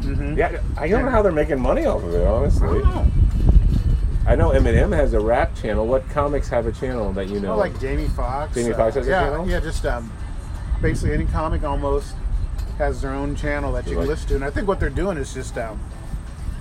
Mm-hmm. 0.05 0.37
yeah. 0.37 0.61
I 0.77 0.87
don't 0.87 1.05
know 1.05 1.11
how 1.11 1.21
they're 1.21 1.31
making 1.31 1.59
money 1.59 1.85
off 1.85 2.03
of 2.03 2.13
it, 2.13 2.23
I 2.23 2.27
honestly. 2.29 2.67
don't 2.67 2.83
know. 2.83 3.07
I 4.27 4.35
know 4.35 4.49
Eminem 4.49 4.91
has 4.95 5.13
a 5.13 5.19
rap 5.19 5.55
channel. 5.55 5.85
What 5.85 6.07
comics 6.09 6.47
have 6.49 6.65
a 6.65 6.71
channel 6.71 7.13
that 7.13 7.27
you 7.27 7.39
know? 7.39 7.49
Well, 7.49 7.57
like 7.57 7.79
Jamie 7.79 8.07
Foxx. 8.07 8.55
Jamie 8.55 8.73
Foxx 8.73 8.95
has 8.95 9.07
a 9.07 9.09
yeah, 9.09 9.29
channel? 9.29 9.47
Yeah, 9.47 9.59
just 9.59 9.85
um, 9.85 10.11
basically 10.81 11.13
any 11.13 11.25
comic 11.25 11.63
almost 11.63 12.15
has 12.79 13.01
their 13.01 13.11
own 13.11 13.35
channel 13.35 13.71
that 13.73 13.87
you 13.87 13.95
Like- 13.95 14.05
can 14.05 14.09
listen 14.09 14.27
to. 14.29 14.35
And 14.35 14.43
I 14.43 14.49
think 14.49 14.67
what 14.67 14.79
they're 14.79 14.89
doing 14.89 15.17
is 15.17 15.33
just 15.33 15.57
um, 15.57 15.79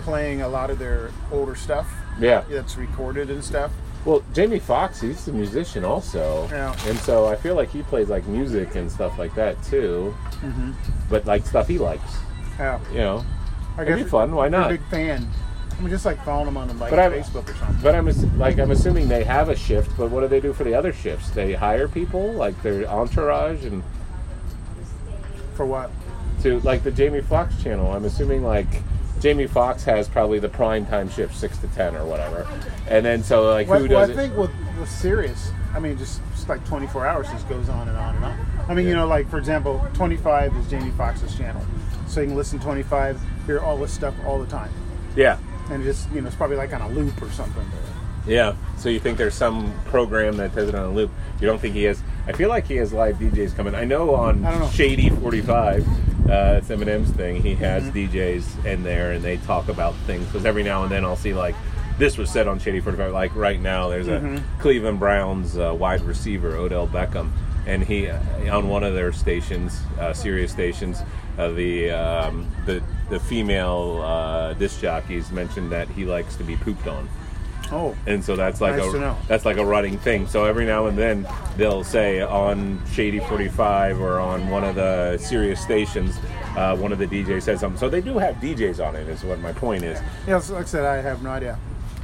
playing 0.02 0.42
a 0.42 0.48
lot 0.48 0.68
of 0.70 0.78
their 0.78 1.10
older 1.32 1.54
stuff 1.54 1.90
yeah. 2.20 2.44
that's 2.50 2.76
recorded 2.76 3.30
and 3.30 3.42
stuff. 3.42 3.72
Well, 4.04 4.22
Jamie 4.34 4.58
Foxx, 4.58 5.00
he's 5.00 5.26
a 5.28 5.32
musician 5.32 5.82
also, 5.82 6.46
Yeah. 6.50 6.76
and 6.86 6.98
so 6.98 7.24
I 7.26 7.36
feel 7.36 7.54
like 7.54 7.70
he 7.70 7.82
plays 7.82 8.10
like 8.10 8.26
music 8.26 8.74
and 8.74 8.92
stuff 8.92 9.18
like 9.18 9.34
that 9.36 9.62
too. 9.64 10.14
Mm-hmm. 10.42 10.72
But 11.08 11.24
like 11.24 11.46
stuff 11.46 11.66
he 11.68 11.78
likes, 11.78 12.18
Yeah, 12.58 12.78
you 12.92 12.98
know. 12.98 13.24
I 13.76 13.82
It'd 13.82 13.96
be 13.96 14.04
fun, 14.04 14.34
why 14.34 14.48
not? 14.48 14.66
A 14.70 14.74
big 14.78 14.86
fan. 14.88 15.26
I 15.76 15.80
mean, 15.80 15.90
just 15.90 16.04
like 16.06 16.24
following 16.24 16.46
them 16.46 16.56
on 16.56 16.68
the 16.68 16.74
like 16.74 16.90
But 16.90 17.00
I'm- 17.00 17.12
Facebook 17.12 17.48
or 17.50 17.54
something. 17.54 17.76
But 17.82 17.94
I'm 17.96 18.38
like 18.38 18.58
I'm 18.58 18.70
assuming 18.70 19.08
they 19.08 19.24
have 19.24 19.48
a 19.48 19.56
shift. 19.56 19.96
But 19.96 20.10
what 20.10 20.20
do 20.20 20.28
they 20.28 20.40
do 20.40 20.52
for 20.52 20.62
the 20.64 20.74
other 20.74 20.92
shifts? 20.92 21.30
They 21.30 21.52
hire 21.54 21.88
people 21.88 22.32
like 22.32 22.60
their 22.62 22.86
entourage 22.88 23.64
and 23.64 23.82
For 25.54 25.66
what? 25.66 25.90
to 26.42 26.60
like 26.60 26.82
the 26.84 26.90
Jamie 26.90 27.20
Foxx 27.22 27.60
channel. 27.62 27.92
I'm 27.92 28.04
assuming 28.04 28.44
like 28.44 28.66
Jamie 29.20 29.46
Foxx 29.46 29.82
has 29.84 30.08
probably 30.08 30.38
the 30.38 30.48
prime 30.48 30.84
time 30.86 31.08
shift 31.08 31.34
six 31.34 31.56
to 31.58 31.66
ten 31.68 31.96
or 31.96 32.04
whatever, 32.04 32.46
and 32.88 33.04
then 33.04 33.22
so 33.22 33.50
like 33.50 33.66
Well, 33.68 33.78
who 33.80 33.88
well, 33.88 34.06
does 34.06 34.10
I 34.16 34.20
think 34.20 34.36
with, 34.36 34.50
with 34.78 34.90
Sirius, 34.90 35.50
I 35.74 35.80
mean, 35.80 35.96
just, 35.96 36.20
just 36.32 36.48
like 36.48 36.64
24 36.66 37.06
hours, 37.06 37.28
just 37.30 37.48
goes 37.48 37.68
on 37.68 37.88
and 37.88 37.96
on 37.96 38.16
and 38.16 38.24
on. 38.26 38.46
I 38.68 38.74
mean, 38.74 38.86
you 38.86 38.94
know, 38.94 39.06
like 39.06 39.28
for 39.30 39.38
example, 39.38 39.86
25 39.94 40.54
is 40.56 40.66
Jamie 40.68 40.90
Foxx's 40.90 41.34
channel, 41.36 41.64
can 42.22 42.34
listen 42.36 42.58
25, 42.58 43.20
hear 43.46 43.60
all 43.60 43.76
this 43.76 43.92
stuff 43.92 44.14
all 44.26 44.38
the 44.38 44.46
time, 44.50 44.70
yeah, 45.16 45.38
and 45.70 45.82
it 45.82 45.84
just 45.86 46.10
you 46.12 46.20
know, 46.20 46.26
it's 46.28 46.36
probably 46.36 46.56
like 46.56 46.72
on 46.72 46.80
a 46.82 46.88
loop 46.90 47.20
or 47.22 47.30
something. 47.30 47.64
yeah. 48.26 48.54
So 48.78 48.88
you 48.88 49.00
think 49.00 49.16
there's 49.18 49.34
some 49.34 49.72
program 49.86 50.36
that 50.38 50.54
does 50.54 50.68
it 50.68 50.74
on 50.74 50.84
a 50.84 50.90
loop? 50.92 51.10
You 51.40 51.46
don't 51.46 51.58
think 51.60 51.74
he 51.74 51.84
has? 51.84 52.02
I 52.26 52.32
feel 52.32 52.48
like 52.48 52.66
he 52.66 52.76
has 52.76 52.92
live 52.92 53.16
DJs 53.16 53.54
coming. 53.56 53.74
I 53.74 53.84
know 53.84 54.14
on 54.14 54.44
I. 54.44 54.70
Shady 54.70 55.08
45, 55.10 55.86
uh, 56.28 56.58
it's 56.58 56.68
Eminem's 56.68 57.10
thing. 57.10 57.42
He 57.42 57.54
has 57.56 57.82
Mm-hmm. 57.84 58.16
DJs 58.16 58.64
in 58.66 58.82
there 58.82 59.12
and 59.12 59.22
they 59.24 59.36
talk 59.38 59.68
about 59.68 59.94
things. 60.06 60.24
Because 60.26 60.44
every 60.46 60.62
now 60.62 60.82
and 60.82 60.90
then 60.92 61.04
I'll 61.04 61.16
see 61.16 61.34
like 61.34 61.54
this 61.98 62.16
was 62.18 62.28
said 62.30 62.48
on 62.48 62.58
Shady 62.58 62.80
45. 62.80 63.12
Like 63.12 63.34
right 63.36 63.60
now, 63.60 63.88
there's 63.88 64.06
Mm-hmm. 64.08 64.36
a 64.36 64.60
Cleveland 64.62 64.98
Browns 65.00 65.56
uh, 65.58 65.74
wide 65.78 66.00
receiver 66.02 66.56
Odell 66.56 66.88
Beckham, 66.88 67.30
and 67.66 67.82
he 67.84 68.08
uh, 68.08 68.18
on 68.56 68.68
one 68.68 68.84
of 68.84 68.94
their 68.94 69.12
stations, 69.12 69.80
uh, 70.00 70.12
Sirius 70.12 70.50
stations, 70.50 71.02
uh, 71.38 71.48
the 71.50 71.90
um, 71.90 72.50
the 72.66 72.82
the 73.10 73.20
female 73.20 74.00
uh, 74.02 74.52
disc 74.54 74.80
jockeys 74.80 75.30
mentioned 75.30 75.70
that 75.72 75.88
he 75.88 76.04
likes 76.04 76.36
to 76.36 76.44
be 76.44 76.56
pooped 76.56 76.86
on 76.86 77.08
Oh, 77.72 77.96
and 78.06 78.22
so 78.22 78.36
that's 78.36 78.60
like 78.60 78.76
Nice 78.76 78.88
a 78.88 78.92
to 78.92 79.16
that's 79.26 79.44
like 79.46 79.56
a 79.56 79.64
running 79.64 79.98
thing. 79.98 80.26
So 80.26 80.44
every 80.44 80.66
now 80.66 80.86
and 80.86 80.98
then 80.98 81.26
they'll 81.56 81.82
say 81.82 82.20
on 82.20 82.80
Shady 82.92 83.20
Forty 83.20 83.48
Five 83.48 84.00
or 84.00 84.20
on 84.20 84.48
one 84.50 84.64
of 84.64 84.74
the 84.74 85.16
Sirius 85.18 85.60
stations, 85.62 86.14
uh, 86.56 86.76
one 86.76 86.92
of 86.92 86.98
the 86.98 87.06
DJs 87.06 87.42
says 87.42 87.60
something. 87.60 87.78
So 87.80 87.88
they 87.88 88.02
do 88.02 88.18
have 88.18 88.36
DJs 88.36 88.86
on 88.86 88.94
it. 88.96 89.08
Is 89.08 89.24
what 89.24 89.40
my 89.40 89.52
point 89.52 89.82
is. 89.82 89.98
yeah. 90.28 90.38
So 90.40 90.54
like 90.54 90.64
I 90.64 90.68
said, 90.68 90.84
I 90.84 91.00
have 91.00 91.22
no 91.22 91.30
idea. 91.30 91.58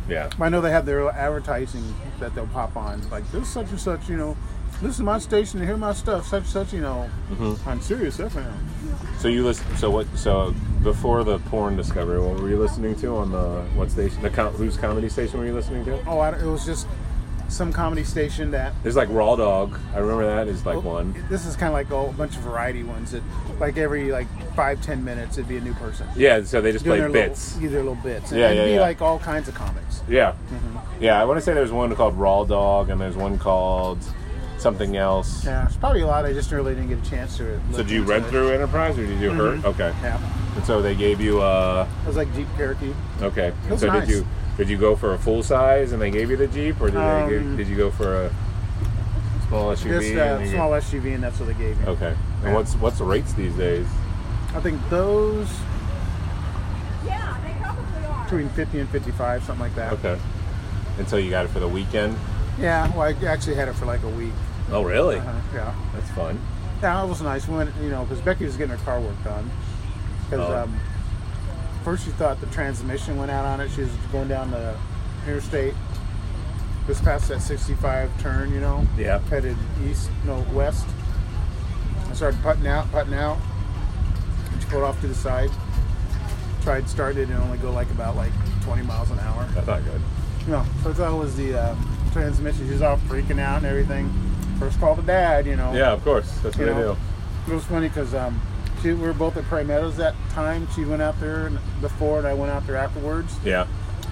Yeah. 0.09 0.31
I 0.41 0.49
know 0.49 0.61
they 0.63 0.71
have 0.73 0.87
their 0.87 1.09
advertising 1.11 1.85
that 2.21 2.35
they'll 2.35 2.47
pop 2.49 2.75
on, 2.77 3.09
like 3.11 3.31
this 3.31 3.47
such 3.49 3.69
and 3.69 3.79
such, 3.81 4.09
you 4.09 4.17
know. 4.17 4.37
Listen 4.83 5.05
to 5.05 5.13
my 5.13 5.19
station 5.19 5.59
and 5.61 5.69
hear 5.69 5.77
my 5.77 5.93
stuff, 5.93 6.27
such 6.27 6.45
and 6.45 6.49
such, 6.51 6.73
you 6.73 6.81
know, 6.81 7.09
Mm-hmm. 7.31 7.69
on 7.69 7.81
Sirius 7.83 8.17
FM. 8.17 8.51
So 9.19 9.29
you 9.29 9.45
listen. 9.45 9.77
So 9.77 9.91
what? 9.91 10.07
So 10.17 10.55
before 10.83 11.25
the 11.25 11.39
porn 11.41 11.77
discovery, 11.77 12.21
what 12.21 12.41
were 12.41 12.49
you 12.49 12.59
listening 12.59 12.95
to 12.97 13.17
on 13.17 13.31
the 13.33 13.63
what 13.75 13.91
station? 13.91 14.23
The 14.23 14.31
com- 14.31 14.53
whose 14.55 14.77
comedy 14.77 15.09
station 15.09 15.39
were 15.39 15.47
you 15.47 15.55
listening 15.55 15.85
to? 15.85 16.03
Oh, 16.07 16.19
I, 16.19 16.31
it 16.39 16.47
was 16.47 16.65
just 16.65 16.87
some 17.49 17.73
comedy 17.73 18.05
station 18.05 18.53
that 18.53 18.73
There's 18.85 18.95
like 18.95 19.09
Raw 19.11 19.35
Dog. 19.35 19.77
I 19.93 19.99
remember 19.99 20.25
that 20.25 20.47
is 20.47 20.65
like 20.65 20.77
Well, 20.85 20.95
one. 20.95 21.25
This 21.29 21.45
is 21.47 21.57
kind 21.57 21.67
of 21.69 21.73
like 21.75 21.91
a 21.91 22.13
bunch 22.17 22.37
of 22.37 22.43
variety 22.43 22.85
ones 22.85 23.11
that, 23.11 23.23
like 23.59 23.77
every 23.77 24.13
like 24.13 24.29
five 24.55 24.81
ten 24.83 25.05
minutes, 25.05 25.37
it'd 25.37 25.49
be 25.49 25.57
a 25.57 25.61
new 25.61 25.75
person 25.75 26.07
Yeah. 26.17 26.45
So 26.45 26.61
they 26.61 26.71
just 26.73 26.85
play 26.85 26.99
their 27.01 27.09
bits. 27.11 27.57
Little, 27.57 27.71
their 27.71 27.83
little 27.83 27.95
bits. 28.03 28.31
Yeah, 28.33 28.47
and 28.47 28.55
yeah, 28.55 28.63
it'd 28.63 28.73
be 28.73 28.75
yeah. 28.77 28.81
like 28.81 29.03
all 29.03 29.19
kinds 29.19 29.49
of 29.49 29.55
comics. 29.57 30.01
Yeah, 30.09 30.33
Mm-hmm. 30.33 31.03
yeah. 31.05 31.21
I 31.21 31.25
want 31.25 31.39
to 31.39 31.41
say 31.45 31.53
there's 31.53 31.73
one 31.73 31.95
called 31.97 32.15
Raw 32.15 32.45
Dog, 32.45 32.89
and 32.89 33.01
there's 33.01 33.17
one 33.17 33.37
called 33.39 33.99
something 34.61 34.97
else. 34.97 35.45
Yeah, 35.45 35.67
it's 35.67 35.77
probably 35.77 36.03
a 36.03 36.07
lot. 36.07 36.25
I 36.27 36.33
just 36.33 36.51
really 36.53 36.75
didn't 36.75 36.89
get 36.91 37.05
a 37.07 37.11
chance 37.11 37.37
to. 37.39 37.61
So 37.73 37.79
look 37.79 37.87
did 37.87 37.91
you 37.91 38.01
into 38.01 38.13
rent 38.13 38.27
it. 38.27 38.31
through 38.31 38.51
Enterprise 38.51 38.99
or 38.99 39.07
did 39.07 39.19
you 39.21 39.31
do 39.31 39.37
Mhm. 39.37 39.63
her? 39.63 39.69
Okay. 39.71 39.93
Yeah, 40.03 40.19
And 40.57 40.65
so 40.65 40.83
they 40.83 40.95
gave 40.95 41.21
you 41.21 41.41
uh 41.41 41.87
it 42.05 42.07
was 42.07 42.17
like 42.17 42.33
Jeep 42.35 42.47
Cherokee. 42.57 42.93
okay. 43.23 43.53
was 43.71 43.81
so 43.81 43.87
nice. 43.89 44.07
did 44.07 44.15
you 44.17 44.27
did 44.57 44.69
you 44.69 44.77
go 44.77 44.95
for 44.95 45.15
a 45.15 45.19
full 45.19 45.43
size 45.43 45.93
and 45.93 46.01
they 46.03 46.11
gave 46.11 46.31
you 46.31 46.37
the 46.37 46.47
Jeep 46.47 46.81
or 46.81 46.87
did 46.91 46.97
they 47.01 47.27
give, 47.31 47.43
Um, 47.43 47.57
did 47.57 47.67
you 47.69 47.77
go 47.77 47.91
for 47.91 48.27
a 48.27 48.31
small 49.49 49.71
SUV? 49.73 49.99
Just 50.01 50.11
and 50.11 50.21
uh, 50.21 50.39
they 50.39 50.51
small 50.53 50.71
SUV, 50.73 51.15
and 51.15 51.23
that's 51.25 51.39
what 51.41 51.47
they 51.49 51.55
gave 51.55 51.79
me. 51.79 51.85
gave- 51.87 51.89
Okay. 52.03 52.15
Yeah. 52.43 52.47
And 52.47 52.55
what's 52.55 52.75
what's 52.77 52.99
the 52.99 53.05
rates 53.05 53.33
these 53.33 53.55
days? 53.55 53.87
I 54.55 54.61
think 54.61 54.79
those 54.91 55.49
Yeah, 57.07 57.37
they 57.45 57.55
probably 57.63 58.07
are. 58.07 58.25
between 58.25 58.49
50 58.51 58.81
and 58.81 58.89
55, 58.91 59.45
something 59.45 59.61
like 59.63 59.75
that. 59.77 59.93
Okay. 59.95 60.19
And 60.99 61.09
so 61.09 61.17
you 61.17 61.31
got 61.31 61.45
it 61.47 61.49
for 61.51 61.61
the 61.61 61.69
weekend? 61.69 62.17
Yeah, 62.59 62.89
well, 62.95 63.03
I 63.03 63.15
actually 63.27 63.55
had 63.55 63.69
it 63.69 63.75
for 63.75 63.87
like 63.87 64.03
a 64.03 64.09
week. 64.09 64.35
Oh 64.71 64.83
really? 64.83 65.17
Uh-huh, 65.19 65.41
yeah. 65.55 65.75
That's 65.95 66.11
fun. 66.11 66.41
Yeah, 66.83 67.05
it 67.05 67.09
was 67.09 67.21
nice. 67.23 67.47
We 67.49 67.57
went, 67.57 67.71
you 67.83 67.91
know, 67.91 68.05
because 68.05 68.21
Becky 68.21 68.45
was 68.45 68.57
getting 68.57 68.77
her 68.77 68.85
car 68.85 69.01
work 69.01 69.23
done. 69.25 69.51
Because 70.29 70.49
Oh. 70.49 70.63
um, 70.63 70.81
first 71.85 72.05
she 72.05 72.11
thought 72.13 72.41
the 72.41 72.47
transmission 72.47 73.17
went 73.19 73.31
out 73.31 73.45
on 73.45 73.61
it. 73.61 73.71
She 73.71 73.83
was 73.83 73.91
going 74.13 74.29
down 74.29 74.51
the 74.51 74.75
interstate, 75.27 75.75
just 76.87 77.03
past 77.05 77.29
that 77.29 77.43
65 77.43 78.11
turn, 78.23 78.53
you 78.53 78.61
know, 78.61 78.87
Yeah. 78.97 79.19
headed 79.29 79.57
east, 79.89 80.11
no, 80.25 80.45
west. 80.53 80.87
I 82.09 82.15
started 82.15 82.41
putting 82.43 82.67
out, 82.67 82.91
putting 82.93 83.15
out. 83.15 83.39
And 84.53 84.63
she 84.63 84.69
pulled 84.69 84.85
off 84.85 85.01
to 85.01 85.07
the 85.09 85.15
side. 85.15 85.51
Tried 86.63 86.89
started 86.89 87.19
it 87.29 87.33
and 87.35 87.43
only 87.43 87.59
go 87.59 87.73
like 87.73 87.91
about 87.91 88.17
like 88.17 88.33
20 88.63 88.83
miles 88.83 89.11
an 89.11 89.19
hour. 89.21 89.47
That's 89.55 89.67
not 89.67 89.85
good. 89.85 90.01
No, 90.47 90.65
so 90.83 90.91
I 90.91 90.93
thought 90.95 91.19
was 91.19 91.37
the 91.37 91.59
uh, 91.59 91.75
transmission. 92.13 92.67
She 92.67 92.73
was 92.73 92.83
all 92.83 92.97
freaking 93.09 93.39
out 93.41 93.59
and 93.59 93.67
everything. 93.67 94.11
First 94.61 94.79
call 94.79 94.95
to 94.95 95.03
dad, 95.03 95.47
you 95.47 95.57
know. 95.57 95.73
Yeah, 95.73 95.91
of 95.93 96.05
course. 96.05 96.31
That's 96.43 96.57
what 96.57 96.67
You 96.67 96.73
I 96.73 96.79
know, 96.79 96.95
do. 97.47 97.53
It 97.53 97.55
was 97.55 97.65
funny 97.65 97.89
because 97.89 98.15
um, 98.15 98.41
she, 98.83 98.89
we 98.93 99.01
were 99.01 99.15
both 99.15 99.37
at 99.39 99.45
Prairie 99.45 99.65
Meadows 99.65 99.97
that 99.97 100.15
time. 100.31 100.69
She 100.77 100.85
went 100.85 101.01
out 101.01 101.19
there 101.19 101.51
before, 101.81 102.19
and 102.19 102.27
I 102.27 102.35
went 102.35 102.53
out 102.53 102.67
there 102.67 102.77
afterwards. 102.77 103.35
Yeah. 103.45 103.67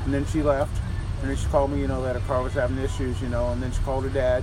And 0.06 0.12
then 0.14 0.24
she 0.26 0.42
left, 0.42 0.74
and 1.20 1.28
then 1.30 1.36
she 1.36 1.46
called 1.48 1.70
me, 1.70 1.80
you 1.80 1.86
know, 1.86 2.02
that 2.02 2.16
her 2.16 2.26
car 2.26 2.42
was 2.42 2.54
having 2.54 2.78
issues, 2.78 3.20
you 3.20 3.28
know. 3.28 3.50
And 3.52 3.62
then 3.62 3.70
she 3.72 3.80
called 3.82 4.04
her 4.04 4.10
dad. 4.10 4.42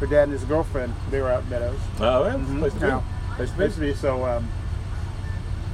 Her 0.00 0.06
dad 0.06 0.24
and 0.24 0.32
his 0.32 0.42
girlfriend, 0.44 0.92
they 1.10 1.20
were 1.22 1.30
out 1.30 1.44
in 1.44 1.48
Meadows. 1.50 1.78
Oh, 2.00 2.24
yeah. 2.26 2.34
Mhm. 2.34 2.58
Place 2.58 2.72
to 2.74 2.80
be. 2.80 2.86
Yeah. 2.88 3.02
Place 3.36 3.48
to 3.50 3.54
Supposed 3.54 3.74
to 3.76 3.80
be. 3.80 3.86
be 3.92 3.94
so. 3.94 4.24
Um, 4.26 4.48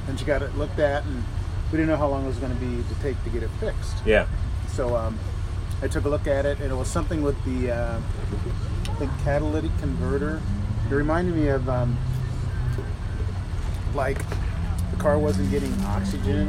and 0.06 0.18
she 0.18 0.26
got 0.26 0.42
it 0.42 0.54
looked 0.58 0.78
at, 0.80 1.02
and 1.04 1.24
we 1.72 1.78
didn't 1.78 1.88
know 1.88 1.96
how 1.96 2.08
long 2.08 2.24
it 2.24 2.28
was 2.28 2.37
going 2.37 2.52
to 2.52 2.61
be 2.61 2.82
to 2.82 2.94
take 3.02 3.22
to 3.24 3.30
get 3.30 3.42
it 3.42 3.50
fixed. 3.58 3.94
Yeah. 4.04 4.26
So 4.68 4.94
um, 4.96 5.18
I 5.80 5.88
took 5.88 6.04
a 6.04 6.08
look 6.11 6.26
at 6.26 6.44
it, 6.44 6.61
and 6.61 6.70
it 6.70 6.74
was 6.74 6.88
something 6.88 7.22
with 7.22 7.42
the 7.44 7.70
uh, 7.72 8.00
Think 8.98 9.11
catalytic 9.24 9.70
converter. 9.81 10.40
It 10.90 10.94
reminded 10.94 11.35
me 11.35 11.48
of 11.48 11.68
um, 11.68 11.96
like 13.94 14.18
the 14.90 14.96
car 14.98 15.18
wasn't 15.18 15.50
getting 15.50 15.72
oxygen. 15.85 16.48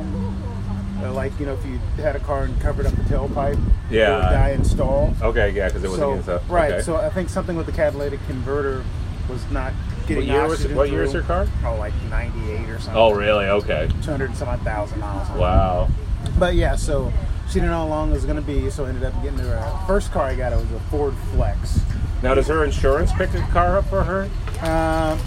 Uh, 1.02 1.12
like 1.12 1.38
you 1.40 1.46
know, 1.46 1.54
if 1.54 1.66
you 1.66 1.78
had 1.98 2.16
a 2.16 2.20
car 2.20 2.44
and 2.44 2.60
covered 2.62 2.86
up 2.86 2.94
the 2.96 3.02
tailpipe, 3.04 3.60
yeah, 3.90 4.12
it 4.12 4.16
would 4.16 4.22
die 4.30 4.50
in 4.52 4.64
stall. 4.64 5.14
Okay, 5.22 5.50
yeah, 5.52 5.68
because 5.68 5.84
it 5.84 5.90
wasn't 5.90 6.02
So 6.04 6.10
getting 6.12 6.24
stuff. 6.24 6.50
right, 6.50 6.72
Okay. 6.74 6.82
so 6.84 6.96
I 6.98 7.10
think 7.10 7.30
something 7.30 7.56
with 7.58 7.66
the 7.66 7.72
catalytic 7.72 8.20
converter 8.28 8.84
was 9.30 9.44
not 9.52 9.74
getting 10.08 10.28
what 10.28 10.34
year 10.34 10.44
was 10.44 10.52
oxygen. 10.60 10.78
what 10.78 10.90
year 10.92 11.04
is 11.04 11.12
through. 11.12 11.22
her 11.24 11.46
car? 11.46 11.74
Oh, 11.74 11.78
like 11.78 11.94
'98 12.10 12.70
or 12.70 12.80
something. 12.80 12.94
Oh, 12.96 13.14
really? 13.14 13.46
Okay. 13.46 13.90
200 14.04 14.26
and 14.30 14.38
some 14.38 14.48
odd 14.50 14.62
thousand 14.62 15.00
miles. 15.00 15.30
Wow. 15.38 15.90
But 16.38 16.56
yeah, 16.56 16.76
so 16.76 17.12
she 17.48 17.56
didn't 17.56 17.72
know 17.72 17.78
how 17.80 17.88
long 17.88 18.12
it 18.12 18.14
was 18.14 18.26
going 18.26 18.36
to 18.38 18.42
be, 18.42 18.70
so 18.70 18.86
I 18.86 18.90
ended 18.90 19.04
up 19.04 19.14
getting 19.24 19.40
her. 19.40 19.58
Uh, 19.58 19.86
first 19.88 20.12
car 20.12 20.24
I 20.26 20.36
got 20.36 20.54
it 20.54 20.58
was 20.58 20.72
a 20.72 20.80
Ford 20.92 21.14
Flex. 21.34 21.80
Now, 22.24 22.34
does 22.34 22.48
her 22.48 22.64
insurance 22.64 23.12
pick 23.12 23.32
the 23.32 23.40
car 23.52 23.78
up 23.78 23.86
for 23.90 24.02
her? 24.02 24.24
Um, 24.62 25.20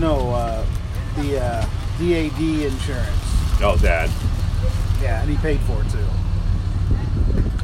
no, 0.00 0.30
uh, 0.32 0.64
the 1.16 1.40
uh, 1.40 1.60
DAD 1.98 2.40
insurance. 2.40 3.60
Oh, 3.60 3.76
Dad. 3.82 4.08
Yeah, 5.02 5.20
and 5.22 5.28
he 5.28 5.36
paid 5.38 5.58
for 5.62 5.82
it 5.82 5.90
too. 5.90 6.06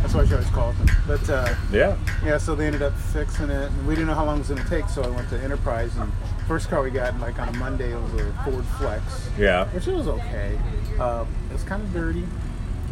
That's 0.03 0.15
why 0.15 0.25
she 0.27 0.33
always 0.35 0.51
called 0.51 0.75
him. 0.75 0.89
But 1.07 1.31
uh, 1.31 1.55
Yeah. 1.71 1.97
yeah, 2.25 2.39
so 2.39 2.57
they 2.57 2.67
ended 2.67 2.83
up 2.83 2.93
fixing 2.99 3.51
it, 3.51 3.71
and 3.71 3.87
we 3.87 3.95
didn't 3.95 4.09
know 4.09 4.15
how 4.15 4.25
long 4.25 4.37
it 4.37 4.41
was 4.41 4.49
going 4.49 4.63
to 4.63 4.69
take, 4.69 4.89
so 4.89 5.03
I 5.03 5.09
went 5.11 5.29
to 5.31 5.41
Enterprise, 5.41 5.97
and 5.97 6.13
first 6.49 6.69
car 6.69 6.83
we 6.83 6.91
got 6.91 7.19
like 7.21 7.39
on 7.39 7.49
a 7.49 7.53
Monday 7.59 7.93
it 7.93 8.01
was 8.01 8.15
a 8.15 8.33
Ford 8.45 8.65
Flex. 8.79 9.31
Yeah. 9.39 9.67
which 9.69 9.87
it 9.87 9.95
was 9.95 10.09
okay. 10.09 10.59
Uh, 10.99 11.25
it 11.51 11.53
was 11.53 11.63
kind 11.63 11.83
of 11.83 11.93
dirty. 11.93 12.27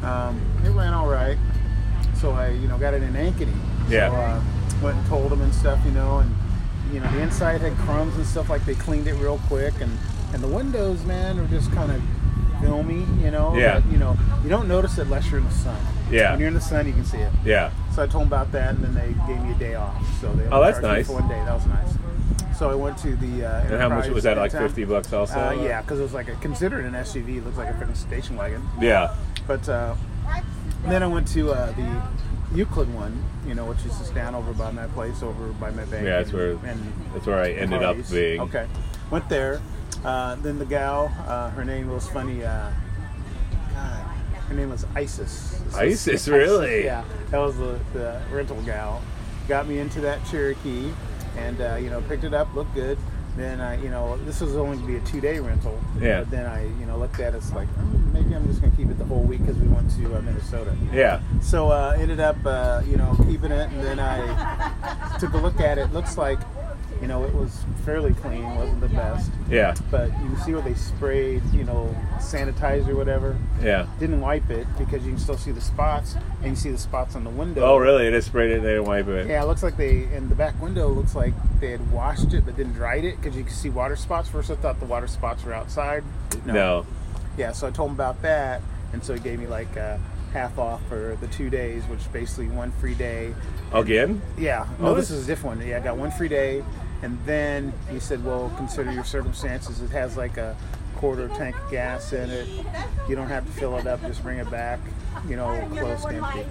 Um, 0.04 0.40
it 0.64 0.70
ran 0.70 0.94
all 0.94 1.08
right. 1.08 1.36
So 2.20 2.30
I, 2.30 2.50
you 2.50 2.68
know, 2.68 2.78
got 2.78 2.94
it 2.94 3.02
in 3.02 3.12
Ankeny. 3.14 3.56
Yeah. 3.88 4.12
Uh, 4.12 4.42
went 4.84 4.98
and 4.98 5.06
told 5.08 5.32
them 5.32 5.40
and 5.40 5.52
stuff, 5.54 5.80
you 5.84 5.90
know, 5.90 6.18
and 6.18 6.30
you 6.92 7.00
know 7.00 7.10
the 7.10 7.20
inside 7.20 7.60
had 7.62 7.74
crumbs 7.78 8.14
and 8.16 8.26
stuff. 8.26 8.50
Like 8.50 8.64
they 8.66 8.74
cleaned 8.74 9.08
it 9.08 9.14
real 9.14 9.40
quick, 9.48 9.74
and 9.80 9.90
and 10.32 10.42
the 10.42 10.48
windows, 10.48 11.02
man, 11.04 11.38
are 11.40 11.46
just 11.46 11.72
kind 11.72 11.90
of 11.90 12.02
filmy, 12.60 13.06
you 13.22 13.30
know. 13.30 13.56
Yeah. 13.56 13.80
But, 13.80 13.90
you 13.90 13.98
know, 13.98 14.16
you 14.42 14.48
don't 14.48 14.68
notice 14.68 14.98
it 14.98 15.02
unless 15.02 15.30
you're 15.30 15.40
in 15.40 15.46
the 15.46 15.52
sun. 15.52 15.80
Yeah. 16.10 16.30
When 16.30 16.40
you're 16.40 16.48
in 16.48 16.54
the 16.54 16.60
sun, 16.60 16.86
you 16.86 16.92
can 16.92 17.04
see 17.04 17.18
it. 17.18 17.32
Yeah. 17.44 17.72
So 17.94 18.02
I 18.02 18.06
told 18.06 18.22
them 18.22 18.28
about 18.28 18.52
that, 18.52 18.74
and 18.74 18.84
then 18.84 18.94
they 18.94 19.14
gave 19.26 19.42
me 19.42 19.52
a 19.52 19.54
day 19.54 19.74
off. 19.74 19.96
So 20.20 20.32
they 20.34 20.46
Oh, 20.48 20.60
that's 20.62 20.80
nice. 20.80 21.08
One 21.08 21.28
day, 21.28 21.42
that 21.44 21.54
was 21.54 21.66
nice. 21.66 21.94
So 22.58 22.70
I 22.70 22.74
went 22.74 22.98
to 22.98 23.16
the. 23.16 23.46
Uh, 23.46 23.60
And 23.62 23.80
how 23.80 23.88
much 23.88 24.08
was 24.08 24.24
that? 24.24 24.36
Like 24.36 24.52
fifty 24.52 24.84
bucks 24.84 25.12
also? 25.12 25.34
Uh, 25.34 25.52
yeah, 25.52 25.80
because 25.80 25.98
it 25.98 26.02
was 26.02 26.14
like 26.14 26.28
a, 26.28 26.34
considered 26.36 26.84
an 26.84 26.92
SUV. 26.92 27.38
It 27.38 27.44
looks 27.44 27.56
like 27.56 27.70
a 27.70 27.72
freaking 27.72 27.96
station 27.96 28.36
wagon. 28.36 28.62
Yeah. 28.80 29.14
But 29.46 29.68
uh, 29.68 29.94
then 30.86 31.02
I 31.02 31.06
went 31.06 31.26
to 31.28 31.52
uh, 31.52 31.72
the 31.72 32.02
Euclid 32.54 32.92
one, 32.94 33.22
you 33.46 33.54
know, 33.54 33.64
which 33.64 33.84
is 33.84 33.98
just 33.98 34.14
down 34.14 34.34
over 34.34 34.52
by 34.52 34.70
my 34.70 34.86
place, 34.88 35.22
over 35.22 35.48
by 35.54 35.70
my 35.70 35.84
bank. 35.86 36.04
Yeah, 36.04 36.18
that's 36.18 36.30
and, 36.30 36.38
where 36.38 36.70
and 36.70 36.92
that's 37.12 37.26
where 37.26 37.40
I 37.40 37.50
ended 37.50 37.82
up 37.82 37.96
being. 38.10 38.40
Okay, 38.40 38.66
went 39.10 39.28
there. 39.28 39.60
Uh, 40.04 40.36
then 40.36 40.58
the 40.58 40.66
gal, 40.66 41.12
uh, 41.26 41.50
her 41.50 41.64
name 41.64 41.88
was 41.88 42.08
funny. 42.08 42.44
Uh, 42.44 42.70
God, 43.74 44.06
her 44.48 44.54
name 44.54 44.70
was 44.70 44.86
Isis. 44.94 45.60
Isis, 45.74 46.28
really? 46.28 46.84
Yeah, 46.84 47.04
that 47.30 47.38
was 47.38 47.56
the, 47.56 47.80
the 47.92 48.20
rental 48.30 48.60
gal. 48.62 49.02
Got 49.48 49.66
me 49.66 49.78
into 49.78 50.00
that 50.02 50.24
Cherokee, 50.26 50.92
and 51.36 51.60
uh, 51.60 51.76
you 51.76 51.90
know, 51.90 52.02
picked 52.02 52.24
it 52.24 52.34
up, 52.34 52.54
looked 52.54 52.74
good. 52.74 52.98
Then 53.36 53.60
I, 53.60 53.82
you 53.82 53.90
know, 53.90 54.16
this 54.24 54.40
was 54.40 54.54
only 54.56 54.78
to 54.78 54.86
be 54.86 54.96
a 54.96 55.00
two-day 55.00 55.40
rental. 55.40 55.78
Yeah. 56.00 56.20
But 56.20 56.30
then 56.30 56.46
I, 56.46 56.64
you 56.78 56.86
know, 56.86 56.96
looked 56.98 57.18
at 57.18 57.34
it, 57.34 57.38
it's 57.38 57.52
like 57.52 57.68
hmm, 57.68 58.12
maybe 58.12 58.34
I'm 58.34 58.46
just 58.46 58.60
gonna 58.60 58.74
keep 58.76 58.88
it 58.90 58.98
the 58.98 59.04
whole 59.04 59.22
week 59.22 59.40
because 59.40 59.56
we 59.56 59.68
went 59.68 59.90
to 59.96 60.16
uh, 60.16 60.22
Minnesota. 60.22 60.76
Yeah. 60.92 61.20
So 61.42 61.70
uh, 61.70 61.96
ended 61.98 62.20
up, 62.20 62.36
uh, 62.44 62.82
you 62.86 62.96
know, 62.96 63.16
keeping 63.26 63.50
it, 63.50 63.70
and 63.70 63.82
then 63.82 63.98
I 63.98 65.16
took 65.18 65.32
a 65.32 65.38
look 65.38 65.60
at 65.60 65.78
it. 65.78 65.92
Looks 65.92 66.16
like, 66.16 66.38
you 67.00 67.08
know, 67.08 67.24
it 67.24 67.34
was 67.34 67.64
fairly 67.84 68.14
clean. 68.14 68.44
wasn't 68.56 68.80
the 68.80 68.88
best, 68.88 69.30
Yeah. 69.48 69.74
but 69.90 70.08
you 70.22 70.28
can 70.30 70.36
see 70.38 70.52
where 70.52 70.62
they 70.62 70.74
sprayed, 70.74 71.42
you 71.52 71.64
know, 71.64 71.94
sanitizer, 72.18 72.88
or 72.90 72.96
whatever. 72.96 73.36
Yeah. 73.62 73.86
Didn't 73.98 74.20
wipe 74.20 74.48
it 74.50 74.66
because 74.78 75.04
you 75.04 75.10
can 75.12 75.18
still 75.20 75.36
see 75.36 75.50
the 75.50 75.60
spots, 75.60 76.16
and 76.42 76.50
you 76.50 76.56
see 76.56 76.70
the 76.70 76.78
spots 76.78 77.14
on 77.16 77.24
the 77.24 77.30
window. 77.30 77.62
Oh, 77.62 77.76
really? 77.76 78.08
They 78.10 78.20
sprayed 78.20 78.50
it. 78.50 78.56
And 78.58 78.64
they 78.64 78.70
didn't 78.74 78.86
wipe 78.86 79.08
it. 79.08 79.26
Yeah, 79.26 79.42
it 79.42 79.46
looks 79.46 79.62
like 79.62 79.76
they 79.76 80.04
in 80.14 80.28
the 80.28 80.34
back 80.34 80.60
window 80.62 80.88
looks 80.88 81.14
like 81.14 81.34
they 81.60 81.70
had 81.70 81.90
washed 81.90 82.32
it 82.32 82.44
but 82.44 82.56
didn't 82.56 82.74
dried 82.74 83.04
it 83.04 83.16
because 83.20 83.36
you 83.36 83.44
can 83.44 83.52
see 83.52 83.70
water 83.70 83.96
spots. 83.96 84.28
First, 84.28 84.50
I 84.50 84.54
thought 84.56 84.78
the 84.80 84.86
water 84.86 85.06
spots 85.06 85.44
were 85.44 85.52
outside. 85.52 86.04
No. 86.46 86.86
Yeah, 87.36 87.52
so 87.52 87.66
I 87.66 87.70
told 87.70 87.90
him 87.90 87.96
about 87.96 88.22
that, 88.22 88.62
and 88.92 89.02
so 89.04 89.14
he 89.14 89.20
gave 89.20 89.38
me 89.40 89.46
like 89.46 89.76
uh, 89.76 89.96
half 90.34 90.58
off 90.58 90.86
for 90.88 91.16
the 91.20 91.28
two 91.28 91.48
days, 91.48 91.84
which 91.84 92.12
basically 92.12 92.48
one 92.48 92.72
free 92.72 92.94
day. 92.94 93.32
Again? 93.72 94.20
Yeah, 94.36 94.66
oh, 94.80 94.82
no, 94.82 94.88
Oh, 94.90 94.94
this 94.94 95.10
is 95.10 95.24
a 95.24 95.26
different 95.26 95.58
one. 95.58 95.66
Yeah, 95.66 95.78
I 95.78 95.80
got 95.80 95.96
one 95.96 96.10
free 96.10 96.28
day, 96.28 96.62
and 97.02 97.18
then 97.24 97.72
he 97.90 97.98
said, 98.00 98.22
"Well, 98.24 98.52
consider 98.56 98.92
your 98.92 99.04
circumstances. 99.04 99.80
It 99.80 99.90
has 99.90 100.16
like 100.16 100.36
a 100.36 100.56
quarter 100.96 101.28
tank 101.28 101.56
of 101.56 101.70
gas 101.70 102.12
in 102.12 102.30
it. 102.30 102.48
You 103.08 103.14
don't 103.16 103.28
have 103.28 103.46
to 103.46 103.52
fill 103.52 103.76
it 103.78 103.86
up. 103.86 104.00
Just 104.02 104.22
bring 104.22 104.38
it 104.38 104.50
back, 104.50 104.80
you 105.28 105.36
know, 105.36 105.66
close 105.78 106.02
to 106.04 106.14
empty." 106.14 106.44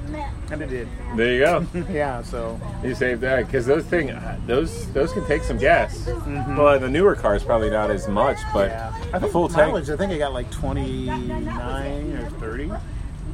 And 0.52 0.62
it 0.62 0.70
did. 0.70 0.88
There 1.16 1.34
you 1.34 1.40
go. 1.40 1.66
yeah, 1.92 2.22
so 2.24 2.60
You 2.84 2.96
saved 2.96 3.22
that 3.22 3.46
because 3.46 3.66
those 3.66 3.84
thing, 3.84 4.12
uh, 4.12 4.40
those 4.48 4.92
those 4.94 5.12
can 5.12 5.26
take 5.28 5.44
some 5.44 5.58
gas. 5.58 5.98
Mm-hmm. 6.06 6.56
Well, 6.56 6.80
the 6.80 6.90
newer 6.90 7.16
cars 7.16 7.44
probably 7.44 7.70
not 7.70 7.92
as 7.92 8.08
much, 8.08 8.38
but 8.54 8.70
yeah, 8.70 8.94
I 9.14 9.18
a 9.18 9.20
think 9.20 9.32
full 9.34 9.50
tank. 9.50 9.76
I 9.76 9.96
think 9.98 10.12
I 10.14 10.18
got 10.18 10.34
like 10.34 10.50
twenty 10.52 11.06
nine 11.06 12.14
or 12.18 12.30
thirty. 12.40 12.72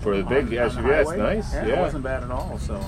For 0.01 0.15
the 0.17 0.23
big 0.23 0.45
on- 0.47 0.69
SUV. 0.69 0.87
That's 0.89 1.09
nice. 1.17 1.53
Yeah, 1.53 1.65
Yeah. 1.65 1.73
it 1.75 1.79
wasn't 1.81 2.03
bad 2.03 2.23
at 2.23 2.31
all. 2.31 2.57
So. 2.59 2.79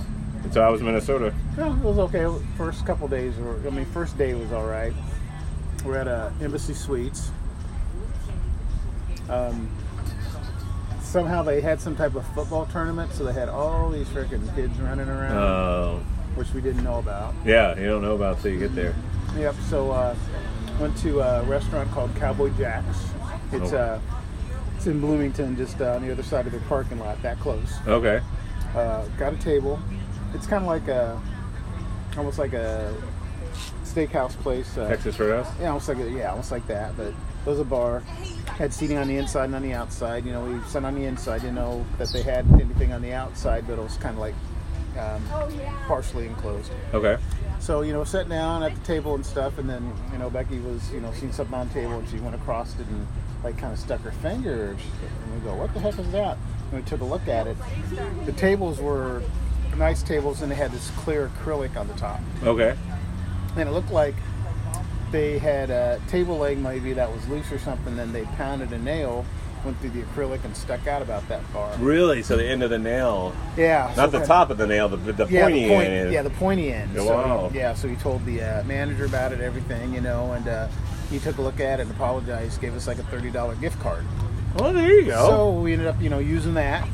So 0.51 0.61
I 0.61 0.69
was 0.69 0.79
in 0.81 0.87
Minnesota. 0.87 1.33
Yeah, 1.57 1.71
it 1.71 1.83
was 1.83 1.99
okay. 1.99 2.25
First 2.57 2.85
couple 2.85 3.07
days 3.07 3.35
were, 3.37 3.57
I 3.65 3.69
mean, 3.69 3.85
first 3.85 4.17
day 4.17 4.33
was 4.33 4.51
all 4.51 4.65
right. 4.65 4.93
We're 5.85 5.97
at 5.97 6.07
uh, 6.07 6.29
Embassy 6.41 6.73
Suites. 6.73 7.29
Um, 9.29 9.69
somehow 11.01 11.43
they 11.43 11.61
had 11.61 11.79
some 11.79 11.95
type 11.95 12.15
of 12.15 12.25
football 12.33 12.65
tournament, 12.65 13.11
so 13.13 13.23
they 13.23 13.33
had 13.33 13.49
all 13.49 13.89
these 13.89 14.07
freaking 14.07 14.53
kids 14.55 14.77
running 14.79 15.07
around, 15.09 15.37
Oh, 15.37 15.99
which 16.35 16.51
we 16.53 16.61
didn't 16.61 16.83
know 16.83 16.99
about. 16.99 17.33
yeah. 17.45 17.77
You 17.77 17.85
don't 17.85 18.01
know 18.01 18.15
about 18.15 18.41
till 18.41 18.51
you 18.51 18.59
get 18.59 18.75
there. 18.75 18.95
Yep. 19.37 19.55
So 19.69 19.91
uh, 19.91 20.15
went 20.79 20.97
to 20.97 21.21
a 21.21 21.43
restaurant 21.43 21.89
called 21.91 22.13
Cowboy 22.15 22.49
Jack's. 22.57 22.97
It's 23.51 23.71
Oh. 23.73 23.77
uh, 23.77 23.99
it's 24.81 24.87
in 24.87 24.99
Bloomington, 24.99 25.55
just 25.55 25.79
uh, 25.79 25.93
on 25.93 26.01
the 26.01 26.11
other 26.11 26.23
side 26.23 26.47
of 26.47 26.51
their 26.51 26.61
parking 26.61 26.97
lot, 26.97 27.21
that 27.21 27.39
close. 27.39 27.71
Okay. 27.85 28.19
uh, 28.73 29.05
got 29.19 29.31
a 29.31 29.37
table. 29.37 29.79
It's 30.33 30.47
kind 30.47 30.63
of 30.63 30.67
like 30.67 30.87
a, 30.87 31.21
almost 32.17 32.39
like 32.39 32.53
a 32.53 32.91
steakhouse 33.83 34.31
place. 34.31 34.75
Uh, 34.75 34.89
Texas 34.89 35.19
Roadhouse. 35.19 35.53
Yeah, 35.59 35.67
almost 35.67 35.87
like 35.87 35.99
a, 35.99 36.09
yeah, 36.09 36.31
almost 36.31 36.51
like 36.51 36.65
that. 36.65 36.97
But 36.97 37.07
it 37.09 37.15
was 37.45 37.59
a 37.59 37.63
bar. 37.63 37.99
Had 38.57 38.73
seating 38.73 38.97
on 38.97 39.07
the 39.07 39.17
inside 39.17 39.45
and 39.45 39.55
on 39.55 39.61
the 39.61 39.73
outside. 39.73 40.25
You 40.25 40.31
know, 40.31 40.45
we 40.45 40.59
sat 40.67 40.83
on 40.83 40.95
the 40.95 41.05
inside. 41.05 41.41
Didn't 41.41 41.55
know 41.55 41.85
that 41.99 42.09
they 42.09 42.23
had 42.23 42.51
anything 42.53 42.91
on 42.91 43.03
the 43.03 43.13
outside, 43.13 43.67
but 43.67 43.77
it 43.77 43.83
was 43.83 43.97
kind 43.97 44.15
of 44.15 44.19
like 44.19 44.35
um, 44.97 45.23
partially 45.85 46.25
enclosed. 46.25 46.71
Okay. 46.91 47.21
So 47.59 47.81
you 47.81 47.93
know, 47.93 48.03
sat 48.03 48.27
down 48.27 48.63
at 48.63 48.73
the 48.73 48.81
table 48.81 49.13
and 49.13 49.23
stuff, 49.23 49.59
and 49.59 49.69
then 49.69 49.93
you 50.11 50.17
know 50.17 50.31
Becky 50.31 50.57
was 50.57 50.91
you 50.91 51.01
know 51.01 51.13
seeing 51.13 51.31
something 51.31 51.53
on 51.53 51.67
the 51.67 51.73
table, 51.75 51.99
and 51.99 52.09
she 52.09 52.17
went 52.17 52.33
across 52.33 52.73
it 52.79 52.87
and 52.87 53.07
like 53.43 53.57
kind 53.57 53.73
of 53.73 53.79
stuck 53.79 54.01
her 54.01 54.11
finger, 54.11 54.69
and 54.77 55.33
we 55.35 55.39
go, 55.41 55.55
"What 55.55 55.73
the 55.73 55.79
heck 55.79 55.97
is 55.97 56.11
that?" 56.11 56.37
And 56.71 56.81
we 56.81 56.87
took 56.87 57.01
a 57.01 57.05
look 57.05 57.27
at 57.27 57.47
it. 57.47 57.57
The 58.25 58.31
tables 58.33 58.79
were 58.79 59.21
nice 59.77 60.03
tables, 60.03 60.41
and 60.41 60.51
they 60.51 60.55
had 60.55 60.71
this 60.71 60.89
clear 60.97 61.29
acrylic 61.43 61.75
on 61.77 61.87
the 61.87 61.93
top, 61.95 62.19
Okay. 62.43 62.75
and 63.57 63.67
it 63.69 63.71
looked 63.71 63.91
like 63.91 64.15
they 65.11 65.39
had 65.39 65.69
a 65.69 65.99
table 66.07 66.37
leg 66.37 66.57
maybe 66.57 66.93
that 66.93 67.11
was 67.11 67.27
loose 67.27 67.51
or 67.51 67.59
something. 67.59 67.95
Then 67.97 68.13
they 68.13 68.23
pounded 68.37 68.71
a 68.71 68.77
nail, 68.77 69.25
went 69.65 69.77
through 69.79 69.89
the 69.89 70.03
acrylic, 70.03 70.43
and 70.45 70.55
stuck 70.55 70.87
out 70.87 71.01
about 71.01 71.27
that 71.29 71.41
far. 71.47 71.69
Really? 71.79 72.21
So 72.23 72.37
the 72.37 72.45
end 72.45 72.63
of 72.63 72.69
the 72.69 72.79
nail, 72.79 73.33
Yeah, 73.57 73.91
so 73.93 74.03
not 74.03 74.11
the 74.11 74.25
top 74.25 74.49
of 74.51 74.57
the 74.57 74.67
nail, 74.67 74.87
the, 74.87 74.97
the 74.97 75.25
yeah, 75.27 75.41
pointy 75.43 75.63
the 75.63 75.69
point, 75.69 75.87
end. 75.89 76.13
yeah, 76.13 76.21
the 76.21 76.29
pointy 76.29 76.71
end. 76.71 76.91
Oh, 76.97 77.05
So, 77.05 77.13
wow. 77.15 77.51
Yeah, 77.53 77.73
so 77.73 77.87
he 77.89 77.95
told 77.97 78.23
the 78.25 78.41
uh, 78.41 78.63
manager 78.63 79.05
about 79.05 79.33
it, 79.33 79.41
everything, 79.41 79.93
you 79.93 80.01
know, 80.01 80.31
and 80.33 80.47
uh, 80.47 80.67
he 81.11 81.19
took 81.19 81.37
a 81.37 81.41
look 81.41 81.59
at 81.59 81.79
it 81.79 81.83
and 81.83 81.91
apologized, 81.91 82.59
gave 82.61 82.75
us 82.75 82.87
like 82.87 82.97
a 82.97 83.03
thirty 83.03 83.29
dollar 83.29 83.55
gift 83.55 83.79
card. 83.79 84.03
Well, 84.57 84.73
there 84.73 84.91
you 84.91 85.05
go. 85.05 85.27
So 85.27 85.51
we 85.59 85.73
ended 85.73 85.87
up, 85.87 86.01
you 86.01 86.09
know, 86.09 86.19
using 86.19 86.53
that. 86.55 86.87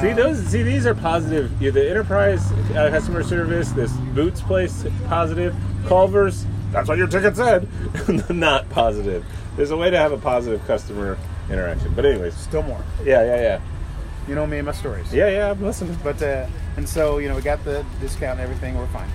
See 0.00 0.10
Um, 0.10 0.16
those? 0.16 0.38
See 0.46 0.62
these 0.62 0.86
are 0.86 0.94
positive. 0.94 1.50
Yeah, 1.60 1.70
the 1.72 1.90
enterprise 1.90 2.50
uh, 2.70 2.88
customer 2.90 3.22
service, 3.22 3.70
this 3.72 3.92
Boots 4.14 4.40
place, 4.40 4.86
positive. 5.08 5.54
Culver's, 5.86 6.46
that's 6.70 6.88
what 6.88 6.96
your 6.96 7.08
ticket 7.08 7.36
said. 7.36 7.68
Not 8.30 8.70
positive. 8.70 9.24
There's 9.56 9.70
a 9.72 9.76
way 9.76 9.90
to 9.90 9.98
have 9.98 10.12
a 10.12 10.16
positive 10.16 10.64
customer 10.66 11.18
interaction. 11.50 11.92
But 11.94 12.06
anyways, 12.06 12.34
Still 12.34 12.62
more. 12.62 12.82
yeah, 13.04 13.22
yeah, 13.24 13.40
yeah, 13.42 13.60
You 14.26 14.34
know 14.34 14.46
me 14.46 14.56
and 14.58 14.66
my 14.66 14.72
stories. 14.72 15.12
yeah, 15.12 15.28
yeah. 15.28 15.50
I'm 15.50 15.62
listening. 15.62 15.98
But 16.02 16.22
uh, 16.22 16.46
and 16.78 16.88
so 16.88 17.18
you 17.18 17.28
know 17.28 17.34
we 17.36 17.42
got 17.42 17.62
the 17.64 17.84
discount 18.00 18.40
and 18.40 18.48
everything. 18.48 18.78
We're 18.78 18.86
fine. 18.86 19.10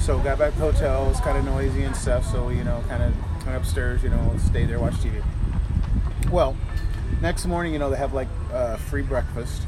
So 0.00 0.18
got 0.20 0.38
back 0.38 0.54
to 0.54 0.58
the 0.58 0.72
hotel. 0.72 1.04
It 1.04 1.08
was 1.08 1.20
kind 1.20 1.36
of 1.36 1.44
noisy 1.44 1.82
and 1.82 1.94
stuff. 1.94 2.24
So 2.32 2.48
you 2.48 2.64
know, 2.64 2.82
kind 2.88 3.02
of 3.02 3.12
went 3.44 3.56
upstairs. 3.56 4.02
You 4.02 4.10
know, 4.10 4.34
stayed 4.38 4.68
there, 4.68 4.78
watched 4.78 5.02
TV. 5.02 5.22
Well, 6.30 6.56
next 7.20 7.46
morning, 7.46 7.72
you 7.72 7.78
know, 7.78 7.90
they 7.90 7.96
have 7.96 8.14
like 8.14 8.28
uh, 8.52 8.76
free 8.76 9.02
breakfast, 9.02 9.62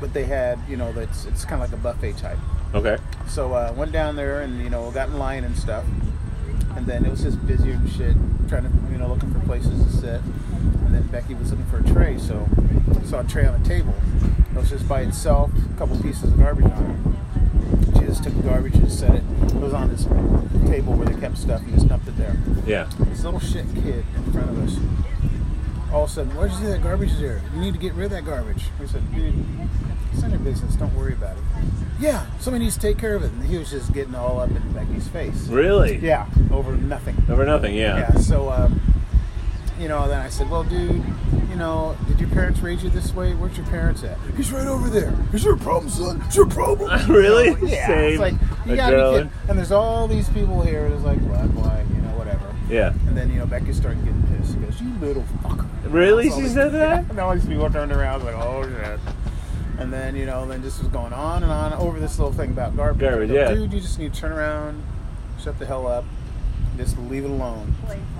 but 0.00 0.12
they 0.12 0.24
had 0.24 0.58
you 0.68 0.76
know 0.76 0.92
that's 0.92 1.24
it's 1.26 1.44
kind 1.44 1.62
of 1.62 1.70
like 1.70 1.78
a 1.78 1.82
buffet 1.82 2.16
type. 2.18 2.38
Okay. 2.74 2.98
So 3.28 3.54
uh, 3.54 3.72
went 3.76 3.92
down 3.92 4.16
there 4.16 4.42
and 4.42 4.62
you 4.62 4.70
know 4.70 4.90
got 4.90 5.08
in 5.08 5.18
line 5.18 5.44
and 5.44 5.56
stuff, 5.56 5.84
and 6.76 6.86
then 6.86 7.04
it 7.04 7.10
was 7.10 7.22
just 7.22 7.44
busy 7.46 7.70
and 7.70 7.90
shit, 7.90 8.16
trying 8.48 8.64
to 8.64 8.92
you 8.92 8.98
know 8.98 9.08
looking 9.08 9.32
for 9.32 9.40
places 9.40 9.82
to 9.84 9.90
sit. 10.00 10.20
And 10.84 10.94
then 10.94 11.02
Becky 11.08 11.34
was 11.34 11.50
looking 11.50 11.66
for 11.66 11.78
a 11.78 11.84
tray, 11.84 12.18
so 12.18 12.48
saw 13.06 13.20
a 13.20 13.24
tray 13.24 13.46
on 13.46 13.60
the 13.62 13.68
table. 13.68 13.94
It 14.50 14.56
was 14.56 14.70
just 14.70 14.88
by 14.88 15.02
itself, 15.02 15.50
a 15.74 15.78
couple 15.78 16.00
pieces 16.02 16.24
of 16.24 16.38
garbage 16.38 16.64
on 16.64 17.14
it. 17.94 17.95
Just 18.16 18.28
took 18.28 18.42
the 18.42 18.48
garbage 18.48 18.74
and 18.76 18.90
set 18.90 19.14
it. 19.14 19.22
It 19.42 19.54
was 19.56 19.74
on 19.74 19.90
this 19.90 20.04
table 20.70 20.94
where 20.94 21.06
they 21.06 21.20
kept 21.20 21.36
stuff 21.36 21.60
and 21.60 21.74
just 21.74 21.86
dumped 21.86 22.08
it 22.08 22.16
there. 22.16 22.34
Yeah. 22.66 22.88
This 23.00 23.22
little 23.22 23.40
shit 23.40 23.66
kid 23.74 24.06
in 24.16 24.32
front 24.32 24.48
of 24.48 24.58
us. 24.64 24.78
All 25.92 26.04
of 26.04 26.08
a 26.08 26.12
sudden, 26.14 26.34
where'd 26.34 26.50
you 26.50 26.56
see 26.56 26.64
that 26.64 26.82
garbage 26.82 27.14
there? 27.18 27.42
You 27.54 27.60
need 27.60 27.74
to 27.74 27.78
get 27.78 27.92
rid 27.92 28.06
of 28.06 28.12
that 28.12 28.24
garbage. 28.24 28.64
We 28.80 28.86
said, 28.86 29.02
dude, 29.14 29.34
it's 30.14 30.22
none 30.22 30.32
of 30.32 30.40
your 30.42 30.50
business. 30.50 30.76
Don't 30.76 30.94
worry 30.94 31.12
about 31.12 31.36
it. 31.36 31.42
Yeah, 32.00 32.24
somebody 32.40 32.64
needs 32.64 32.76
to 32.76 32.80
take 32.80 32.96
care 32.96 33.16
of 33.16 33.22
it. 33.22 33.32
And 33.32 33.44
he 33.44 33.58
was 33.58 33.70
just 33.70 33.92
getting 33.92 34.14
all 34.14 34.40
up 34.40 34.48
in 34.48 34.72
Becky's 34.72 35.08
face. 35.08 35.48
Really? 35.48 35.98
Yeah, 35.98 36.26
over 36.50 36.74
nothing. 36.74 37.22
Over 37.28 37.44
nothing. 37.44 37.74
Yeah. 37.74 37.98
Yeah, 37.98 38.18
so, 38.18 38.48
um, 38.48 38.80
you 39.78 39.88
know, 39.88 40.08
then 40.08 40.20
I 40.20 40.28
said, 40.28 40.48
well, 40.50 40.64
dude, 40.64 41.04
you 41.50 41.56
know, 41.56 41.96
did 42.08 42.18
your 42.20 42.28
parents 42.30 42.60
raise 42.60 42.82
you 42.82 42.90
this 42.90 43.14
way? 43.14 43.34
Where's 43.34 43.56
your 43.56 43.66
parents 43.66 44.02
at? 44.04 44.18
He's 44.36 44.50
right 44.52 44.66
over 44.66 44.88
there. 44.88 45.14
Is 45.32 45.42
there 45.44 45.52
a 45.54 45.58
problem, 45.58 45.90
son? 45.90 46.20
Is 46.22 46.34
there 46.34 46.44
a 46.44 46.48
problem? 46.48 47.10
really? 47.10 47.48
Yeah, 47.70 47.86
Same. 47.86 48.10
it's 48.12 48.18
like, 48.18 48.34
you 48.66 48.76
gotta 48.76 48.96
be 48.96 49.16
kidding. 49.18 49.32
And 49.48 49.58
there's 49.58 49.72
all 49.72 50.08
these 50.08 50.28
people 50.30 50.62
here. 50.62 50.86
It's 50.86 51.04
like, 51.04 51.18
why, 51.20 51.46
black, 51.46 51.86
you 51.90 51.96
know, 52.02 52.16
whatever. 52.16 52.54
Yeah. 52.68 52.92
And 53.06 53.16
then, 53.16 53.30
you 53.30 53.38
know, 53.38 53.46
Becky 53.46 53.72
started 53.72 54.04
getting 54.04 54.22
pissed. 54.24 54.54
She 54.54 54.58
goes, 54.60 54.80
you 54.80 54.92
little 55.00 55.24
fucker. 55.42 55.66
Really? 55.86 56.24
That's 56.24 56.34
all 56.34 56.40
She 56.40 56.48
they- 56.48 56.54
said 56.54 56.72
that? 56.72 57.04
and 57.10 57.18
all 57.20 57.32
these 57.34 57.46
people 57.46 57.70
turned 57.70 57.92
around, 57.92 58.24
like, 58.24 58.34
oh, 58.34 58.62
shit. 58.64 58.98
And 59.78 59.92
then, 59.92 60.16
you 60.16 60.26
know, 60.26 60.44
then 60.46 60.62
just 60.62 60.78
was 60.80 60.88
going 60.88 61.12
on 61.12 61.42
and 61.44 61.52
on 61.52 61.72
over 61.74 62.00
this 62.00 62.18
little 62.18 62.32
thing 62.32 62.50
about 62.50 62.76
garbage. 62.76 63.00
Garbage, 63.08 63.28
go, 63.28 63.34
yeah. 63.34 63.54
Dude, 63.54 63.72
you 63.72 63.80
just 63.80 63.98
need 63.98 64.12
to 64.14 64.20
turn 64.20 64.32
around, 64.32 64.82
shut 65.40 65.58
the 65.58 65.66
hell 65.66 65.86
up, 65.86 66.04
just 66.76 66.98
leave 66.98 67.24
it 67.24 67.30
alone. 67.30 67.74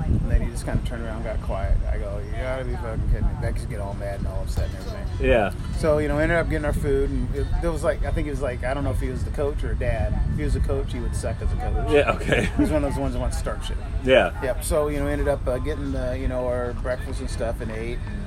And 0.05 0.31
then 0.31 0.43
he 0.43 0.51
just 0.51 0.65
kind 0.65 0.79
of 0.79 0.85
turned 0.87 1.05
around 1.05 1.17
and 1.17 1.25
got 1.25 1.43
quiet. 1.43 1.77
I 1.91 1.99
go, 1.99 2.21
you 2.25 2.33
gotta 2.33 2.65
be 2.65 2.75
fucking 2.77 3.09
kidding 3.11 3.27
me. 3.27 3.35
Becky's 3.41 3.67
get 3.67 3.81
all 3.81 3.95
mad 3.95 4.21
and 4.21 4.29
all 4.29 4.43
upset 4.43 4.69
and 4.69 4.77
everything. 4.79 5.29
Yeah. 5.29 5.53
So, 5.79 5.99
you 5.99 6.09
know, 6.09 6.19
ended 6.19 6.39
up 6.39 6.49
getting 6.49 6.65
our 6.65 6.73
food. 6.73 7.11
And 7.11 7.35
it, 7.63 7.69
was 7.69 7.85
like, 7.85 8.05
I 8.05 8.11
think 8.11 8.27
it 8.29 8.31
was 8.31 8.43
like, 8.43 8.65
I 8.65 8.75
don't 8.75 8.85
know 8.85 8.91
if 8.91 9.01
he 9.01 9.09
was 9.09 9.25
the 9.25 9.31
coach 9.31 9.65
or 9.65 9.75
dad. 9.75 10.19
If 10.33 10.39
he 10.39 10.45
was 10.45 10.57
a 10.57 10.61
coach, 10.61 10.93
he 10.93 11.01
would 11.01 11.15
suck 11.15 11.37
as 11.41 11.53
a 11.53 11.57
coach. 11.57 11.91
Yeah. 11.91 12.13
Okay. 12.13 12.49
He's 12.57 12.71
one 12.71 12.85
of 12.85 12.91
those 12.91 13.01
ones 13.01 13.15
that 13.15 13.21
wants 13.21 13.37
to 13.37 13.41
start 13.41 13.65
shit. 13.65 13.77
Yeah. 14.05 14.41
Yep. 14.43 14.65
So 14.65 14.89
you 14.89 14.99
know, 14.99 15.07
ended 15.07 15.29
up 15.29 15.47
uh, 15.47 15.59
getting 15.59 15.93
the 15.93 16.19
you 16.19 16.29
know 16.29 16.47
our 16.47 16.73
breakfast 16.75 17.21
and 17.21 17.31
stuff 17.31 17.61
and 17.61 17.71
ate, 17.71 17.99
and 17.99 18.26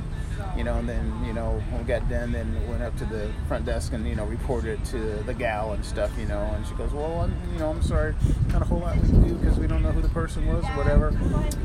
you 0.60 0.66
know, 0.66 0.76
and 0.78 0.90
then 0.90 1.24
you 1.26 1.32
know 1.32 1.64
when 1.72 1.82
we 1.82 1.88
got 1.88 2.08
done, 2.10 2.34
then 2.34 2.54
went 2.68 2.84
up 2.84 2.96
to 2.98 3.06
the 3.06 3.32
front 3.48 3.66
desk 3.66 3.94
and 3.94 4.06
you 4.06 4.14
know 4.14 4.26
reported 4.26 4.78
it 4.78 4.86
to 4.88 5.00
the 5.24 5.34
gal 5.34 5.72
and 5.72 5.84
stuff, 5.86 6.12
you 6.20 6.26
know, 6.26 6.42
and 6.54 6.68
she 6.68 6.74
goes, 6.74 6.92
well, 6.92 7.22
I'm, 7.22 7.34
you 7.54 7.60
know, 7.60 7.70
I'm 7.70 7.82
sorry, 7.82 8.14
not 8.52 8.62
a 8.62 8.66
whole 8.66 8.80
lot 8.80 8.98
we 8.98 9.08
can 9.08 9.24
do 9.26 9.36
because 9.36 9.58
we 9.58 9.68
don't 9.68 9.82
know 9.82 9.94
who 9.94 10.02
the 10.02 10.10
person 10.10 10.46
was 10.48 10.66
or 10.66 10.78
whatever. 10.78 11.18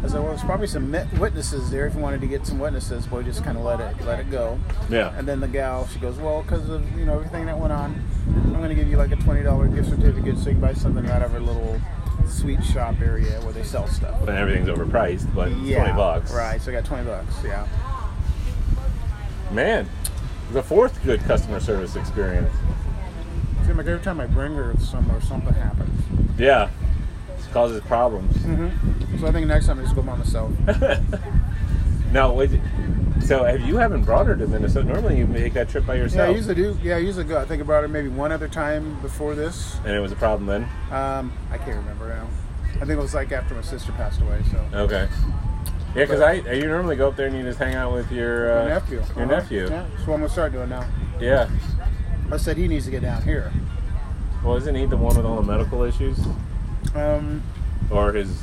I 0.04 0.06
said, 0.06 0.20
well, 0.20 0.28
there's 0.28 0.44
probably 0.44 0.68
some 0.68 0.92
witnesses 1.18 1.72
there. 1.72 1.88
If 1.88 1.94
you 1.94 2.00
wanted 2.00 2.20
to 2.20 2.28
get 2.28 2.46
some 2.46 2.60
witnesses, 2.60 3.04
boy, 3.06 3.24
just 3.24 3.42
kind 3.42 3.58
of 3.58 3.64
let 3.64 3.80
it 3.80 4.00
let 4.06 4.20
it 4.20 4.30
go. 4.30 4.60
Yeah. 4.88 5.12
And 5.18 5.26
then 5.26 5.40
the 5.40 5.48
gal, 5.48 5.88
she 5.88 5.98
goes, 5.98 6.16
well, 6.18 6.42
because 6.42 6.68
of 6.70 6.88
you 6.96 7.04
know 7.04 7.14
everything 7.14 7.46
that 7.46 7.58
went 7.58 7.72
on, 7.72 8.00
I'm 8.28 8.52
going 8.52 8.68
to 8.68 8.76
give 8.76 8.88
you 8.88 8.96
like 8.96 9.10
a 9.10 9.16
twenty 9.16 9.42
dollar 9.42 9.66
gift 9.66 9.88
certificate 9.90 10.38
so 10.38 10.50
you 10.50 10.52
can 10.52 10.60
buy 10.60 10.72
something 10.72 11.06
out 11.10 11.22
of 11.22 11.34
our 11.34 11.40
little 11.40 11.80
sweet 12.28 12.62
shop 12.64 13.00
area 13.00 13.40
where 13.40 13.52
they 13.52 13.64
sell 13.64 13.88
stuff. 13.88 14.20
And 14.20 14.30
everything's 14.30 14.68
overpriced, 14.68 15.34
but 15.34 15.50
Yeah, 15.58 15.78
twenty 15.78 15.96
bucks. 15.96 16.32
Right, 16.32 16.60
so 16.60 16.70
I 16.70 16.74
got 16.74 16.84
twenty 16.84 17.04
bucks. 17.06 17.34
Yeah. 17.44 17.66
Man, 19.54 19.88
the 20.52 20.62
fourth 20.62 21.02
good 21.04 21.20
customer 21.20 21.60
service 21.60 21.94
experience. 21.94 22.52
Seems 23.64 23.76
like 23.76 23.86
every 23.86 24.00
time 24.02 24.20
I 24.20 24.26
bring 24.26 24.52
her 24.54 24.74
somewhere, 24.78 25.20
something 25.20 25.54
happens. 25.54 26.02
Yeah. 26.38 26.68
It 27.38 27.52
causes 27.52 27.80
problems. 27.82 28.36
Mm-hmm. 28.38 29.18
So 29.20 29.28
I 29.28 29.32
think 29.32 29.46
next 29.46 29.66
time 29.66 29.78
I 29.78 29.82
just 29.82 29.94
go 29.94 30.02
by 30.02 30.16
myself. 30.16 30.52
Now, 32.12 32.32
wait, 32.32 32.48
so 33.26 33.42
have 33.42 33.62
you 33.62 33.76
haven't 33.76 34.04
brought 34.04 34.28
her 34.28 34.36
to 34.36 34.46
Minnesota? 34.46 34.86
Normally, 34.86 35.18
you 35.18 35.26
make 35.26 35.52
that 35.54 35.68
trip 35.68 35.84
by 35.84 35.96
yourself. 35.96 36.28
Yeah. 36.28 36.32
I 36.32 36.36
usually 36.36 36.54
do. 36.54 36.78
Yeah, 36.80 36.94
I 36.94 36.98
usually 37.00 37.24
go. 37.24 37.40
I 37.40 37.44
think 37.44 37.60
I 37.60 37.64
brought 37.64 37.82
her 37.82 37.88
maybe 37.88 38.06
one 38.06 38.30
other 38.30 38.46
time 38.46 39.00
before 39.02 39.34
this. 39.34 39.78
and 39.84 39.96
it 39.96 39.98
was 39.98 40.12
a 40.12 40.14
problem 40.14 40.46
then. 40.46 40.62
Um, 40.92 41.32
I 41.50 41.58
can't 41.58 41.76
remember 41.76 42.10
now. 42.10 42.28
I 42.76 42.78
think 42.86 42.90
it 42.90 42.98
was 42.98 43.14
like 43.14 43.32
after 43.32 43.52
my 43.56 43.62
sister 43.62 43.90
passed 43.92 44.20
away. 44.20 44.40
So 44.52 44.64
Okay. 44.78 45.08
Yeah, 45.94 46.04
because 46.06 46.20
I 46.20 46.32
you 46.52 46.66
normally 46.66 46.96
go 46.96 47.08
up 47.08 47.16
there 47.16 47.26
and 47.28 47.36
you 47.36 47.42
just 47.44 47.58
hang 47.58 47.74
out 47.76 47.92
with 47.92 48.10
your 48.10 48.58
uh, 48.58 48.64
nephew. 48.68 48.96
Your 48.96 49.04
Uh-huh. 49.06 49.24
nephew. 49.26 49.62
Yeah, 49.62 49.68
that's 49.68 50.06
what 50.06 50.14
I'm 50.14 50.20
gonna 50.20 50.28
start 50.28 50.52
doing 50.52 50.68
now. 50.68 50.84
Yeah. 51.20 51.48
I 52.32 52.36
said 52.36 52.56
he 52.56 52.66
needs 52.66 52.84
to 52.86 52.90
get 52.90 53.02
down 53.02 53.22
here. 53.22 53.52
Well, 54.42 54.56
isn't 54.56 54.74
he 54.74 54.86
the 54.86 54.96
one 54.96 55.16
with 55.16 55.24
all 55.24 55.36
the 55.40 55.42
medical 55.50 55.82
issues, 55.84 56.18
Um, 56.94 57.42
or 57.90 58.12
his 58.12 58.42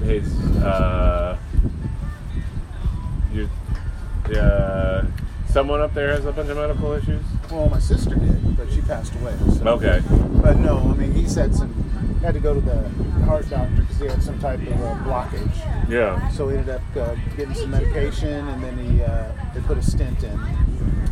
his 0.00 0.26
uh 0.62 1.38
your 3.32 3.48
uh 4.36 5.04
someone 5.48 5.80
up 5.80 5.94
there 5.94 6.08
has 6.12 6.24
a 6.26 6.32
bunch 6.32 6.50
of 6.50 6.56
medical 6.58 6.92
issues? 6.92 7.24
well, 7.50 7.68
my 7.70 7.78
sister 7.78 8.14
did, 8.14 8.56
but 8.56 8.70
she 8.70 8.80
passed 8.82 9.14
away. 9.16 9.34
So. 9.56 9.64
Okay. 9.68 10.02
But 10.42 10.58
no, 10.58 10.78
I 10.78 10.94
mean, 10.98 11.12
he 11.12 11.26
said 11.26 11.54
some. 11.54 11.72
Had 12.22 12.34
to 12.34 12.40
go 12.40 12.54
to 12.54 12.60
the 12.60 12.88
heart 13.24 13.50
doctor 13.50 13.74
because 13.80 13.98
he 13.98 14.06
had 14.06 14.22
some 14.22 14.38
type 14.38 14.60
of 14.60 14.68
uh, 14.80 14.94
blockage. 15.04 15.88
Yeah. 15.88 16.28
So 16.30 16.48
he 16.48 16.56
ended 16.56 16.76
up 16.76 16.82
uh, 16.96 17.16
getting 17.36 17.54
some 17.54 17.72
medication, 17.72 18.46
and 18.48 18.62
then 18.62 18.78
he 18.78 19.02
uh, 19.02 19.32
they 19.54 19.60
put 19.62 19.76
a 19.76 19.82
stent 19.82 20.22
in. 20.22 20.38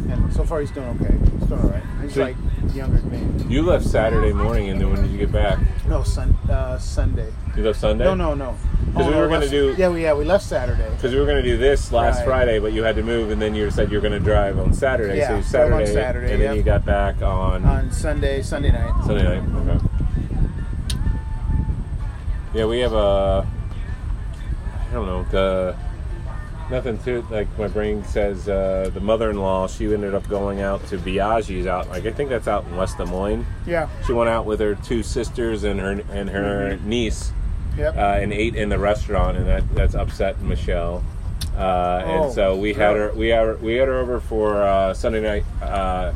And 0.08 0.32
so 0.32 0.44
far, 0.44 0.60
he's 0.60 0.70
doing 0.70 0.86
okay. 1.00 1.12
He's 1.38 1.48
doing 1.48 1.60
all 1.62 1.68
right. 1.68 1.82
He's 2.02 2.14
So- 2.14 2.22
like 2.22 2.36
younger 2.74 2.98
than 2.98 3.38
me. 3.38 3.44
You 3.52 3.62
left 3.62 3.84
Saturday 3.86 4.32
morning, 4.32 4.68
and 4.68 4.80
then 4.80 4.92
when 4.92 5.02
did 5.02 5.10
you 5.10 5.18
get 5.18 5.32
back? 5.32 5.58
No, 5.88 6.04
sun, 6.04 6.36
uh, 6.48 6.78
Sunday. 6.78 7.32
You 7.56 7.64
left 7.64 7.80
Sunday. 7.80 8.04
No, 8.04 8.14
no, 8.14 8.34
no. 8.34 8.56
'Cause 8.94 9.06
we 9.06 9.12
no, 9.12 9.18
were 9.18 9.28
gonna 9.28 9.48
do- 9.48 9.74
Yeah, 9.76 9.88
we, 9.88 10.02
yeah, 10.02 10.14
we 10.14 10.24
left 10.24 10.44
Saturday. 10.44 10.88
Because 10.94 11.12
we 11.12 11.18
were 11.18 11.26
going 11.26 11.42
to 11.42 11.48
do 11.48 11.56
this 11.56 11.90
last 11.90 12.18
Right. 12.18 12.24
Friday, 12.26 12.58
but 12.60 12.72
you 12.72 12.84
had 12.84 12.94
to 12.96 13.02
move, 13.02 13.30
and 13.32 13.42
then 13.42 13.54
you 13.56 13.68
said 13.72 13.90
you 13.90 13.96
were 13.96 14.00
going 14.08 14.12
to 14.18 14.24
drive 14.24 14.58
on 14.60 14.72
Saturday. 14.72 15.18
Yeah, 15.18 15.28
so 15.28 15.36
you 15.36 15.68
drove 15.68 15.80
on 15.80 15.86
Saturday, 15.86 15.92
Saturday, 15.94 16.32
and 16.32 16.42
then 16.42 16.48
yep. 16.50 16.56
you 16.56 16.62
got 16.62 16.84
back 16.84 17.20
on 17.22 17.64
On 17.64 17.90
Sunday, 17.90 18.42
Sunday 18.42 18.70
night. 18.70 18.92
Sunday 19.04 19.40
night. 19.40 19.68
Okay. 19.68 19.86
Yeah, 22.54 22.66
we 22.66 22.80
have 22.80 22.92
a. 22.92 23.46
I 24.88 24.92
don't 24.92 25.06
know 25.06 25.22
the 25.24 25.76
nothing 26.70 26.98
to 26.98 27.18
it. 27.18 27.30
Like 27.30 27.46
my 27.58 27.68
brain 27.68 28.04
says, 28.04 28.48
uh, 28.48 28.90
the 28.92 29.00
mother-in-law. 29.00 29.68
She 29.68 29.92
ended 29.92 30.14
up 30.14 30.28
going 30.28 30.60
out 30.60 30.84
to 30.88 30.98
Biaggi's 30.98 31.66
out. 31.66 31.88
Like 31.88 32.06
I 32.06 32.10
think 32.12 32.28
that's 32.30 32.48
out 32.48 32.64
in 32.64 32.76
West 32.76 32.98
Des 32.98 33.04
Moines. 33.04 33.46
Yeah. 33.66 33.88
She 34.06 34.12
went 34.12 34.30
out 34.30 34.46
with 34.46 34.60
her 34.60 34.74
two 34.74 35.02
sisters 35.02 35.62
and 35.64 35.78
her 35.78 36.00
and 36.12 36.28
her 36.30 36.76
niece, 36.84 37.32
Yep. 37.76 37.96
uh, 37.96 38.00
and 38.00 38.32
ate 38.32 38.56
in 38.56 38.68
the 38.68 38.78
restaurant, 38.78 39.36
and 39.36 39.46
that 39.46 39.74
that's 39.74 39.94
upset 39.94 40.40
Michelle. 40.42 41.04
Uh, 41.56 42.02
Oh, 42.04 42.24
and 42.24 42.32
so 42.32 42.56
we 42.56 42.74
had 42.74 42.96
her 42.96 43.12
we 43.12 43.28
had 43.28 43.44
her, 43.46 43.56
we 43.56 43.74
had 43.74 43.86
her 43.86 43.98
over 43.98 44.18
for 44.20 44.60
uh, 44.62 44.92
Sunday 44.94 45.20
night. 45.20 45.44
Uh, 45.62 46.12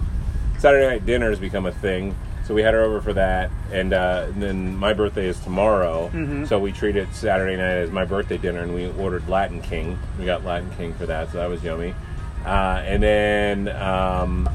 Saturday 0.58 0.86
night 0.88 1.06
dinner 1.06 1.30
has 1.30 1.38
become 1.38 1.66
a 1.66 1.72
thing, 1.72 2.14
so 2.46 2.54
we 2.54 2.62
had 2.62 2.74
her 2.74 2.82
over 2.82 3.00
for 3.00 3.12
that. 3.14 3.50
And, 3.72 3.92
uh, 3.92 4.26
and 4.28 4.42
then 4.42 4.76
my 4.76 4.92
birthday 4.92 5.26
is 5.26 5.38
tomorrow, 5.40 6.08
Mm-hmm. 6.12 6.44
so 6.46 6.58
we 6.58 6.72
treated 6.72 7.12
Saturday 7.14 7.56
night 7.56 7.76
as 7.78 7.90
my 7.90 8.04
birthday 8.04 8.36
dinner, 8.38 8.60
and 8.60 8.74
we 8.74 8.90
ordered 9.02 9.28
Latin 9.28 9.60
King. 9.62 9.98
We 10.18 10.24
got 10.26 10.44
Latin 10.44 10.70
King 10.76 10.94
for 10.94 11.06
that, 11.06 11.30
so 11.32 11.38
that 11.38 11.48
was 11.48 11.62
yummy. 11.62 11.94
Uh, 12.44 12.82
and 12.84 13.02
then 13.02 13.68
um, 13.80 14.48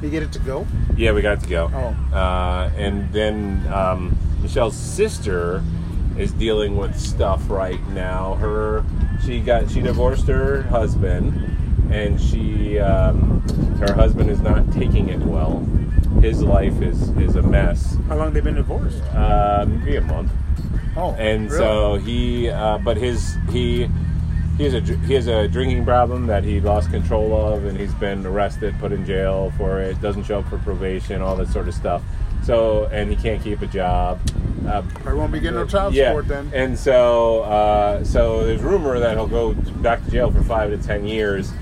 you 0.00 0.08
get 0.10 0.22
it 0.22 0.32
to 0.32 0.38
go. 0.40 0.66
yeah, 0.96 1.12
we 1.12 1.22
got 1.22 1.38
it 1.38 1.40
to 1.42 1.48
go. 1.48 1.70
Oh. 1.74 2.16
Uh, 2.16 2.70
and 2.76 3.12
then 3.12 3.66
um, 3.72 4.16
Michelle's 4.42 4.76
sister 4.76 5.62
is 6.16 6.32
dealing 6.32 6.76
with 6.76 6.96
stuff 6.98 7.50
right 7.50 7.84
now. 7.88 8.34
Her 8.36 8.84
she 9.24 9.40
got 9.40 9.68
she 9.70 9.80
divorced 9.82 10.26
her 10.28 10.62
husband, 10.62 11.34
and 11.92 12.20
she 12.20 12.78
um, 12.78 13.40
her 13.78 13.92
husband 13.94 14.30
is 14.30 14.40
not 14.40 14.70
taking 14.72 15.08
it 15.08 15.20
well. 15.20 15.60
His 16.20 16.42
life 16.42 16.80
is 16.82 17.10
is 17.18 17.36
a 17.36 17.42
mess. 17.42 17.96
How 18.08 18.16
long 18.16 18.32
they 18.32 18.40
been 18.40 18.54
divorced? 18.56 19.02
Um, 19.14 19.80
maybe 19.84 19.96
a 19.96 20.00
month 20.00 20.30
Oh. 20.96 21.12
and 21.18 21.50
really? 21.50 21.58
so 21.58 21.94
he 21.96 22.48
uh, 22.48 22.78
but 22.78 22.96
his 22.96 23.36
he 23.50 23.88
he 24.56 24.64
has 24.64 24.72
a 24.74 24.80
he 24.80 25.12
has 25.12 25.26
a 25.26 25.46
drinking 25.46 25.84
problem 25.84 26.26
that 26.28 26.42
he 26.42 26.60
lost 26.60 26.90
control 26.90 27.34
of 27.52 27.66
and 27.66 27.76
he's 27.78 27.92
been 27.94 28.24
arrested 28.24 28.74
put 28.80 28.92
in 28.92 29.04
jail 29.04 29.52
for 29.58 29.80
it 29.80 30.00
doesn't 30.00 30.24
show 30.24 30.38
up 30.38 30.48
for 30.48 30.56
probation 30.58 31.20
all 31.20 31.36
that 31.36 31.48
sort 31.48 31.68
of 31.68 31.74
stuff 31.74 32.02
so 32.46 32.86
and 32.92 33.10
he 33.10 33.16
can't 33.16 33.42
keep 33.42 33.60
a 33.60 33.66
job. 33.66 34.20
Uh, 34.66 34.82
Probably 34.94 35.14
won't 35.14 35.32
be 35.32 35.40
getting 35.40 35.56
no 35.58 35.66
child 35.66 35.94
yeah, 35.94 36.08
support 36.10 36.28
then. 36.28 36.50
and 36.54 36.78
so 36.78 37.42
uh, 37.42 38.04
so 38.04 38.46
there's 38.46 38.62
rumor 38.62 38.98
that 38.98 39.16
he'll 39.16 39.26
go 39.26 39.52
back 39.82 40.04
to 40.04 40.10
jail 40.10 40.30
for 40.30 40.42
five 40.42 40.70
to 40.70 40.78
ten 40.78 41.06
years, 41.06 41.52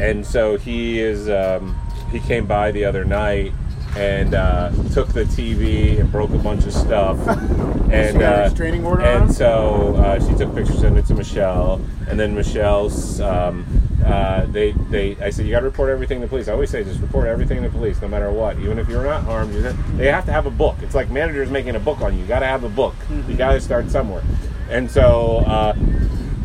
and 0.00 0.26
so 0.26 0.56
he 0.56 1.00
is 1.00 1.28
um, 1.28 1.78
he 2.10 2.18
came 2.20 2.46
by 2.46 2.72
the 2.72 2.84
other 2.84 3.04
night 3.04 3.52
and 3.96 4.34
uh, 4.34 4.70
took 4.92 5.08
the 5.12 5.24
TV 5.24 6.00
and 6.00 6.10
broke 6.10 6.30
a 6.30 6.38
bunch 6.38 6.64
of 6.66 6.72
stuff, 6.72 7.16
and 7.92 8.14
She 8.14 8.18
got 8.18 8.60
a 8.60 8.86
uh, 8.86 8.96
and 8.98 9.32
so 9.32 9.94
uh, 9.96 10.20
she 10.20 10.34
took 10.36 10.52
pictures 10.54 10.80
sent 10.80 10.98
it 10.98 11.06
to 11.06 11.14
Michelle, 11.14 11.80
and 12.08 12.18
then 12.18 12.34
Michelle's. 12.34 13.20
Um, 13.20 13.83
uh, 14.04 14.46
they, 14.46 14.72
they, 14.90 15.16
I 15.20 15.30
said, 15.30 15.46
you 15.46 15.52
got 15.52 15.60
to 15.60 15.66
report 15.66 15.90
everything 15.90 16.20
to 16.20 16.26
police. 16.26 16.48
I 16.48 16.52
always 16.52 16.70
say, 16.70 16.84
just 16.84 17.00
report 17.00 17.26
everything 17.26 17.62
to 17.62 17.70
police, 17.70 18.00
no 18.02 18.08
matter 18.08 18.30
what. 18.30 18.58
Even 18.58 18.78
if 18.78 18.88
you're 18.88 19.04
not 19.04 19.22
harmed, 19.24 19.54
you 19.54 19.62
they 19.96 20.06
have 20.08 20.26
to 20.26 20.32
have 20.32 20.46
a 20.46 20.50
book. 20.50 20.76
It's 20.82 20.94
like 20.94 21.10
managers 21.10 21.50
making 21.50 21.74
a 21.76 21.80
book 21.80 22.00
on 22.00 22.14
you. 22.14 22.20
You 22.20 22.26
got 22.26 22.40
to 22.40 22.46
have 22.46 22.64
a 22.64 22.68
book. 22.68 22.94
Mm-hmm. 23.08 23.30
You 23.30 23.36
got 23.36 23.52
to 23.52 23.60
start 23.60 23.90
somewhere. 23.90 24.22
And 24.70 24.90
so, 24.90 25.38
uh, 25.46 25.74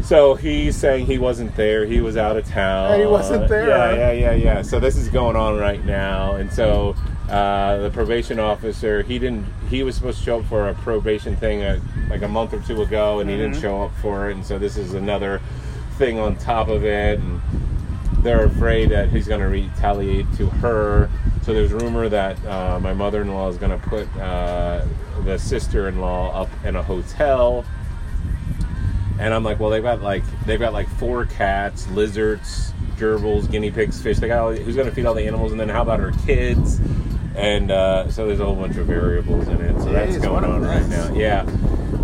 so 0.04 0.36
he's 0.36 0.76
saying 0.76 1.06
he 1.06 1.18
wasn't 1.18 1.56
there. 1.56 1.86
He 1.86 2.02
was 2.02 2.18
out 2.18 2.38
of 2.38 2.48
town. 2.48 3.00
He 3.00 3.06
wasn't 3.06 3.48
there, 3.50 3.68
Yeah, 3.68 3.94
yeah, 3.94 4.12
yeah, 4.12 4.32
yeah. 4.34 4.62
So 4.62 4.80
this 4.80 4.96
is 4.96 5.10
going 5.10 5.36
on 5.36 5.58
right 5.58 5.84
now, 5.86 6.36
and 6.36 6.52
so 6.52 6.96
uh, 7.30 7.78
the 7.78 7.90
probation 7.92 8.40
officer 8.40 9.04
he 9.04 9.20
didn't. 9.20 9.46
He 9.70 9.84
was 9.84 9.96
supposed 9.96 10.18
to 10.20 10.24
show 10.26 10.40
up 10.40 10.46
for 10.46 10.70
a 10.70 10.74
probation 10.74 11.36
thing 11.36 11.62
uh, 11.64 11.80
like 12.10 12.24
a 12.24 12.28
month 12.28 12.54
or 12.54 12.60
two 12.62 12.82
ago, 12.82 13.20
and 13.20 13.30
he 13.30 13.36
Mm-hmm. 13.36 13.52
didn't 13.52 13.62
show 13.62 13.84
up 13.84 13.92
for 14.02 14.30
it. 14.30 14.36
And 14.36 14.46
so 14.46 14.58
this 14.58 14.78
is 14.78 14.94
another 14.96 15.42
thing 16.00 16.18
on 16.18 16.36
top 16.38 16.70
of 16.70 16.84
it. 16.84 17.20
And 17.20 17.40
they're 18.24 18.46
afraid 18.46 18.90
that 18.90 19.10
he's 19.10 19.28
going 19.28 19.42
to 19.42 19.48
retaliate 19.48 20.26
to 20.38 20.48
her. 20.48 21.10
So 21.44 21.54
there's 21.54 21.72
rumor 21.72 22.10
that 22.10 22.44
uh, 22.46 22.80
my 22.80 22.94
mother-in-law 22.94 23.50
is 23.50 23.58
going 23.58 23.80
to 23.80 23.88
put 23.88 24.08
uh, 24.18 24.86
the 25.24 25.38
sister-in-law 25.38 26.42
up 26.42 26.50
in 26.66 26.76
a 26.76 26.84
hotel. 26.84 27.66
And 29.20 29.34
I'm 29.34 29.44
like, 29.44 29.60
well, 29.60 29.70
they've 29.70 29.84
got 29.84 30.02
like 30.02 30.24
they've 30.46 30.60
got 30.60 30.72
like 30.72 30.88
four 30.98 31.26
cats, 31.26 31.88
lizards, 31.90 32.74
gerbils, 32.96 33.52
guinea 33.52 33.70
pigs, 33.70 34.02
fish. 34.02 34.18
They 34.18 34.30
got 34.30 34.40
all, 34.40 34.54
who's 34.54 34.76
going 34.76 34.88
to 34.88 34.96
feed 34.96 35.06
all 35.06 35.14
the 35.14 35.28
animals, 35.28 35.52
and 35.52 35.60
then 35.60 35.68
how 35.68 35.82
about 35.82 36.00
her 36.00 36.14
kids? 36.26 36.80
And 37.36 37.70
uh, 37.70 38.10
so 38.10 38.28
there's 38.28 38.40
a 38.40 38.46
whole 38.46 38.56
bunch 38.56 38.78
of 38.78 38.86
variables 38.86 39.48
in 39.50 39.60
it. 39.60 39.78
So 39.82 39.92
that's 39.92 40.18
going 40.18 40.46
on 40.46 40.62
right 40.62 40.88
now. 40.88 41.14
Yeah, 41.14 41.44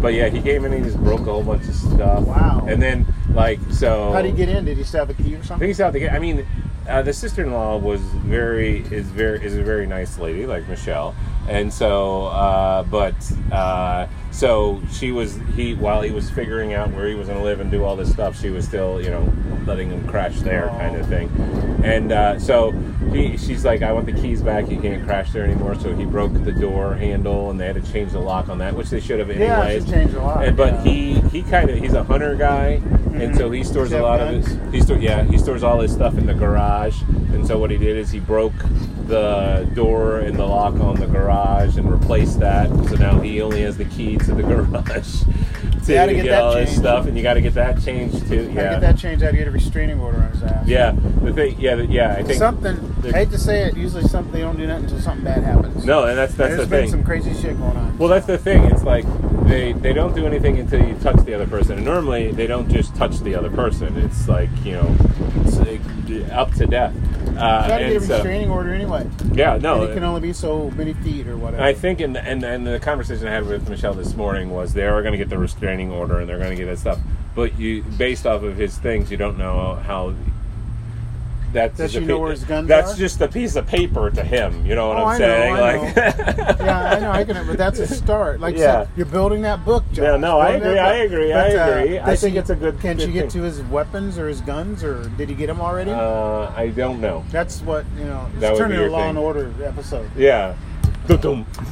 but 0.02 0.14
yeah, 0.14 0.28
he 0.28 0.42
came 0.42 0.66
in 0.66 0.74
and 0.74 0.84
he 0.84 0.92
just 0.92 1.02
broke 1.02 1.22
a 1.22 1.32
whole 1.32 1.44
bunch 1.44 1.68
of 1.68 1.76
stuff. 1.76 2.26
Wow. 2.26 2.66
And 2.68 2.82
then 2.82 3.06
like 3.34 3.60
so. 3.72 4.12
How 4.12 4.22
did 4.22 4.32
he 4.32 4.38
get 4.38 4.50
in? 4.50 4.66
Did 4.66 4.78
he 4.78 4.84
still 4.84 5.06
have 5.06 5.10
a 5.10 5.22
key 5.22 5.36
or 5.36 5.40
I 5.40 5.42
something? 5.42 5.60
think 5.60 5.68
he's 5.70 5.82
out 5.82 5.94
to 5.94 6.00
get. 6.00 6.14
I 6.14 6.20
mean, 6.20 6.46
uh, 6.88 7.02
the 7.02 7.14
sister-in-law 7.14 7.78
was 7.78 8.02
very 8.02 8.80
is 8.92 9.08
very 9.08 9.44
is 9.44 9.56
a 9.58 9.64
very 9.64 9.88
nice 9.88 10.18
lady, 10.18 10.46
like 10.46 10.68
Michelle, 10.68 11.16
and 11.50 11.74
so 11.74 12.26
uh, 12.28 12.84
but 12.84 13.16
uh, 13.52 14.08
so 14.36 14.82
she 14.92 15.12
was 15.12 15.40
he 15.56 15.74
while 15.74 16.02
he 16.02 16.12
was 16.12 16.30
figuring 16.30 16.74
out 16.74 16.92
where 16.92 17.08
he 17.08 17.16
was 17.16 17.28
going 17.28 17.40
to 17.40 17.44
live 17.44 17.62
and 17.62 17.72
do 17.72 17.84
all 17.84 17.96
this 17.96 18.12
stuff, 18.12 18.40
she 18.40 18.50
was 18.50 18.66
still 18.66 19.02
you 19.02 19.10
know 19.10 19.32
letting 19.66 19.90
him 19.90 20.06
crash 20.08 20.40
there, 20.42 20.68
kind 20.78 20.96
of 20.96 21.08
thing, 21.08 21.30
and 21.84 22.12
uh, 22.12 22.38
so 22.38 22.72
he 23.12 23.38
she's 23.38 23.64
like, 23.64 23.82
I 23.82 23.94
want 23.94 24.06
the 24.06 24.12
keys 24.14 24.42
back. 24.42 24.70
You 24.70 24.80
can't 24.82 25.06
crash 25.06 25.32
there 25.32 25.46
anymore. 25.46 25.76
So 25.76 25.96
he 25.96 26.06
broke 26.06 26.34
the 26.34 26.52
door 26.52 26.96
handle, 26.96 27.50
and 27.50 27.60
they 27.60 27.66
had 27.68 27.82
to 27.84 27.92
change 27.92 28.12
the 28.12 28.20
lock 28.20 28.50
on 28.50 28.58
that, 28.58 28.76
which 28.76 28.90
they 28.90 29.00
should 29.00 29.20
have 29.20 29.30
Yeah, 29.30 29.62
anyways. 29.62 29.86
should 29.86 29.94
change 29.94 30.12
the 30.12 30.20
lock, 30.20 30.46
And, 30.46 30.58
but 30.58 30.74
yeah. 30.74 30.84
he 30.84 31.14
he 31.32 31.42
kind 31.44 31.70
of 31.70 31.78
he's 31.78 31.94
a 31.94 32.04
hunter 32.04 32.36
guy, 32.36 32.82
and 33.14 33.36
so 33.36 33.50
he 33.52 33.64
stores 33.64 33.94
a 33.94 34.02
lot 34.02 34.20
of 34.20 34.30
his 34.30 34.74
he 34.74 34.82
store, 34.82 34.98
yeah, 34.98 35.24
he 35.24 35.38
stores 35.38 35.64
all 35.64 35.80
his 35.80 35.94
stuff 35.94 36.18
in 36.18 36.26
the 36.26 36.34
garage. 36.34 37.02
And 37.34 37.48
so 37.48 37.58
what 37.58 37.72
he 37.72 37.78
did 37.78 37.96
is 37.98 38.12
he 38.12 38.20
broke 38.20 38.54
the 39.08 39.70
door 39.74 40.20
and 40.20 40.38
the 40.38 40.46
lock 40.46 40.76
on 40.76 40.96
the 41.00 41.08
garage 41.08 41.78
and 41.78 41.92
replace 41.92 42.36
that. 42.36 42.68
So 42.90 42.96
now 42.96 43.20
he 43.20 43.42
only 43.42 43.62
has 43.62 43.78
the 43.78 43.86
key 43.86 44.18
to 44.18 44.34
the 44.34 44.44
garage 44.44 45.24
to 45.86 45.92
get, 45.94 46.10
get 46.10 46.26
that 46.26 46.42
all 46.42 46.56
his 46.56 46.70
changed. 46.70 46.82
stuff. 46.82 47.06
And 47.06 47.16
you 47.16 47.22
got 47.22 47.36
to 47.36 47.42
get 47.42 47.54
that 47.54 47.82
changed 47.84 48.28
too. 48.28 48.48
Gotta 48.48 48.54
Yeah, 48.54 48.72
get 48.72 48.82
that 48.82 48.98
changed. 48.98 49.24
I 49.24 49.32
get 49.32 49.48
a 49.48 49.52
restraining 49.52 50.00
order 50.00 50.18
on 50.18 50.32
his 50.32 50.42
ass. 50.44 50.68
yeah. 50.68 50.96
The 51.22 51.34
thing, 51.34 51.60
yeah, 51.60 51.76
the- 51.76 51.86
yeah. 51.86 52.14
I 52.16 52.24
think 52.24 52.40
something. 52.40 52.96
I 53.06 53.12
hate 53.20 53.30
to 53.32 53.38
say 53.38 53.64
it. 53.66 53.78
Usually, 53.78 54.04
something 54.08 54.32
they 54.34 54.40
don't 54.42 54.58
do 54.58 54.66
nothing 54.66 54.86
until 54.86 55.00
something 55.02 55.24
bad 55.24 55.44
happens. 55.44 55.86
no, 55.86 56.06
and 56.06 56.18
that's 56.18 56.34
that's 56.34 56.56
There's 56.56 56.62
the 56.62 56.76
been 56.76 56.82
thing. 56.86 56.92
some 56.92 57.04
crazy 57.04 57.34
shit 57.36 57.58
going 57.60 57.78
on. 57.78 57.98
Well, 58.00 58.10
that's 58.10 58.26
the 58.26 58.38
thing. 58.38 58.64
It's 58.66 58.84
like 58.84 59.06
they 59.48 59.74
they 59.74 59.94
don't 59.94 60.16
do 60.16 60.26
anything 60.26 60.58
until 60.60 60.84
you 60.84 60.96
touch 60.96 61.18
the 61.26 61.34
other 61.36 61.46
person. 61.48 61.78
And 61.78 61.86
normally 61.86 62.32
they 62.32 62.48
don't 62.48 62.68
just 62.70 62.96
touch 62.96 63.20
the 63.20 63.36
other 63.36 63.52
person. 63.52 63.96
It's 63.98 64.28
like 64.28 64.50
you 64.64 64.74
know, 64.74 64.96
it's 65.46 65.58
like 65.58 65.82
up 66.32 66.52
to 66.56 66.66
death. 66.66 66.94
Uh, 67.38 67.68
Try 67.68 67.84
to 67.84 67.88
get 67.90 68.02
a 68.02 68.06
so- 68.06 68.14
restraining 68.16 68.50
order 68.50 68.74
anyway. 68.74 69.08
yeah, 69.34 69.58
no. 69.58 69.82
and 69.82 69.92
it 69.92 69.94
can 69.94 70.04
only 70.04 70.22
be 70.22 70.34
so 70.34 70.70
many 70.72 70.94
feet 70.94 71.28
or 71.28 71.38
whatever. 71.38 71.62
I 71.64 71.74
think, 71.74 72.00
in 72.02 72.14
the, 72.14 72.22
and, 72.22 72.44
and 72.44 72.66
the 72.66 72.80
conversation 72.80 73.28
I 73.28 73.32
had 73.32 73.46
with 73.46 73.70
Michelle 73.70 73.94
this 73.94 74.16
morning 74.16 74.50
was 74.52 74.74
they 74.74 74.86
are 74.86 75.02
going 75.02 75.12
to 75.12 75.18
get 75.18 75.30
the 75.30 75.38
restraining 75.38 75.92
order 75.92 76.20
and 76.20 76.30
they're 76.30 76.38
going 76.40 76.52
to 76.52 76.56
get 76.56 76.66
that 76.68 76.80
stuff. 76.80 77.00
But 77.36 77.60
you, 77.60 77.84
based 77.84 78.26
off 78.26 78.44
of 78.44 78.56
his 78.56 78.78
things, 78.78 79.12
you 79.12 79.18
don't 79.18 79.38
know 79.38 79.76
how. 79.76 80.14
That's 81.56 81.78
Does 81.78 81.94
just 81.94 82.04
a 82.04 82.08
know 82.08 82.20
where 82.20 82.32
his 82.32 82.44
guns 82.44 82.68
That's 82.68 82.94
are? 82.94 82.98
just 82.98 83.22
a 83.22 83.30
piece 83.30 83.56
of 83.56 83.66
paper 83.66 84.12
to 84.12 84.22
him. 84.24 84.66
You 84.66 84.76
know 84.76 84.90
what 84.90 84.98
Oh, 84.98 85.06
I'm 85.06 85.08
I 85.08 85.18
know, 85.18 85.26
saying? 85.26 85.54
I 85.56 85.60
like, 85.78 85.96
yeah, 86.60 86.90
I 86.96 87.00
know. 87.00 87.12
I 87.12 87.24
can, 87.24 87.48
but 87.48 87.58
that's 87.58 87.80
a 87.80 87.88
start. 87.88 88.42
Like, 88.42 88.58
Yeah. 88.58 88.82
yeah. 88.82 88.88
you're 88.98 89.06
building 89.06 89.42
that 89.44 89.64
book, 89.64 89.86
Josh. 89.94 90.04
Yeah, 90.04 90.18
no, 90.18 90.38
I 90.38 90.50
agree, 90.52 90.78
I 90.78 90.94
agree, 90.96 91.32
I 91.32 91.48
But, 91.50 91.56
uh, 91.58 91.72
agree. 91.80 92.00
I 92.00 92.06
does 92.08 92.20
think 92.22 92.34
he- 92.34 92.40
it's 92.40 92.50
a 92.50 92.56
good- 92.56 92.80
Can 92.82 92.98
good 92.98 93.08
you 93.08 93.14
get 93.14 93.32
thing. 93.32 93.42
to 93.42 93.46
his 93.48 93.62
weapons 93.64 94.20
or 94.20 94.28
his 94.28 94.42
guns, 94.42 94.84
or 94.84 95.10
did 95.18 95.30
he 95.30 95.36
get 95.36 95.48
them 95.48 95.62
already? 95.62 95.92
uh, 95.92 96.52
I 96.56 96.74
don't 96.76 97.00
know. 97.00 97.24
that's 97.32 97.62
what 97.62 97.86
you 97.98 98.04
know. 98.04 98.28
It's 98.42 98.60
turning 98.60 98.78
a 98.80 98.88
Law 98.90 99.00
thing. 99.00 99.10
and 99.12 99.18
Order 99.18 99.50
episode. 99.64 100.10
Yeah. 100.18 100.56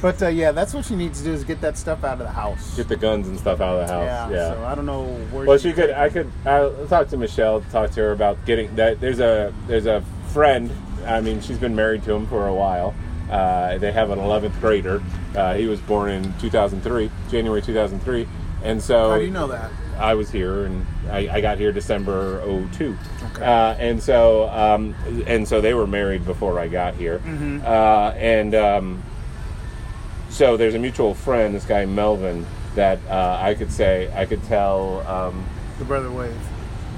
But 0.01 0.21
uh, 0.21 0.27
yeah, 0.27 0.51
that's 0.51 0.73
what 0.73 0.85
she 0.85 0.95
needs 0.95 1.19
to 1.19 1.25
do 1.25 1.33
is 1.33 1.43
get 1.43 1.61
that 1.61 1.77
stuff 1.77 2.03
out 2.03 2.13
of 2.13 2.27
the 2.27 2.33
house. 2.33 2.75
Get 2.75 2.87
the 2.87 2.95
guns 2.95 3.27
and 3.27 3.39
stuff 3.39 3.61
out 3.61 3.79
of 3.79 3.87
the 3.87 3.93
house. 3.93 4.05
yeah, 4.05 4.29
Yeah. 4.29 4.53
So 4.53 4.65
I 4.65 4.75
don't 4.75 4.85
know 4.85 5.05
where. 5.31 5.45
Well, 5.45 5.57
she 5.57 5.73
could. 5.73 5.91
I 5.91 6.09
could. 6.09 6.31
I'll 6.45 6.87
talk 6.87 7.07
to 7.09 7.17
Michelle. 7.17 7.61
Talk 7.71 7.91
to 7.91 8.01
her 8.01 8.11
about 8.11 8.43
getting 8.45 8.75
that. 8.75 8.99
There's 8.99 9.19
a 9.19 9.53
there's 9.67 9.85
a 9.85 10.03
friend. 10.31 10.71
I 11.05 11.21
mean, 11.21 11.41
she's 11.41 11.57
been 11.57 11.75
married 11.75 12.03
to 12.03 12.13
him 12.13 12.27
for 12.27 12.47
a 12.47 12.53
while. 12.53 12.93
Uh, 13.29 13.77
they 13.77 13.91
have 13.91 14.09
an 14.11 14.19
11th 14.19 14.59
grader. 14.59 15.01
Uh, 15.35 15.55
he 15.55 15.65
was 15.65 15.79
born 15.81 16.11
in 16.11 16.33
2003, 16.39 17.09
January 17.31 17.61
2003, 17.61 18.27
and 18.63 18.81
so 18.81 19.09
How 19.11 19.17
do 19.17 19.23
you 19.25 19.31
know 19.31 19.47
that? 19.47 19.71
I 19.97 20.13
was 20.13 20.29
here, 20.29 20.65
and 20.65 20.85
I, 21.09 21.27
I 21.31 21.41
got 21.41 21.57
here 21.57 21.71
December 21.71 22.41
02. 22.73 22.95
Okay. 23.31 23.43
Uh, 23.43 23.73
and 23.75 24.01
so 24.01 24.49
um, 24.49 24.93
and 25.25 25.47
so 25.47 25.61
they 25.61 25.73
were 25.73 25.87
married 25.87 26.25
before 26.25 26.59
I 26.59 26.67
got 26.67 26.95
here. 26.95 27.21
Uh, 27.65 28.13
and 28.17 28.53
um, 28.55 29.03
so 30.33 30.57
there's 30.57 30.73
a 30.73 30.79
mutual 30.79 31.13
friend, 31.13 31.53
this 31.53 31.65
guy 31.65 31.85
Melvin, 31.85 32.45
that 32.75 32.99
uh, 33.07 33.37
I 33.39 33.53
could 33.53 33.71
say 33.71 34.11
I 34.15 34.25
could 34.25 34.43
tell. 34.43 35.05
Um, 35.07 35.45
The 35.77 35.85
brother 35.85 36.11
wave. 36.11 36.35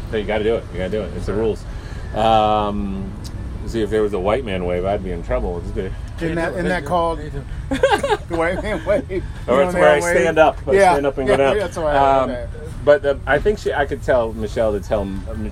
Hey, 0.09 0.21
you 0.21 0.25
got 0.27 0.37
to 0.37 0.43
do 0.43 0.55
it. 0.55 0.63
You 0.71 0.77
got 0.77 0.85
to 0.85 0.89
do 0.91 1.01
it. 1.01 1.13
It's 1.17 1.25
the 1.25 1.33
rules. 1.33 1.63
Um, 2.15 3.11
see, 3.67 3.81
if 3.81 3.89
there 3.89 4.01
was 4.01 4.13
a 4.13 4.19
white 4.19 4.45
man 4.45 4.65
wave, 4.65 4.85
I'd 4.85 5.03
be 5.03 5.11
in 5.11 5.21
trouble. 5.21 5.59
It's 5.59 5.71
the- 5.71 5.91
Isn't 6.17 6.35
that, 6.35 6.53
isn't 6.53 6.65
that 6.69 6.85
called 6.85 7.19
wait, 7.19 8.61
wait, 8.63 8.85
wait. 8.85 9.03
You 9.09 9.23
Or 9.47 9.57
know 9.57 9.61
it's 9.63 9.73
where 9.73 9.89
I 9.89 9.99
that 9.99 10.03
way? 10.03 10.13
stand 10.21 10.39
up. 10.39 10.57
I 10.67 10.71
Yeah, 10.71 10.93
stand 10.93 11.05
up 11.05 11.17
and 11.17 11.27
go 11.27 11.33
yeah, 11.33 11.37
down. 11.37 11.57
That's 11.59 11.77
why. 11.77 11.95
Um, 11.95 12.29
okay. 12.29 12.47
But 12.85 13.05
uh, 13.05 13.15
I 13.27 13.39
think 13.39 13.59
she, 13.59 13.73
I 13.73 13.85
could 13.85 14.01
tell 14.01 14.31
Michelle 14.33 14.71
to 14.71 14.79
tell 14.79 15.01
um, 15.01 15.51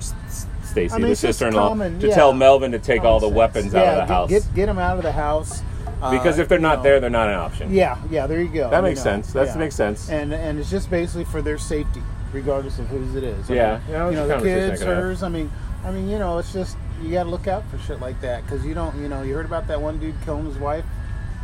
Stacy, 0.63 0.93
I 0.93 0.97
mean, 0.99 1.09
the 1.09 1.15
sister-in-law, 1.15 1.69
common, 1.69 1.99
to 1.99 2.07
yeah. 2.07 2.15
tell 2.15 2.31
Melvin 2.34 2.71
to 2.71 2.79
take 2.79 3.03
all 3.03 3.19
the 3.19 3.25
Common 3.27 3.38
weapons 3.38 3.71
sense. 3.71 3.75
out 3.75 3.88
of 3.88 3.95
the 3.95 4.01
get, 4.01 4.07
house. 4.07 4.29
Get, 4.29 4.55
get 4.55 4.65
them 4.67 4.79
out 4.79 4.97
of 4.97 5.03
the 5.03 5.11
house. 5.11 5.61
Uh, 6.04 6.12
because 6.12 6.39
if 6.39 6.47
they're 6.47 6.60
not 6.60 6.78
know. 6.80 6.84
there, 6.84 6.99
they're 6.99 7.10
not 7.10 7.30
an 7.30 7.36
option. 7.36 7.74
Yeah, 7.74 7.97
yeah, 8.10 8.28
there 8.28 8.41
you 8.41 8.49
go. 8.49 8.70
That 8.70 8.78
you 8.78 8.84
makes 8.84 8.99
know, 8.99 9.04
sense. 9.04 9.34
That 9.34 9.47
yeah. 9.47 9.56
makes 9.58 9.76
sense. 9.76 10.10
And 10.10 10.34
and 10.34 10.60
it's 10.60 10.70
just 10.70 10.89
basically 10.89 11.26
for 11.26 11.41
their 11.41 11.58
safety, 11.58 12.01
regardless 12.32 12.80
of 12.80 12.88
whose 12.88 13.16
it 13.16 13.24
is. 13.24 13.49
I 13.49 13.54
Yeah. 13.54 13.72
mean, 13.72 13.82
Yeah, 13.89 14.10
you 14.10 14.16
know, 14.16 14.28
the 14.28 14.34
a 14.34 14.38
conversation 14.38 14.66
I 14.66 14.70
kids, 14.70 14.82
hers. 14.84 15.24
I 15.24 15.30
mean, 15.30 15.51
I 15.86 15.91
mean, 15.91 16.10
you 16.10 16.20
know, 16.20 16.38
it's 16.38 16.54
just 16.54 16.78
you 17.01 17.12
got 17.12 17.24
to 17.24 17.30
look 17.30 17.47
out 17.47 17.64
for 17.70 17.78
shit 17.80 17.99
like 17.99 18.20
that 18.22 18.43
because 18.45 18.66
you 18.66 18.74
don't, 18.74 18.95
you 19.01 19.10
know, 19.10 19.24
you 19.24 19.34
heard 19.34 19.45
about 19.45 19.68
that 19.68 19.82
one 19.82 19.99
dude 19.99 20.16
killing 20.24 20.45
his 20.45 20.58
wife, 20.58 20.86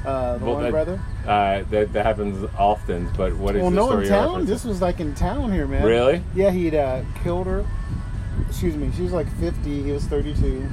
uh, 0.05 0.37
the 0.37 0.45
Well, 0.45 0.53
one 0.55 0.63
that- 0.63 0.71
brother. 0.71 0.99
Uh, 1.27 1.63
that, 1.69 1.91
that 1.93 2.05
happens 2.05 2.49
often, 2.57 3.09
but 3.17 3.35
what 3.35 3.55
is 3.55 3.61
Well, 3.61 3.71
no, 3.71 3.99
in 3.99 4.07
town. 4.07 4.45
This 4.45 4.63
was 4.63 4.81
like 4.81 4.99
in 4.99 5.13
town 5.15 5.51
here, 5.51 5.67
man. 5.67 5.83
Really? 5.83 6.23
Yeah, 6.33 6.49
he'd 6.51 6.73
uh, 6.75 7.01
killed 7.23 7.45
her. 7.47 7.65
Excuse 8.47 8.75
me, 8.75 8.89
she 8.95 9.03
was 9.03 9.11
like 9.11 9.27
50. 9.39 9.83
He 9.83 9.91
was 9.91 10.05
32. 10.05 10.65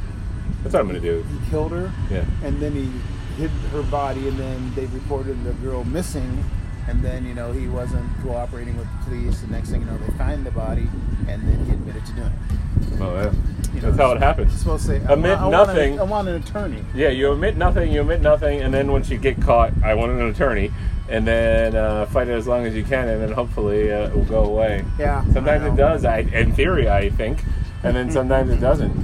That's 0.62 0.72
what 0.72 0.80
I'm 0.80 0.86
gonna 0.86 1.00
do. 1.00 1.24
He 1.24 1.50
killed 1.50 1.72
her. 1.72 1.92
Yeah. 2.10 2.24
and 2.44 2.58
then 2.60 2.72
he 2.72 2.90
hid 3.36 3.50
her 3.72 3.82
body, 3.82 4.28
and 4.28 4.38
then 4.38 4.72
they 4.74 4.86
reported 4.86 5.42
the 5.44 5.52
girl 5.54 5.84
missing. 5.84 6.44
And 6.88 7.02
then 7.02 7.26
you 7.26 7.34
know 7.34 7.50
he 7.50 7.66
wasn't 7.66 8.08
cooperating 8.22 8.76
with 8.76 8.86
the 8.86 9.10
police. 9.10 9.40
The 9.40 9.48
next 9.48 9.70
thing 9.70 9.80
you 9.80 9.86
know, 9.88 9.98
they 9.98 10.12
find 10.16 10.46
the 10.46 10.52
body, 10.52 10.88
and 11.26 11.42
then 11.42 11.64
he 11.66 11.72
admitted 11.72 12.06
to 12.06 12.12
doing 12.12 12.26
it. 12.32 13.00
Well, 13.00 13.14
that, 13.14 13.34
You 13.74 13.80
know, 13.82 13.90
that's 13.90 13.96
how 13.98 14.06
it 14.06 14.14
You're 14.14 14.18
happens. 14.20 14.52
supposed 14.56 14.86
to 14.86 15.00
say, 15.00 15.06
I 15.08 15.12
Admit 15.14 15.30
want- 15.38 15.40
I 15.40 15.42
want 15.58 15.68
nothing. 15.68 15.92
an- 15.94 15.98
I 15.98 16.02
want 16.04 16.28
an 16.28 16.34
attorney. 16.36 16.84
Yeah, 16.94 17.08
you 17.08 17.32
admit 17.32 17.56
nothing, 17.56 17.90
you 17.90 18.02
admit 18.02 18.20
nothing, 18.22 18.60
and 18.62 18.72
then 18.72 18.92
once 18.92 19.10
you 19.10 19.18
get 19.18 19.42
caught, 19.42 19.72
I 19.82 19.94
want 19.94 20.12
an 20.12 20.20
attorney, 20.22 20.70
and 21.08 21.26
then 21.26 21.74
uh, 21.74 22.06
fight 22.06 22.28
it 22.28 22.34
as 22.34 22.46
long 22.46 22.66
as 22.66 22.74
you 22.76 22.84
can, 22.84 23.08
and 23.08 23.20
then 23.20 23.32
hopefully 23.32 23.92
uh, 23.92 24.06
it 24.06 24.14
will 24.14 24.22
go 24.24 24.44
away. 24.44 24.84
Yeah. 24.96 25.24
Sometimes 25.32 25.64
I 25.64 25.68
it 25.68 25.76
does. 25.76 26.04
I, 26.04 26.18
in 26.20 26.52
theory, 26.52 26.88
I 26.88 27.10
think, 27.10 27.42
and 27.82 27.96
then 27.96 28.12
sometimes 28.12 28.50
it 28.52 28.60
doesn't. 28.60 28.94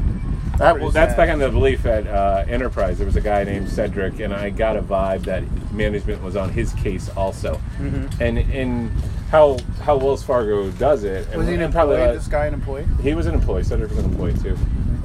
That, 0.59 0.73
Pretty 0.73 0.85
well, 0.85 0.93
that's 0.93 1.13
sad. 1.13 1.17
back 1.17 1.31
on 1.31 1.39
the 1.39 1.49
belief 1.49 1.87
at 1.87 2.07
uh, 2.07 2.45
Enterprise. 2.47 2.99
There 2.99 3.07
was 3.07 3.17
a 3.17 3.21
guy 3.21 3.43
named 3.45 3.69
Cedric, 3.69 4.21
and 4.21 4.33
I 4.35 4.51
got 4.51 4.77
a 4.77 4.83
vibe 4.83 5.25
that 5.25 5.43
management 5.73 6.23
was 6.23 6.37
on 6.37 6.51
his 6.51 6.73
case 6.75 7.09
also. 7.17 7.55
Mm-hmm. 7.79 8.23
And 8.23 8.39
in 8.39 8.89
how 9.31 9.57
how 9.81 9.97
Wells 9.97 10.23
Fargo 10.23 10.71
does 10.73 11.05
it, 11.05 11.27
Was 11.35 11.49
he 11.49 11.55
an 11.55 11.63
and 11.63 11.73
probably 11.73 11.97
uh, 11.97 12.13
This 12.13 12.29
guy 12.29 12.47
an 12.47 12.55
employee? 12.55 12.87
he 13.03 13.15
was 13.15 13.27
an 13.27 13.35
employee. 13.35 13.65
Cedric 13.65 13.89
was 13.91 13.99
an 13.99 14.05
employee 14.05 14.35
too, 14.35 14.57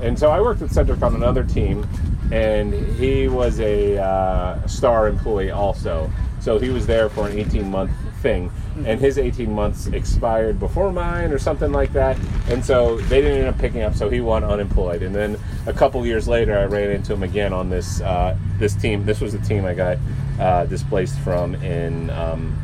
and 0.01 0.19
so 0.19 0.29
I 0.29 0.41
worked 0.41 0.61
with 0.61 0.71
Cedric 0.73 1.01
on 1.01 1.15
another 1.15 1.43
team, 1.45 1.87
and 2.31 2.73
he 2.97 3.27
was 3.29 3.59
a 3.61 3.97
uh, 3.97 4.67
star 4.67 5.07
employee 5.07 5.51
also. 5.51 6.11
So 6.41 6.59
he 6.59 6.69
was 6.69 6.85
there 6.85 7.09
for 7.09 7.27
an 7.27 7.39
18 7.39 7.71
month 7.71 7.91
thing, 8.21 8.51
and 8.85 8.99
his 8.99 9.17
18 9.17 9.51
months 9.51 9.87
expired 9.87 10.59
before 10.59 10.91
mine 10.91 11.31
or 11.31 11.39
something 11.39 11.71
like 11.71 11.93
that, 11.93 12.17
and 12.49 12.63
so 12.63 12.97
they 12.97 13.21
didn't 13.21 13.39
end 13.39 13.47
up 13.47 13.57
picking 13.57 13.81
up. 13.81 13.95
So 13.95 14.09
he 14.09 14.21
went 14.21 14.45
unemployed, 14.45 15.01
and 15.01 15.13
then 15.13 15.37
a 15.65 15.73
couple 15.73 16.05
years 16.05 16.27
later, 16.27 16.57
I 16.57 16.65
ran 16.65 16.91
into 16.91 17.13
him 17.13 17.23
again 17.23 17.53
on 17.53 17.69
this 17.69 18.01
uh, 18.01 18.37
this 18.59 18.75
team. 18.75 19.05
This 19.05 19.21
was 19.21 19.33
the 19.33 19.39
team 19.39 19.65
I 19.65 19.73
got 19.73 19.97
uh, 20.39 20.65
displaced 20.65 21.19
from 21.19 21.55
in. 21.55 22.09
Um, 22.11 22.57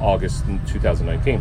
August 0.00 0.44
in 0.46 0.64
2019, 0.66 1.40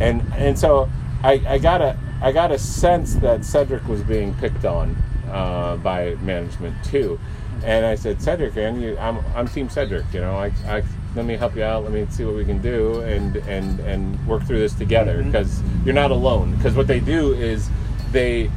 and 0.00 0.22
and 0.34 0.58
so 0.58 0.88
I, 1.22 1.42
I 1.46 1.58
got 1.58 1.82
a 1.82 1.98
I 2.22 2.32
got 2.32 2.50
a 2.52 2.58
sense 2.58 3.14
that 3.16 3.44
Cedric 3.44 3.86
was 3.88 4.02
being 4.02 4.34
picked 4.34 4.64
on 4.64 4.96
uh, 5.30 5.76
by 5.76 6.14
management 6.16 6.82
too, 6.84 7.18
and 7.64 7.84
I 7.84 7.94
said 7.94 8.22
Cedric, 8.22 8.54
man, 8.56 8.80
you, 8.80 8.96
I'm 8.98 9.18
I'm 9.34 9.48
Team 9.48 9.68
Cedric. 9.68 10.04
You 10.12 10.20
know, 10.20 10.36
I, 10.36 10.52
I 10.66 10.82
let 11.14 11.24
me 11.24 11.36
help 11.36 11.56
you 11.56 11.62
out. 11.62 11.82
Let 11.82 11.92
me 11.92 12.06
see 12.10 12.24
what 12.24 12.34
we 12.34 12.44
can 12.44 12.60
do 12.60 13.00
and 13.00 13.36
and 13.36 13.80
and 13.80 14.26
work 14.26 14.44
through 14.44 14.60
this 14.60 14.74
together 14.74 15.18
mm-hmm. 15.18 15.30
because 15.30 15.62
you're 15.84 15.94
not 15.94 16.10
alone. 16.10 16.54
Because 16.56 16.74
what 16.74 16.86
they 16.86 17.00
do 17.00 17.32
is 17.34 17.68
they 18.12 18.50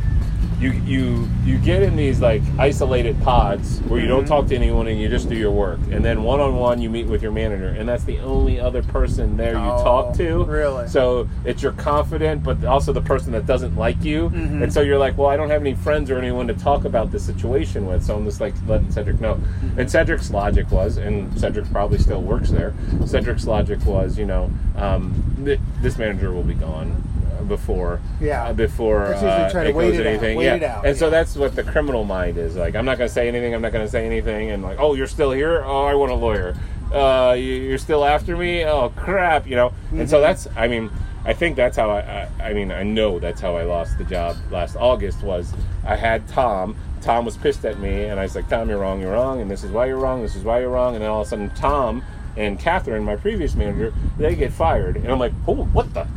you 0.63 0.71
you 0.85 1.27
you 1.43 1.57
get 1.57 1.81
in 1.83 1.95
these 1.97 2.21
like 2.21 2.41
isolated 2.57 3.21
pods 3.21 3.79
where 3.81 3.99
you 3.99 4.07
don't 4.07 4.25
talk 4.25 4.47
to 4.47 4.55
anyone 4.55 4.87
and 4.87 4.97
you 4.99 5.09
just 5.09 5.27
do 5.27 5.35
your 5.35 5.51
work. 5.51 5.79
And 5.91 6.03
then 6.05 6.23
one 6.23 6.39
on 6.39 6.55
one 6.55 6.81
you 6.81 6.89
meet 6.89 7.05
with 7.07 7.21
your 7.21 7.33
manager. 7.33 7.67
And 7.67 7.87
that's 7.87 8.05
the 8.05 8.19
only 8.19 8.59
other 8.61 8.81
person 8.81 9.35
there 9.35 9.53
you 9.53 9.59
Oh, 9.59 9.83
talk 9.83 10.15
to. 10.17 10.45
really? 10.45 10.87
so 10.87 11.27
it's 11.43 11.61
your 11.61 11.73
confident 11.73 12.43
but 12.43 12.63
also 12.63 12.93
the 12.93 13.01
person 13.01 13.31
that 13.33 13.45
doesn't 13.45 13.75
like 13.75 14.03
you. 14.03 14.29
Mm-hmm. 14.29 14.63
and 14.63 14.71
so 14.73 14.79
you're 14.81 14.97
like 14.97 15.17
well 15.17 15.27
i 15.27 15.35
don't 15.35 15.49
have 15.49 15.61
any 15.61 15.75
friends 15.75 16.09
or 16.09 16.17
anyone 16.17 16.47
to 16.47 16.53
talk 16.53 16.85
about 16.85 17.11
this 17.11 17.25
situation 17.25 17.85
with. 17.85 18.03
So 18.05 18.15
i'm 18.15 18.23
just 18.25 18.39
like 18.39 18.53
letting 18.67 18.89
cedric 18.91 19.19
know. 19.19 19.35
Mm-hmm. 19.35 19.79
and 19.81 19.91
cedric's 19.91 20.31
logic 20.31 20.71
was 20.71 20.95
and 20.97 21.37
cedric 21.39 21.69
probably 21.71 21.97
still 21.97 22.21
works 22.21 22.49
there 22.51 22.73
cedric's 23.05 23.45
logic 23.45 23.83
was 23.85 24.17
you 24.17 24.25
know 24.25 24.49
um, 24.77 25.13
th- 25.43 25.59
this 25.81 25.97
manager 25.97 26.31
will 26.31 26.43
be 26.43 26.53
gone 26.53 27.03
before 27.43 27.99
Yeah. 28.21 28.45
uh, 28.45 28.53
before 28.53 29.13
uh, 29.13 29.49
it 29.49 29.73
goes 29.73 29.93
it 29.97 30.01
out, 30.01 30.05
anything. 30.07 30.37
wait 30.37 30.45
yeah. 30.45 30.55
it 30.55 30.63
out, 30.63 30.85
and 30.85 30.97
so 30.97 31.09
that's 31.09 31.35
what 31.35 31.55
the 31.55 31.63
criminal 31.63 32.03
mind 32.03 32.37
is. 32.37 32.55
Like 32.55 32.75
i'm 32.75 32.85
not 32.85 32.97
going 32.97 33.07
to 33.07 33.13
say 33.13 33.27
anything 33.27 33.53
i'm 33.53 33.61
not 33.61 33.71
going 33.71 33.85
to 33.85 33.91
say 33.91 34.05
anything 34.05 34.51
and 34.51 34.63
like 34.63 34.79
oh 34.79 34.93
you're 34.95 35.07
still 35.07 35.31
here? 35.31 35.63
Oh 35.65 35.85
i 35.85 35.93
want 35.95 36.11
a 36.11 36.15
lawyer. 36.15 36.55
Uh, 36.93 37.33
you- 37.33 37.43
you're 37.43 37.77
still 37.79 38.05
after 38.05 38.37
me? 38.37 38.63
Oh 38.63 38.89
crap 38.95 39.47
you 39.47 39.55
know? 39.55 39.67
And 39.91 39.99
Mm-hmm. 40.01 40.07
so 40.07 40.21
that's 40.21 40.47
i 40.55 40.67
mean 40.67 40.89
i 41.25 41.33
think 41.33 41.55
that's 41.55 41.77
how 41.77 41.89
I, 41.89 42.27
I 42.39 42.49
i 42.49 42.53
mean 42.53 42.71
i 42.71 42.83
know 42.83 43.17
that's 43.19 43.39
how 43.39 43.55
i 43.55 43.63
lost 43.63 43.97
the 43.97 44.03
job 44.03 44.35
last 44.51 44.75
august 44.75 45.23
was 45.23 45.53
i 45.85 45.95
had 45.95 46.27
tom 46.27 46.75
tom 47.01 47.23
was 47.25 47.37
pissed 47.37 47.63
at 47.65 47.79
me 47.79 48.03
and 48.05 48.19
i 48.19 48.23
was 48.23 48.35
like 48.35 48.49
tom 48.49 48.67
you're 48.69 48.79
wrong 48.79 48.99
you're 48.99 49.13
wrong 49.13 49.39
and 49.39 49.49
this 49.49 49.63
is 49.63 49.71
why 49.71 49.85
you're 49.85 49.97
wrong 49.97 50.21
this 50.21 50.35
is 50.35 50.43
why 50.43 50.59
you're 50.59 50.69
wrong 50.69 50.95
and 50.95 51.03
then 51.03 51.09
all 51.09 51.21
of 51.21 51.27
a 51.27 51.29
sudden 51.29 51.49
tom 51.51 52.03
and 52.35 52.59
Catherine, 52.59 53.03
my 53.03 53.15
previous 53.15 53.55
manager, 53.55 53.93
they 54.17 54.35
get 54.35 54.51
fired, 54.51 54.97
and 54.97 55.09
I'm 55.09 55.19
like, 55.19 55.33
"Oh, 55.47 55.65
what 55.65 55.93
the?" 55.93 56.07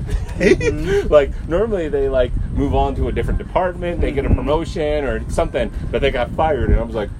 like 1.10 1.48
normally 1.48 1.88
they 1.88 2.08
like 2.08 2.32
move 2.52 2.74
on 2.74 2.94
to 2.96 3.08
a 3.08 3.12
different 3.12 3.38
department, 3.38 4.00
they 4.00 4.12
get 4.12 4.24
a 4.24 4.28
mm-hmm. 4.28 4.38
promotion 4.38 5.04
or 5.04 5.28
something, 5.30 5.70
but 5.90 6.00
they 6.00 6.10
got 6.10 6.30
fired, 6.30 6.70
and 6.70 6.78
I 6.78 6.82
was 6.82 6.94
like, 6.94 7.10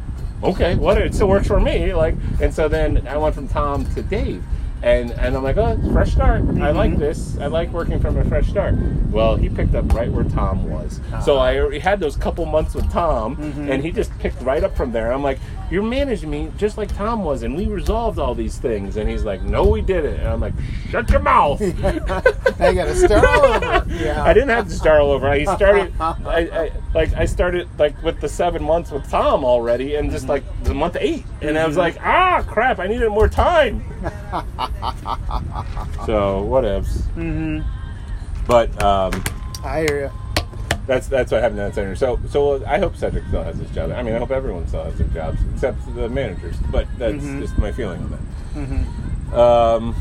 "Okay, 0.43 0.75
what? 0.75 0.99
It 0.99 1.15
still 1.15 1.29
works 1.29 1.47
for 1.47 1.61
me." 1.61 1.95
Like, 1.95 2.15
and 2.41 2.53
so 2.53 2.69
then 2.69 3.07
I 3.07 3.17
went 3.17 3.35
from 3.35 3.49
Tom 3.49 3.85
to 3.95 4.03
Dave, 4.03 4.43
and 4.83 5.11
and 5.13 5.37
I'm 5.37 5.43
like, 5.43 5.57
"Oh, 5.57 5.79
fresh 5.93 6.13
start. 6.13 6.43
I 6.61 6.71
like 6.71 6.93
mm-hmm. 6.93 7.01
this. 7.01 7.39
I 7.39 7.47
like 7.47 7.71
working 7.71 7.99
from 7.99 8.17
a 8.19 8.25
fresh 8.25 8.49
start." 8.49 8.75
Well, 9.11 9.37
he 9.37 9.49
picked 9.49 9.75
up 9.75 9.93
right 9.95 10.11
where 10.11 10.25
Tom 10.25 10.69
was, 10.71 11.01
so 11.25 11.39
ah. 11.39 11.43
I 11.43 11.59
already 11.59 11.79
had 11.79 11.99
those 11.99 12.17
couple 12.17 12.45
months 12.45 12.75
with 12.75 12.91
Tom, 12.91 13.37
mm-hmm. 13.37 13.71
and 13.71 13.83
he 13.83 13.91
just 13.91 14.17
picked 14.19 14.41
right 14.43 14.63
up 14.63 14.77
from 14.77 14.93
there. 14.93 15.13
I'm 15.13 15.23
like, 15.23 15.39
"You're 15.71 15.83
managing 15.83 16.31
me 16.31 16.53
just 16.59 16.77
like 16.77 16.95
Tom 16.95 17.25
was, 17.25 17.43
and 17.43 17.57
we 17.57 17.67
resolved 17.67 18.19
all 18.19 18.35
these 18.35 18.59
things." 18.59 18.97
And 18.97 19.09
he's 19.09 19.25
like, 19.25 19.43
"No, 19.43 19.67
we 19.67 19.81
didn't." 19.81 20.21
And 20.21 20.29
I'm 20.29 20.41
like, 20.41 20.55
"Shut 20.91 21.09
your 21.11 21.21
mouth." 21.21 21.61
I 22.61 22.75
got 22.75 22.85
to 22.85 22.95
start 22.95 23.25
all 23.25 23.45
over. 23.45 23.87
Yeah. 23.95 24.23
I 24.23 24.35
didn't 24.35 24.51
have 24.51 24.69
to 24.69 24.75
start 24.75 25.01
all 25.01 25.11
over. 25.11 25.29
I 25.29 25.45
started, 25.57 25.93
I, 26.01 26.15
I 26.25 26.73
like 26.95 27.13
I 27.15 27.25
started 27.25 27.69
like 27.79 28.01
with 28.03 28.21
the 28.21 28.29
seven 28.29 28.63
months 28.63 28.91
with 28.91 29.09
Tom 29.11 29.45
already, 29.45 29.95
and 29.97 30.11
just 30.11 30.25
mm-hmm. 30.25 30.33
like 30.33 30.65
the 30.65 30.75
month 30.75 30.97
eight, 31.01 31.25
and 31.41 31.59
I 31.59 31.67
was 31.67 31.77
like, 31.77 31.97
ah, 32.03 32.45
crap, 32.47 32.79
I 32.79 32.87
needed 32.87 33.09
more 33.09 33.29
time. 33.29 33.83
so 36.07 36.45
whatevs. 36.49 37.03
Mm-hmm. 37.17 37.61
But 38.47 38.83
um, 38.83 39.25
I 39.65 39.81
hear 39.81 40.01
you. 40.05 40.11
that's 40.87 41.09
that's 41.09 41.33
what 41.33 41.43
happened 41.43 41.59
to 41.59 41.65
that 41.65 41.75
center. 41.75 41.97
So 41.97 42.19
so 42.29 42.65
I 42.65 42.79
hope 42.79 42.97
Cedric 42.97 43.25
still 43.29 43.43
has 43.43 43.57
his 43.57 43.71
job. 43.71 43.91
I 43.91 44.03
mean, 44.03 44.15
I 44.15 44.19
hope 44.19 44.31
everyone 44.31 44.67
still 44.69 44.85
has 44.85 44.97
their 44.99 45.09
jobs 45.09 45.39
except 45.55 45.79
the 45.95 46.09
managers. 46.09 46.57
But 46.71 46.87
that's 46.99 47.23
just 47.23 47.59
my 47.59 47.73
feeling 47.73 48.01
on 48.03 48.11
that. 48.11 48.21
Um, 49.37 49.95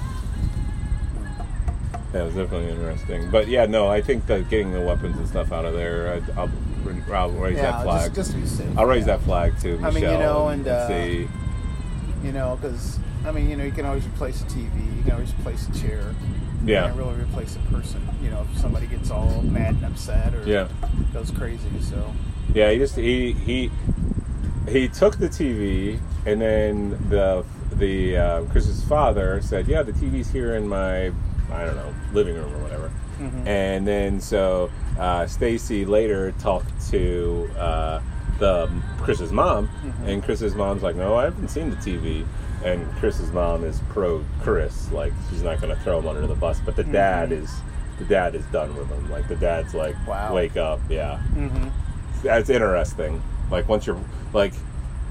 yeah, 2.14 2.22
it 2.22 2.26
was 2.26 2.36
definitely 2.36 2.70
interesting. 2.70 3.30
But 3.32 3.48
yeah, 3.48 3.66
no, 3.66 3.88
I 3.88 4.02
think 4.02 4.28
that 4.28 4.50
getting 4.50 4.72
the 4.72 4.82
weapons 4.82 5.18
and 5.18 5.28
stuff 5.28 5.52
out 5.52 5.66
of 5.66 5.74
there, 5.74 6.14
I, 6.14 6.40
I'll, 6.40 6.52
I'll 7.12 7.32
raise 7.32 7.58
that 7.58 7.84
flag. 7.84 8.14
just, 8.14 8.16
just 8.16 8.32
to 8.32 8.38
be 8.38 8.46
safe. 8.46 8.78
I'll 8.78 8.86
raise 8.86 9.08
yeah. 9.08 9.18
that 9.18 9.26
flag 9.26 9.60
too. 9.60 9.78
Michelle. 9.80 9.86
I 9.86 9.92
mean, 9.92 10.04
you 10.04 10.18
know, 10.20 10.48
and, 10.50 10.68
uh, 10.68 10.88
see. 10.88 11.28
You 12.24 12.32
know, 12.32 12.58
because 12.62 13.00
I 13.26 13.32
mean, 13.32 13.50
you 13.50 13.56
know, 13.58 13.64
you 13.64 13.72
can 13.72 13.86
always 13.86 14.06
replace 14.06 14.42
a 14.42 14.46
TV. 14.46 14.98
You 14.98 15.04
can 15.04 15.14
always 15.14 15.34
replace 15.40 15.68
a 15.68 15.80
chair. 15.80 16.14
You 16.64 16.74
Yeah. 16.74 16.84
can't 16.88 16.98
really 16.98 17.16
replace 17.16 17.56
a 17.56 17.74
person. 17.74 18.08
You 18.24 18.30
know, 18.30 18.46
if 18.52 18.60
somebody 18.60 18.88
gets 18.88 19.10
all 19.12 19.42
mad 19.44 19.76
and 19.76 19.86
upset 19.86 20.34
or 20.36 20.48
Yeah. 20.48 20.68
goes 21.14 21.32
crazy. 21.32 21.70
So 21.82 22.14
Yeah, 22.54 22.72
he 22.72 22.78
just 22.78 22.96
he 22.96 23.34
he 23.34 23.72
he 24.68 24.88
took 24.88 25.18
the 25.18 25.28
TV 25.28 26.00
and 26.26 26.40
then 26.42 26.98
the 27.10 27.44
the 27.78 28.18
uh, 28.18 28.42
Chris's 28.52 28.84
father 28.86 29.42
said, 29.42 29.68
"Yeah, 29.68 29.82
the 29.84 29.92
TV's 29.92 30.30
here 30.30 30.56
in 30.56 30.68
my 30.68 31.08
I 31.52 31.66
don't 31.66 31.76
know 31.76 31.94
living 32.14 32.36
room 32.36 32.54
or 32.54 32.60
whatever." 32.60 32.92
And 33.46 33.88
then 33.88 34.20
so 34.22 34.70
uh, 35.00 35.26
Stacy 35.28 35.86
later 35.86 36.32
talked 36.40 36.70
to 36.92 37.50
uh, 37.58 38.00
the 38.40 38.70
Chris's 39.00 39.32
mom, 39.32 39.70
and 40.06 40.24
Chris's 40.24 40.54
mom's 40.56 40.84
like, 40.84 40.96
"No, 40.96 41.16
I 41.16 41.24
haven't 41.26 41.50
seen 41.50 41.70
the 41.70 41.78
TV." 41.78 42.26
And 42.64 42.90
Chris's 42.98 43.32
mom 43.32 43.64
is 43.64 43.80
pro 43.90 44.24
Chris, 44.42 44.92
like 44.92 45.14
she's 45.30 45.44
not 45.44 45.62
going 45.62 45.76
to 45.76 45.82
throw 45.84 46.00
him 46.00 46.08
under 46.08 46.26
the 46.26 46.36
bus, 46.36 46.60
but 46.66 46.76
the 46.76 46.84
dad 46.84 47.32
is 47.32 47.54
the 48.00 48.06
dad 48.06 48.34
is 48.36 48.44
done 48.46 48.76
with 48.76 48.90
him. 48.90 49.10
Like 49.12 49.28
the 49.28 49.36
dad's 49.36 49.74
like, 49.74 49.96
Wow. 50.08 50.34
"Wake 50.34 50.58
up, 50.58 50.80
yeah." 50.90 51.20
mm-hmm. 51.36 51.68
that's 52.24 52.50
interesting. 52.50 53.22
Like 53.52 53.70
once 53.70 53.86
you're 53.86 54.00
like, 54.34 54.54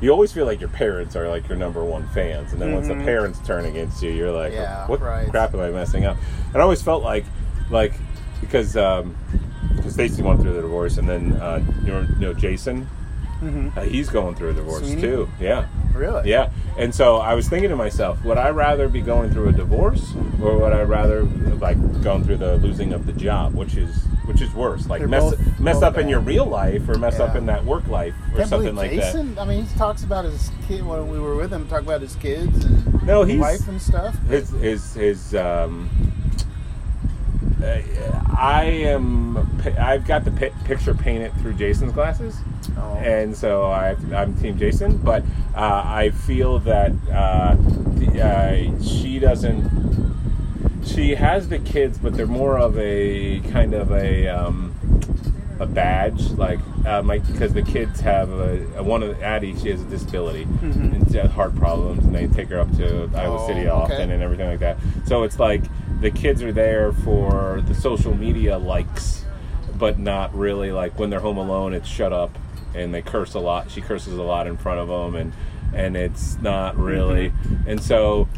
you 0.00 0.10
always 0.10 0.32
feel 0.32 0.46
like 0.46 0.58
your 0.60 0.68
parents 0.70 1.14
are 1.16 1.28
like 1.28 1.48
your 1.48 1.56
number 1.56 1.84
one 1.84 2.08
fans, 2.08 2.52
and 2.52 2.60
then 2.60 2.72
once 2.74 2.88
the 2.88 2.94
Mhm. 2.94 3.04
parents 3.04 3.38
turn 3.46 3.64
against 3.66 4.02
you, 4.02 4.10
you're 4.10 4.32
like, 4.32 4.52
Yeah, 4.52 4.86
what 4.88 5.00
right. 5.00 5.28
crap 5.30 5.54
am 5.54 5.60
I 5.60 5.70
messing 5.70 6.04
up? 6.04 6.16
And 6.48 6.56
I 6.56 6.60
always 6.60 6.82
felt 6.82 7.04
like, 7.04 7.24
like 7.70 7.92
because 8.40 8.76
um, 8.76 9.14
'cause 9.80 9.92
Stacy 9.94 10.22
went 10.22 10.40
through 10.42 10.54
the 10.54 10.62
divorce, 10.62 10.98
and 10.98 11.08
then 11.08 11.32
uh, 11.34 11.60
you 11.84 11.92
know, 12.18 12.34
Jason, 12.34 12.82
hmm 13.38 13.68
uh, 13.76 13.82
he's 13.82 14.08
going 14.10 14.34
through 14.34 14.50
a 14.50 14.54
divorce 14.54 14.82
Sweeney? 14.84 15.00
too. 15.00 15.28
Yeah. 15.40 15.66
Really? 15.94 16.28
Yeah, 16.28 16.50
and 16.76 16.94
so 16.94 17.16
I 17.18 17.34
was 17.34 17.48
thinking 17.48 17.70
to 17.70 17.76
myself, 17.76 18.22
would 18.24 18.36
I 18.38 18.50
rather 18.50 18.88
be 18.88 19.00
going 19.00 19.30
through 19.32 19.48
a 19.48 19.52
divorce, 19.52 20.12
or 20.42 20.58
would 20.58 20.72
I 20.72 20.82
rather 20.82 21.22
like 21.24 21.78
going 22.02 22.24
through 22.24 22.38
the 22.38 22.56
losing 22.56 22.92
of 22.92 23.06
the 23.06 23.12
job, 23.12 23.54
which 23.54 23.76
is 23.76 24.04
which 24.26 24.40
is 24.40 24.52
worse, 24.54 24.86
like 24.88 25.00
They're 25.00 25.08
mess 25.08 25.22
both- 25.22 25.60
mess 25.60 25.74
both 25.76 25.82
up 25.84 25.98
in 25.98 26.08
your 26.08 26.20
real 26.20 26.46
life, 26.46 26.88
or 26.88 26.98
mess 26.98 27.20
up 27.20 27.36
in 27.36 27.46
that 27.46 27.64
work 27.64 27.86
life, 27.88 28.14
or 28.32 28.38
Can't 28.38 28.48
something 28.48 28.74
like 28.74 28.90
that. 28.90 28.96
Jason. 29.12 29.38
I 29.38 29.44
mean, 29.44 29.64
he 29.66 29.78
talks 29.78 30.02
about 30.02 30.24
his 30.24 30.50
kid 30.66 30.84
when 30.84 31.08
we 31.08 31.18
were 31.18 31.36
with 31.36 31.52
him. 31.52 31.66
Talk 31.68 31.82
about 31.82 32.00
his 32.00 32.16
kids 32.16 32.64
and 32.64 33.02
No, 33.06 33.22
he's- 33.24 33.40
wife 33.40 33.68
and 33.68 33.80
stuff. 33.80 34.16
His 34.28 34.50
his 34.50 34.94
his 34.94 35.34
um. 35.34 35.88
Uh, 37.64 38.22
I 38.38 38.64
am. 38.64 39.36
I've 39.78 40.06
got 40.06 40.24
the 40.24 40.30
picture 40.64 40.94
painted 40.94 41.32
through 41.40 41.54
Jason's 41.54 41.92
glasses. 41.92 42.36
Oh. 42.76 42.96
and 42.96 43.36
so 43.36 43.64
I, 43.66 43.96
I'm 44.14 44.34
Team 44.36 44.58
Jason. 44.58 44.96
But 44.98 45.22
uh, 45.54 45.82
I 45.84 46.10
feel 46.10 46.58
that 46.60 46.92
uh, 47.12 47.54
the, 47.56 48.22
uh, 48.22 48.82
she 48.82 49.18
doesn't. 49.18 50.14
She 50.84 51.14
has 51.14 51.48
the 51.48 51.58
kids, 51.58 51.98
but 51.98 52.14
they're 52.14 52.26
more 52.26 52.58
of 52.58 52.78
a 52.78 53.40
kind 53.52 53.72
of 53.74 53.90
a 53.92 54.28
um, 54.28 54.74
a 55.60 55.66
badge, 55.66 56.30
like 56.32 56.58
uh, 56.84 57.00
my 57.02 57.18
because 57.20 57.54
the 57.54 57.62
kids 57.62 58.00
have 58.00 58.28
a, 58.30 58.82
one 58.82 59.02
of 59.02 59.16
the, 59.18 59.24
Addie. 59.24 59.56
She 59.56 59.70
has 59.70 59.80
a 59.80 59.84
disability 59.86 60.44
Mhm. 60.44 60.94
and 60.94 61.10
she 61.10 61.16
has 61.18 61.30
heart 61.30 61.56
problems, 61.56 62.04
and 62.04 62.14
they 62.14 62.26
take 62.26 62.48
her 62.48 62.58
up 62.60 62.70
to 62.76 63.08
Iowa 63.14 63.38
Oh, 63.42 63.46
City 63.46 63.60
okay. 63.60 63.68
often 63.70 64.10
and 64.10 64.22
everything 64.22 64.48
like 64.48 64.60
that. 64.60 64.76
So 65.06 65.22
it's 65.22 65.38
like 65.38 65.62
the 66.00 66.10
kids 66.10 66.42
are 66.42 66.52
there 66.52 66.92
for 66.92 67.62
the 67.66 67.74
social 67.74 68.14
media 68.16 68.58
likes, 68.58 69.24
but 69.78 69.98
not 69.98 70.34
really 70.34 70.70
like 70.72 70.98
when 70.98 71.10
they're 71.10 71.20
home 71.20 71.38
alone. 71.38 71.72
It's 71.74 71.88
shut 71.88 72.12
up 72.12 72.36
and 72.74 72.92
they 72.92 73.02
curse 73.02 73.34
a 73.34 73.40
lot. 73.40 73.70
She 73.70 73.80
curses 73.80 74.14
a 74.18 74.22
lot 74.22 74.46
in 74.46 74.56
front 74.56 74.80
of 74.80 74.88
them, 74.88 75.14
and 75.14 75.32
and 75.74 75.96
it's 75.96 76.38
not 76.40 76.76
really. 76.76 77.30
Mm-hmm. 77.30 77.70
And 77.70 77.82
so 77.82 78.28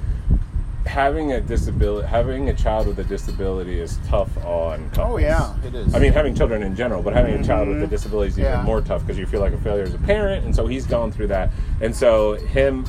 having 0.86 1.32
a 1.32 1.40
disability, 1.40 2.06
having 2.06 2.48
a 2.48 2.54
child 2.54 2.86
with 2.86 2.98
a 2.98 3.04
disability 3.04 3.80
is 3.80 3.98
tough 4.06 4.34
on 4.44 4.88
couples. 4.90 5.14
Oh 5.14 5.16
yeah, 5.18 5.54
it 5.66 5.74
is. 5.74 5.94
I 5.94 5.98
mean, 5.98 6.12
having 6.12 6.34
children 6.34 6.62
in 6.62 6.76
general, 6.76 7.02
but 7.02 7.12
having 7.12 7.34
a 7.34 7.44
child 7.44 7.68
with 7.68 7.82
a 7.82 7.86
Mhm. 7.86 7.90
disability 7.90 8.28
is 8.28 8.38
even 8.38 8.52
Yeah. 8.52 8.62
more 8.62 8.80
tough 8.80 9.02
because 9.02 9.18
you 9.18 9.26
feel 9.26 9.40
like 9.40 9.52
a 9.52 9.58
failure 9.58 9.82
as 9.82 9.94
a 9.94 9.98
parent, 9.98 10.44
and 10.44 10.54
so 10.54 10.66
he's 10.66 10.86
gone 10.86 11.10
through 11.10 11.26
that. 11.28 11.50
And 11.80 11.94
so 11.94 12.34
him, 12.34 12.84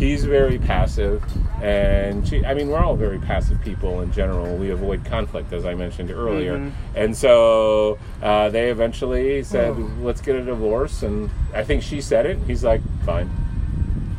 he's 0.00 0.24
very 0.24 0.58
passive, 0.58 1.22
and 1.62 2.26
she. 2.26 2.44
I 2.44 2.54
mean, 2.54 2.68
we're 2.68 2.80
all 2.80 2.96
very 2.96 3.18
passive 3.20 3.60
people 3.60 4.00
in 4.00 4.10
general. 4.10 4.56
We 4.56 4.70
avoid 4.70 5.04
conflict, 5.04 5.52
as 5.52 5.64
I 5.64 5.74
mentioned 5.74 6.10
earlier, 6.10 6.58
Mhm. 6.58 6.72
and 6.96 7.16
so 7.16 7.98
uh, 8.22 8.48
they 8.48 8.70
eventually 8.70 9.44
said, 9.44 9.74
Oh. 9.76 9.90
"Let's 10.02 10.20
get 10.20 10.34
a 10.34 10.42
divorce." 10.42 11.04
And 11.04 11.30
I 11.54 11.62
think 11.62 11.82
she 11.84 12.00
said 12.00 12.26
it. 12.26 12.38
He's 12.48 12.64
like, 12.64 12.80
"Fine." 13.06 13.30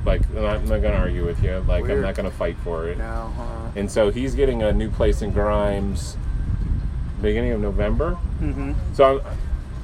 Like 0.06 0.22
I'm 0.30 0.42
not, 0.42 0.62
not 0.64 0.82
going 0.82 0.94
to 0.94 0.98
argue 0.98 1.26
with 1.26 1.44
you. 1.44 1.64
Like 1.68 1.84
I'm 1.90 2.02
not 2.02 2.16
going 2.16 2.30
to 2.30 2.36
fight 2.36 2.56
for 2.64 2.88
it. 2.88 2.98
no. 2.98 3.32
Huh? 3.38 3.44
And 3.76 3.90
so 3.92 4.10
he's 4.10 4.34
getting 4.34 4.64
a 4.64 4.72
new 4.72 4.90
place 4.90 5.22
in 5.22 5.32
Grimes 5.32 6.18
beginning 7.22 7.52
of 7.52 7.62
November. 7.62 8.18
Mm-hmm. 8.42 8.72
So 8.94 9.20
I'm 9.20 9.22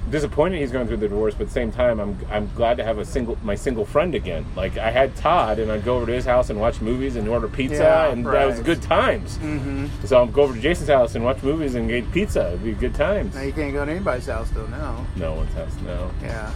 disappointed 0.09 0.59
he's 0.59 0.71
going 0.71 0.87
through 0.87 0.97
the 0.97 1.07
divorce, 1.07 1.33
but 1.33 1.41
at 1.43 1.47
the 1.47 1.53
same 1.53 1.71
time, 1.71 1.99
I'm 1.99 2.17
I'm 2.29 2.49
glad 2.55 2.77
to 2.77 2.83
have 2.83 2.97
a 2.97 3.05
single 3.05 3.37
my 3.43 3.55
single 3.55 3.85
friend 3.85 4.15
again. 4.15 4.45
Like 4.55 4.77
I 4.77 4.91
had 4.91 5.15
Todd, 5.15 5.59
and 5.59 5.71
I'd 5.71 5.83
go 5.85 5.97
over 5.97 6.05
to 6.05 6.11
his 6.11 6.25
house 6.25 6.49
and 6.49 6.59
watch 6.59 6.81
movies 6.81 7.15
and 7.15 7.27
order 7.27 7.47
pizza, 7.47 7.83
Yeah, 7.83 8.07
and 8.11 8.25
that 8.25 8.45
was 8.45 8.59
good 8.61 8.81
times. 8.81 9.37
Mm-hmm. 9.37 9.87
So 10.05 10.17
I'll 10.17 10.27
go 10.27 10.43
over 10.43 10.53
to 10.53 10.59
Jason's 10.61 10.89
house 10.89 11.15
and 11.15 11.23
watch 11.25 11.41
movies 11.43 11.75
and 11.75 11.87
get 11.87 12.11
pizza. 12.11 12.47
It'd 12.49 12.63
be 12.63 12.71
good 12.73 12.95
times. 12.95 13.35
Now 13.35 13.41
you 13.41 13.53
can't 13.53 13.73
go 13.73 13.85
to 13.85 13.91
anybody's 13.91 14.25
house 14.27 14.49
though 14.51 14.67
now. 14.67 15.05
No 15.15 15.33
one's 15.35 15.53
house, 15.53 15.75
no. 15.85 16.11
Yeah. 16.21 16.51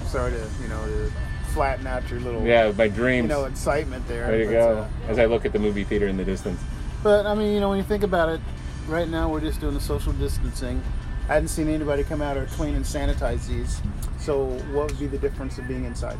I'm 0.00 0.06
sorry 0.08 0.32
to 0.32 0.46
you 0.62 0.68
know 0.68 0.84
to 0.86 1.12
flatten 1.52 1.86
out 1.86 2.08
your 2.10 2.20
little 2.20 2.42
Yeah, 2.44 2.72
my 2.76 2.84
you 2.84 2.90
dreams. 2.90 3.28
know 3.28 3.44
excitement 3.44 4.06
there. 4.08 4.26
There 4.26 4.42
you 4.42 4.50
go. 4.50 4.78
uh, 5.06 5.10
As 5.10 5.18
I 5.18 5.24
look 5.26 5.44
at 5.46 5.52
the 5.52 5.58
movie 5.58 5.84
theater 5.84 6.06
in 6.06 6.16
the 6.16 6.24
distance. 6.24 6.60
But 7.02 7.26
I 7.26 7.34
mean, 7.34 7.54
you 7.54 7.60
know, 7.60 7.68
when 7.70 7.78
you 7.78 7.84
think 7.84 8.02
about 8.02 8.28
it, 8.28 8.40
right 8.88 9.08
now 9.08 9.28
we're 9.30 9.40
just 9.40 9.60
doing 9.60 9.74
the 9.74 9.80
social 9.80 10.12
distancing. 10.14 10.82
I 11.28 11.34
hadn't 11.34 11.48
seen 11.48 11.68
anybody 11.68 12.04
come 12.04 12.22
out 12.22 12.36
or 12.36 12.46
clean 12.46 12.74
and 12.74 12.84
sanitize 12.84 13.46
these. 13.48 13.80
So 14.18 14.44
what 14.72 14.88
would 14.88 14.98
be 14.98 15.06
the 15.06 15.18
difference 15.18 15.58
of 15.58 15.66
being 15.68 15.84
inside? 15.84 16.18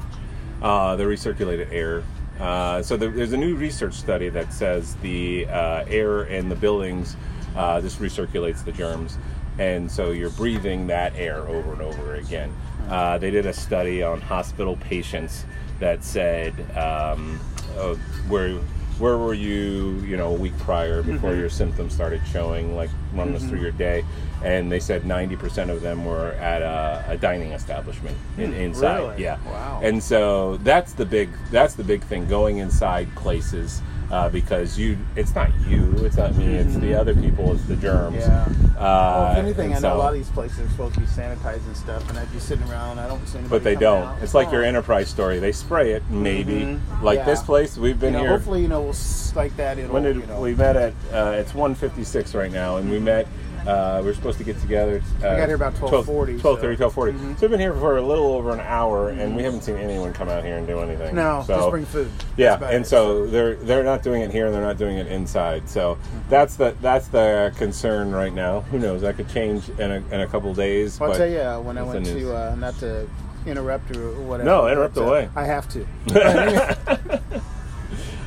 uh, 0.63 0.97
the 0.97 1.05
recirculated 1.05 1.73
air. 1.73 2.03
Uh, 2.39 2.83
so 2.83 2.97
there, 2.97 3.11
there's 3.11 3.33
a 3.33 3.37
new 3.37 3.55
research 3.57 3.95
study 3.95 4.29
that 4.29 4.53
says 4.53 4.95
the 4.97 5.47
uh, 5.47 5.85
air 5.89 6.25
in 6.25 6.49
the 6.49 6.57
buildings 6.57 7.17
uh, 7.57 7.81
just 7.81 8.01
recirculates 8.01 8.65
the 8.65 8.73
germs, 8.73 9.17
and 9.59 9.91
so 9.91 10.11
you're 10.11 10.31
breathing 10.31 10.87
that 10.87 11.15
air 11.17 11.39
over 11.49 11.73
and 11.73 11.83
over 11.83 12.17
again. 12.17 12.53
Uh, 12.89 13.17
they 13.19 13.31
did 13.31 13.47
a 13.47 13.53
study 13.53 14.03
on 14.03 14.21
hospital 14.21 14.77
patients 14.77 15.45
that 15.81 16.05
said 16.05 16.53
um, 16.77 17.41
uh, 17.79 17.95
where 18.29 18.59
where 18.99 19.19
were 19.19 19.35
you 19.35 20.01
you 20.07 20.17
know 20.17 20.31
a 20.31 20.35
week 20.35 20.57
prior 20.59 21.03
before 21.03 21.31
mm-hmm. 21.31 21.41
your 21.41 21.51
symptoms 21.51 21.93
started 21.95 22.21
showing 22.33 22.75
like 22.75 22.91
run 23.13 23.35
us 23.35 23.43
through 23.43 23.53
mm-hmm. 23.53 23.63
your 23.63 23.73
day? 23.73 24.05
And 24.45 24.71
they 24.71 24.81
said 24.81 25.03
90% 25.03 25.71
of 25.71 25.81
them 25.81 26.05
were 26.05 26.33
at 26.33 26.61
a, 26.61 27.13
a 27.13 27.17
dining 27.17 27.53
establishment 27.53 28.17
hmm, 28.35 28.43
in, 28.43 28.53
inside. 28.53 28.99
really? 28.99 29.23
yeah. 29.23 29.39
Wow. 29.47 29.81
and 29.83 30.03
so 30.03 30.59
that's 30.59 30.93
the 30.93 31.07
big 31.07 31.31
that's 31.51 31.75
the 31.75 31.85
big 31.85 32.03
thing 32.05 32.29
going 32.29 32.59
inside 32.59 33.13
places 33.17 33.81
uh, 34.11 34.29
because 34.29 34.79
you 34.79 34.97
it's 35.17 35.35
not 35.35 35.51
you 35.67 35.93
it's 36.05 36.17
not 36.17 36.35
me 36.37 36.55
it's 36.57 36.77
the 36.77 36.95
other 36.95 37.15
people 37.15 37.53
it's 37.53 37.65
the 37.65 37.77
germs 37.77 38.17
Yeah. 38.17 38.45
uh, 38.77 38.81
well, 38.81 39.33
if 39.33 39.39
anything, 39.39 39.73
and 39.73 39.85
I 39.85 39.89
know 39.89 39.97
a 39.97 39.99
lot 39.99 40.09
of 40.13 40.15
these 40.15 40.29
places 40.31 40.61
are 40.61 40.69
supposed 40.71 40.95
to 40.95 41.01
be 41.01 41.07
sanitized 41.07 41.67
and 41.67 41.77
stuff, 41.77 42.09
and 42.09 42.19
I'd 42.19 42.31
be 42.33 42.39
sitting 42.39 42.69
around. 42.71 42.99
I 42.99 43.09
don't 43.09 43.27
see 43.27 43.39
anybody. 43.39 43.49
but 43.59 43.65
they 43.65 43.75
don't 43.75 44.03
out. 44.05 44.23
it's 44.23 44.35
like 44.35 44.51
your 44.53 44.63
Oh. 44.65 44.69
enterprise 44.69 45.09
story 45.09 45.39
they 45.39 45.53
spray 45.53 45.93
it 45.93 46.03
maybe 46.11 46.61
Mhm. 46.63 47.03
like 47.03 47.19
Yeah. 47.19 47.25
this 47.25 47.43
place 47.43 47.77
we've 47.77 47.95
You 47.97 48.01
been 48.01 48.13
know, 48.15 48.21
here 48.21 48.29
hopefully, 48.31 48.63
you 48.63 48.69
know, 48.69 48.83
we'll 48.83 48.95
like 49.35 49.57
that. 49.57 49.79
It'll, 49.79 49.93
when 49.93 50.03
did 50.05 50.17
you 50.17 50.27
know, 50.27 50.41
we 50.41 50.55
met 50.55 50.77
at 50.77 50.93
uh, 51.13 51.33
it's 51.37 51.55
156 51.55 52.35
right 52.35 52.53
now 52.53 52.77
and 52.77 52.91
we 52.91 52.99
met 52.99 53.27
uh, 53.67 54.01
we 54.03 54.11
are 54.11 54.15
supposed 54.15 54.39
to 54.39 54.45
get 54.45 54.59
together 54.61 55.03
uh, 55.19 55.37
got 55.37 55.47
here 55.49 55.57
about 55.57 55.75
12:40, 55.75 56.41
12 56.41 56.41
so- 56.41 56.57
12:30 56.57 56.77
12:40 56.77 57.13
Mhm. 57.13 57.35
so 57.35 57.41
we've 57.43 57.51
been 57.51 57.61
here 57.61 57.75
for 57.75 57.97
a 57.97 58.03
little 58.03 58.33
over 58.35 58.53
an 58.53 58.61
hour 58.61 59.09
and 59.11 59.35
we 59.37 59.43
haven't 59.43 59.63
seen 59.63 59.77
anyone 59.77 60.13
come 60.13 60.29
out 60.29 60.45
here 60.45 60.57
and 60.57 60.67
do 60.67 60.79
anything 60.81 61.15
no, 61.15 61.43
so 61.47 61.57
just 61.57 61.71
bring 61.71 61.85
food. 61.85 62.11
yeah 62.37 62.55
and 62.71 62.85
it. 62.85 62.89
so 62.89 63.27
they're 63.27 63.55
they're 63.57 63.85
not 63.85 64.03
doing 64.03 64.23
it 64.23 64.31
here 64.31 64.47
and 64.47 64.55
they're 64.55 64.63
not 64.63 64.79
doing 64.79 64.97
it 64.99 65.07
inside 65.09 65.69
so 65.69 65.99
that's 66.29 66.57
the 66.57 66.75
that's 66.81 67.09
the 67.09 67.53
concern 67.57 68.13
right 68.13 68.33
now 68.35 68.61
who 68.71 68.79
knows 68.79 69.01
that 69.03 69.17
could 69.17 69.29
change 69.29 69.69
in 69.79 69.91
a, 69.91 69.97
in 70.13 70.21
a 70.21 70.27
couple 70.27 70.53
days 70.55 71.01
I'll 71.01 71.15
tell 71.15 71.29
you 71.29 71.41
uh, 71.41 71.61
when 71.61 71.77
I 71.79 71.83
went 71.83 72.07
to 72.07 72.37
uh, 72.37 72.55
not 72.57 72.79
to 72.81 73.09
interrupt 73.47 73.97
or 73.97 74.11
whatever. 74.23 74.49
No, 74.51 74.67
interrupt 74.69 74.97
but, 74.97 75.05
uh, 75.05 75.07
away. 75.07 75.29
I 75.37 75.45
have 75.45 75.69
to. 75.69 75.87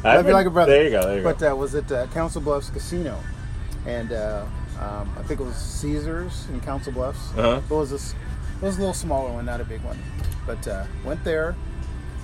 I've 0.01 0.15
Love 0.15 0.27
you 0.27 0.31
like 0.33 0.45
a 0.45 0.49
brother. 0.49 0.71
there 0.71 0.83
you 0.85 0.91
go 0.91 1.01
there 1.03 1.17
you 1.17 1.23
But 1.23 1.39
go 1.39 1.51
uh, 1.51 1.55
was 1.55 1.75
at 1.75 1.91
uh, 1.91 2.07
Council 2.07 2.39
Bluffs 2.41 2.69
Casino, 2.69 3.19
and 3.85 4.13
uh, 4.13 4.45
um, 4.79 5.09
I 5.17 5.23
think 5.23 5.39
it 5.39 5.43
was 5.43 5.55
Caesars 5.55 6.47
in 6.51 6.61
Council 6.61 6.91
Bluffs. 6.93 7.19
Uh-huh. 7.37 7.61
It 7.63 7.69
was 7.73 7.91
it 7.91 8.15
was 8.61 8.75
a 8.77 8.79
little 8.79 8.93
smaller 8.93 9.31
one, 9.31 9.45
not 9.45 9.61
a 9.61 9.65
big 9.65 9.81
one. 9.81 9.97
But 10.45 10.67
uh, 10.67 10.85
went 11.05 11.23
there. 11.23 11.55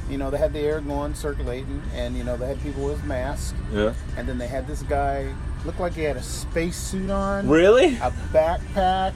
You 0.09 0.17
know, 0.19 0.29
they 0.29 0.37
had 0.37 0.53
the 0.53 0.59
air 0.59 0.81
going, 0.81 1.15
circulating, 1.15 1.81
and 1.95 2.15
you 2.15 2.23
know 2.23 2.37
they 2.37 2.47
had 2.47 2.61
people 2.61 2.85
with 2.85 3.03
masks, 3.05 3.55
yeah 3.73 3.93
and 4.17 4.27
then 4.27 4.37
they 4.37 4.47
had 4.47 4.67
this 4.67 4.83
guy 4.83 5.33
looked 5.65 5.79
like 5.79 5.93
he 5.93 6.03
had 6.03 6.15
a 6.15 6.21
space 6.21 6.77
suit 6.77 7.09
on, 7.09 7.49
really 7.49 7.95
a 7.95 8.11
backpack, 8.31 9.13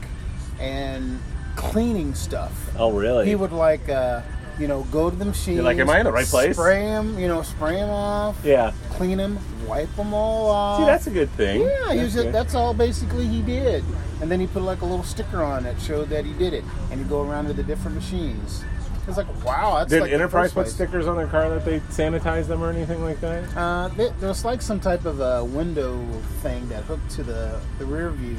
and 0.59 1.19
cleaning 1.55 2.15
stuff. 2.15 2.71
oh 2.77 2.91
really 2.91 3.25
He 3.27 3.35
would 3.35 3.51
like, 3.51 3.87
uh, 3.87 4.21
you 4.57 4.67
know, 4.67 4.83
go 4.91 5.09
to 5.11 5.15
the 5.15 5.25
machine. 5.25 5.63
like, 5.63 5.77
am 5.77 5.89
I 5.91 5.99
in 5.99 6.05
the 6.05 6.11
right 6.11 6.25
place? 6.25 6.55
Spray 6.55 6.81
him, 6.81 7.19
you 7.19 7.27
know, 7.27 7.43
spray 7.43 7.77
him 7.77 7.89
off 7.89 8.37
yeah 8.43 8.71
clean 8.91 9.17
them, 9.17 9.37
wipe 9.70 9.95
them 9.95 10.13
all 10.13 10.47
off. 10.49 10.80
see 10.80 10.86
that's 10.86 11.07
a 11.07 11.11
good 11.11 11.30
thing 11.32 11.61
yeah. 11.61 11.91
He 11.93 11.99
That's 11.99 12.15
was, 12.15 12.24
good. 12.24 12.34
that's 12.34 12.55
all 12.55 12.74
basically 12.74 13.28
he 13.28 13.41
did. 13.41 13.84
And 14.22 14.30
then 14.30 14.39
he 14.39 14.47
put 14.47 14.63
like 14.63 14.82
a 14.82 14.86
little 14.86 15.03
sticker 15.05 15.41
on 15.43 15.63
that 15.63 15.80
showed 15.80 16.09
that 16.09 16.26
he 16.26 16.34
did 16.34 16.53
it, 16.53 16.63
and 16.91 16.99
he'd 16.99 17.07
go 17.07 17.22
around 17.22 17.45
to 17.45 17.53
the 17.53 17.63
different 17.63 17.95
machines. 17.95 18.63
It's 19.07 19.17
like 19.17 19.28
wow, 19.45 19.78
that's 19.80 19.89
Did 19.89 20.01
like 20.01 20.11
Enterprise 20.11 20.53
put 20.53 20.67
stickers 20.67 21.07
on 21.07 21.15
their 21.15 21.26
car 21.28 21.49
that 21.49 21.65
they 21.65 21.80
sanitize 21.82 22.47
them 22.47 22.61
or 22.61 22.70
anything 22.70 23.01
like 23.03 23.20
that? 23.22 23.57
Uh, 23.57 23.88
there 23.95 24.11
was 24.28 24.43
like 24.45 24.61
some 24.61 24.80
type 24.80 25.05
of 25.05 25.20
a 25.20 25.43
window 25.45 25.97
thing 26.41 26.67
that 26.70 26.84
hooked 26.84 27.09
to 27.11 27.24
the 27.24 27.59
the 27.80 27.86
rear 27.86 28.09
view 28.11 28.36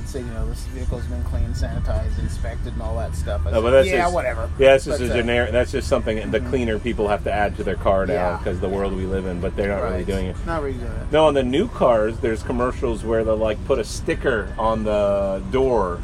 that 0.00 0.08
said, 0.08 0.24
you 0.24 0.30
know, 0.32 0.46
this 0.48 0.64
vehicle's 0.66 1.04
been 1.06 1.22
cleaned, 1.24 1.54
sanitized, 1.54 2.18
inspected, 2.18 2.72
and 2.72 2.82
all 2.82 2.96
that 2.96 3.14
stuff. 3.14 3.42
I 3.46 3.50
said, 3.52 3.62
but 3.62 3.70
that's 3.70 3.88
yeah, 3.88 4.02
just, 4.02 4.14
whatever. 4.14 4.48
Yeah, 4.58 4.74
it's 4.74 4.84
just 4.84 5.00
But, 5.00 5.08
a 5.08 5.12
uh, 5.12 5.16
generic. 5.16 5.50
That's 5.52 5.72
just 5.72 5.88
something 5.88 6.30
the 6.30 6.40
cleaner 6.40 6.78
people 6.78 7.08
have 7.08 7.24
to 7.24 7.32
add 7.32 7.56
to 7.56 7.64
their 7.64 7.76
car 7.76 8.06
now 8.06 8.12
Yeah. 8.14 8.36
because 8.38 8.60
the 8.60 8.68
world 8.68 8.92
we 8.94 9.06
live 9.06 9.26
in. 9.26 9.40
But 9.40 9.56
they're 9.56 9.68
not 9.68 9.82
really 9.82 10.04
doing 10.04 10.26
it. 10.26 10.36
Not 10.46 10.62
really 10.62 10.78
doing 10.78 10.92
it. 10.92 11.12
No, 11.12 11.26
on 11.26 11.34
the 11.34 11.42
new 11.42 11.68
cars, 11.68 12.18
there's 12.20 12.42
commercials 12.42 13.04
where 13.04 13.24
they'll 13.24 13.36
like 13.36 13.62
put 13.66 13.78
a 13.78 13.84
sticker 13.84 14.54
on 14.58 14.84
the 14.84 15.42
door, 15.50 16.00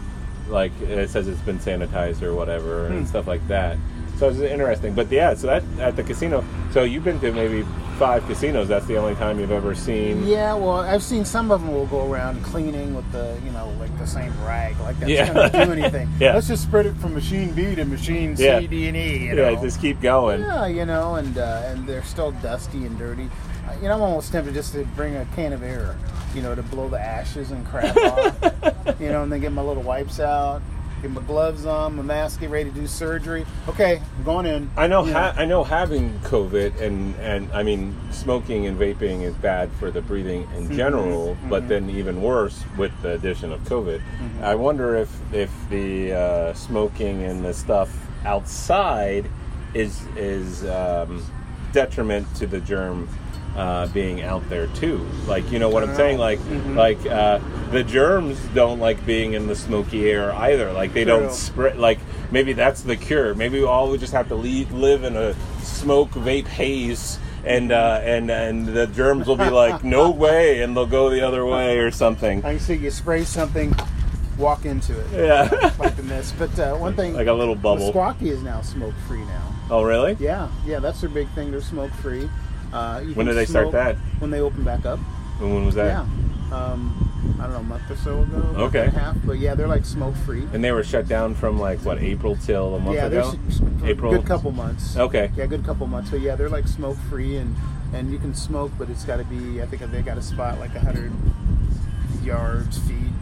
like 0.49 0.73
it 0.83 1.09
says 1.11 1.29
it's 1.29 1.41
been 1.41 1.59
sanitized 1.59 2.23
or 2.23 2.35
whatever 2.35 2.89
Hmm. 2.89 2.97
and 2.99 3.09
stuff 3.09 3.27
like 3.27 3.47
that. 3.49 3.77
So 4.19 4.29
it's 4.29 4.39
interesting. 4.39 4.95
But 4.95 5.11
yeah, 5.11 5.35
so 5.35 5.47
that 5.49 5.63
at 5.81 5.97
the 5.97 6.03
casino. 6.03 6.45
So 6.73 6.85
you've 6.85 7.05
been 7.05 7.21
to 7.21 7.33
maybe 7.33 7.65
five 7.99 8.27
casinos. 8.27 8.67
That's 8.69 8.87
the 8.87 8.97
only 8.97 9.15
time 9.15 9.39
you've 9.39 9.53
ever 9.53 9.75
seen. 9.75 10.27
Yeah, 10.27 10.55
well, 10.55 10.81
I've 10.81 11.03
seen 11.03 11.25
some 11.25 11.51
of 11.53 11.61
them 11.61 11.73
will 11.73 11.87
go 11.87 12.11
around 12.11 12.43
cleaning 12.45 12.95
with 12.95 13.11
the, 13.13 13.39
you 13.45 13.51
know, 13.53 13.69
like 13.79 13.97
the 13.99 14.07
same 14.07 14.33
rag, 14.45 14.79
like 14.81 14.99
that's 14.99 15.11
Yeah. 15.13 15.33
gonna 15.33 15.67
do 15.67 15.73
anything. 15.73 16.09
Yeah. 16.21 16.35
Let's 16.35 16.49
just 16.49 16.65
spread 16.65 16.87
it 16.87 16.97
from 16.97 17.15
machine 17.15 17.53
B 17.53 17.75
to 17.77 17.85
machine 17.85 18.37
C, 18.37 18.45
Yeah. 18.47 18.61
D, 18.61 18.89
and 18.89 18.97
E. 18.97 19.19
You 19.27 19.35
know? 19.35 19.51
Yeah, 19.51 19.61
just 19.61 19.81
keep 19.81 20.01
going. 20.01 20.41
Yeah, 20.41 20.67
you 20.67 20.85
know, 20.87 21.15
and 21.17 21.39
uh, 21.39 21.63
and 21.67 21.87
they're 21.87 22.03
still 22.05 22.33
dusty 22.43 22.85
and 22.87 22.99
dirty. 22.99 23.29
Uh, 23.69 23.75
You 23.81 23.89
know, 23.89 23.95
I'm 23.95 24.03
almost 24.03 24.33
tempted 24.33 24.55
just 24.55 24.73
to 24.75 24.85
bring 24.97 25.15
a 25.17 25.25
can 25.37 25.53
of 25.53 25.63
air, 25.63 25.97
you 26.35 26.43
know, 26.43 26.55
to 26.57 26.63
blow 26.65 26.89
the 26.89 27.01
ashes 27.01 27.51
and 27.53 27.65
crap 27.67 27.97
off. 27.97 28.37
You 29.01 29.09
know, 29.09 29.23
and 29.23 29.33
then 29.33 29.41
get 29.41 29.51
my 29.53 29.63
little 29.63 29.83
wipes 29.83 30.21
out, 30.21 30.61
get 31.05 31.13
my 31.13 31.21
gloves 31.23 31.67
on, 31.67 31.97
my 31.97 32.03
mask, 32.03 32.41
get 32.41 32.49
ready 32.51 32.71
to 32.71 32.75
do 32.75 32.87
surgery. 32.87 33.45
Okay, 33.69 34.01
I'm 34.17 34.25
going 34.25 34.47
in. 34.47 34.71
I 34.77 34.87
know. 34.87 35.05
Ha- 35.05 35.35
I 35.37 35.45
know 35.45 35.63
having 35.63 36.19
COVID 36.21 36.81
and 36.81 37.15
and 37.17 37.53
I 37.53 37.63
mean 37.63 37.95
smoking 38.11 38.67
and 38.67 38.79
vaping 38.79 39.21
is 39.23 39.35
bad 39.35 39.71
for 39.73 39.91
the 39.91 40.01
breathing 40.01 40.43
in 40.57 40.65
Mm-hmm. 40.65 40.77
general, 40.77 41.37
but 41.51 41.69
then 41.69 41.91
even 41.91 42.23
worse 42.23 42.65
with 42.79 42.91
the 43.03 43.13
addition 43.13 43.53
of 43.53 43.61
COVID. 43.65 43.99
Mm-hmm. 44.01 44.45
I 44.45 44.55
wonder 44.55 44.97
if 44.97 45.11
if 45.35 45.51
the 45.69 46.13
uh, 46.15 46.55
smoking 46.55 47.23
and 47.25 47.45
the 47.45 47.53
stuff 47.53 47.95
outside 48.25 49.27
is 49.75 50.01
is 50.17 50.65
um, 50.65 51.23
detriment 51.73 52.35
to 52.37 52.47
the 52.47 52.61
germ. 52.61 53.09
Uh, 53.57 53.87
being 53.89 54.21
out 54.21 54.43
there 54.51 54.67
too, 54.69 55.07
like 55.29 55.49
you 55.53 55.61
know 55.61 55.69
what 55.69 55.85
I'm 55.85 55.91
don't 55.91 55.97
saying. 55.97 56.19
Like, 56.19 56.41
Mhm. 56.41 56.75
like 56.75 57.07
uh, 57.07 57.39
the 57.71 57.85
germs 57.85 58.37
don't 58.53 58.81
like 58.81 59.07
being 59.07 59.35
in 59.35 59.47
the 59.47 59.55
smoky 59.55 60.11
air 60.11 60.33
either. 60.33 60.73
Like 60.73 60.93
they 60.93 61.05
don't 61.05 61.27
True. 61.27 61.33
spread. 61.33 61.79
Like 61.79 62.01
maybe 62.33 62.53
that's 62.53 62.81
the 62.81 62.97
cure. 62.97 63.33
Maybe 63.33 63.61
we 63.61 63.65
all 63.65 63.89
we 63.91 63.97
just 63.99 64.13
have 64.13 64.27
to 64.31 64.35
leave, 64.35 64.73
live 64.73 65.05
in 65.05 65.17
a 65.17 65.35
smoke 65.63 66.11
vape 66.11 66.49
haze, 66.49 67.21
and 67.45 67.71
uh, 67.71 68.01
and 68.03 68.29
and 68.29 68.67
the 68.67 68.89
germs 68.89 69.29
will 69.29 69.37
be 69.37 69.51
like, 69.51 69.85
no 69.99 70.11
way, 70.11 70.61
and 70.63 70.77
they'll 70.77 70.85
go 70.85 71.09
the 71.09 71.25
other 71.25 71.47
way 71.47 71.79
or 71.79 71.93
something. 71.93 72.39
I 72.45 72.55
can 72.55 72.59
see 72.59 72.75
you 72.75 72.91
spray 72.91 73.23
something, 73.23 73.73
walk 74.37 74.65
into 74.67 74.99
it. 74.99 75.07
Yeah, 75.15 75.71
like 75.79 75.95
the 75.95 76.03
mist. 76.03 76.35
But 76.41 76.59
uh, 76.59 76.75
one 76.75 76.97
thing, 76.97 77.15
like 77.15 77.29
a 77.29 77.33
little 77.33 77.55
bubble. 77.55 77.93
Meskwaki 77.93 78.23
is 78.33 78.43
now 78.43 78.63
smoke 78.63 78.95
free 79.07 79.25
now. 79.25 79.53
Oh, 79.71 79.85
really? 79.85 80.17
Yeah, 80.19 80.49
yeah, 80.67 80.81
that's 80.81 81.01
their 81.01 81.09
big 81.09 81.29
thing. 81.37 81.53
They're 81.53 81.61
smoke 81.61 81.93
free. 81.93 82.29
Uh, 82.75 83.01
When 83.15 83.27
did 83.27 83.37
they 83.37 83.47
start 83.47 83.71
that? 83.73 83.97
When 84.19 84.31
they 84.31 84.41
opened 84.41 84.65
back 84.65 84.85
up. 84.85 84.99
And 85.41 85.55
when 85.55 85.65
was 85.65 85.77
that? 85.77 85.87
Yeah. 85.87 86.01
Um, 86.53 87.37
I 87.41 87.45
don't 87.45 87.53
know, 87.53 87.59
a 87.61 87.63
month 87.63 87.91
or 87.91 87.97
so 87.97 88.23
ago. 88.23 88.37
month 88.37 88.59
Okay. 88.59 88.87
and 88.87 88.97
a 88.97 88.99
half. 88.99 89.17
But 89.25 89.39
yeah, 89.39 89.55
they're 89.55 89.69
like 89.69 89.85
smoke 89.87 90.15
free. 90.27 90.47
And 90.53 90.63
they 90.63 90.73
were 90.73 90.83
shut 90.85 91.07
down 91.09 91.35
from 91.37 91.59
like 91.59 91.79
what 91.85 91.99
April 92.03 92.37
till 92.37 92.75
a 92.75 92.81
month 92.81 92.97
Yeah, 92.97 93.07
ago. 93.07 93.31
there's 93.33 93.61
a 93.61 93.87
April. 93.87 94.13
good 94.13 94.27
couple 94.27 94.51
months. 94.51 94.97
Okay. 94.97 95.31
Yeah, 95.37 95.47
good 95.47 95.65
couple 95.65 95.87
months. 95.87 96.11
So 96.11 96.17
yeah, 96.17 96.35
they're 96.35 96.49
like 96.49 96.67
smoke 96.67 96.97
free 97.09 97.37
and 97.37 97.55
and 97.93 98.11
you 98.11 98.19
can 98.19 98.35
smoke, 98.35 98.73
but 98.77 98.91
it's 98.91 99.05
got 99.05 99.19
to 99.19 99.25
be. 99.25 99.63
I 99.63 99.67
think 99.67 99.83
they 99.93 100.03
got 100.03 100.19
a 100.19 100.23
spot 100.23 100.59
like 100.59 100.73
hundred 100.77 101.13
yards, 102.25 102.79
feet, 102.81 103.13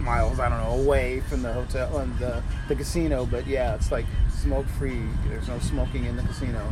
miles. 0.00 0.40
I 0.40 0.48
don't 0.48 0.58
know, 0.62 0.82
away 0.82 1.20
from 1.20 1.42
the 1.42 1.52
hotel 1.52 1.98
and 1.98 2.18
the 2.18 2.42
the 2.68 2.74
casino. 2.76 3.26
But 3.26 3.46
yeah, 3.46 3.74
it's 3.74 3.92
like 3.92 4.06
smoke 4.34 4.66
free. 4.78 5.02
There's 5.28 5.48
no 5.48 5.58
smoking 5.58 6.04
in 6.06 6.16
the 6.16 6.22
casino. 6.22 6.62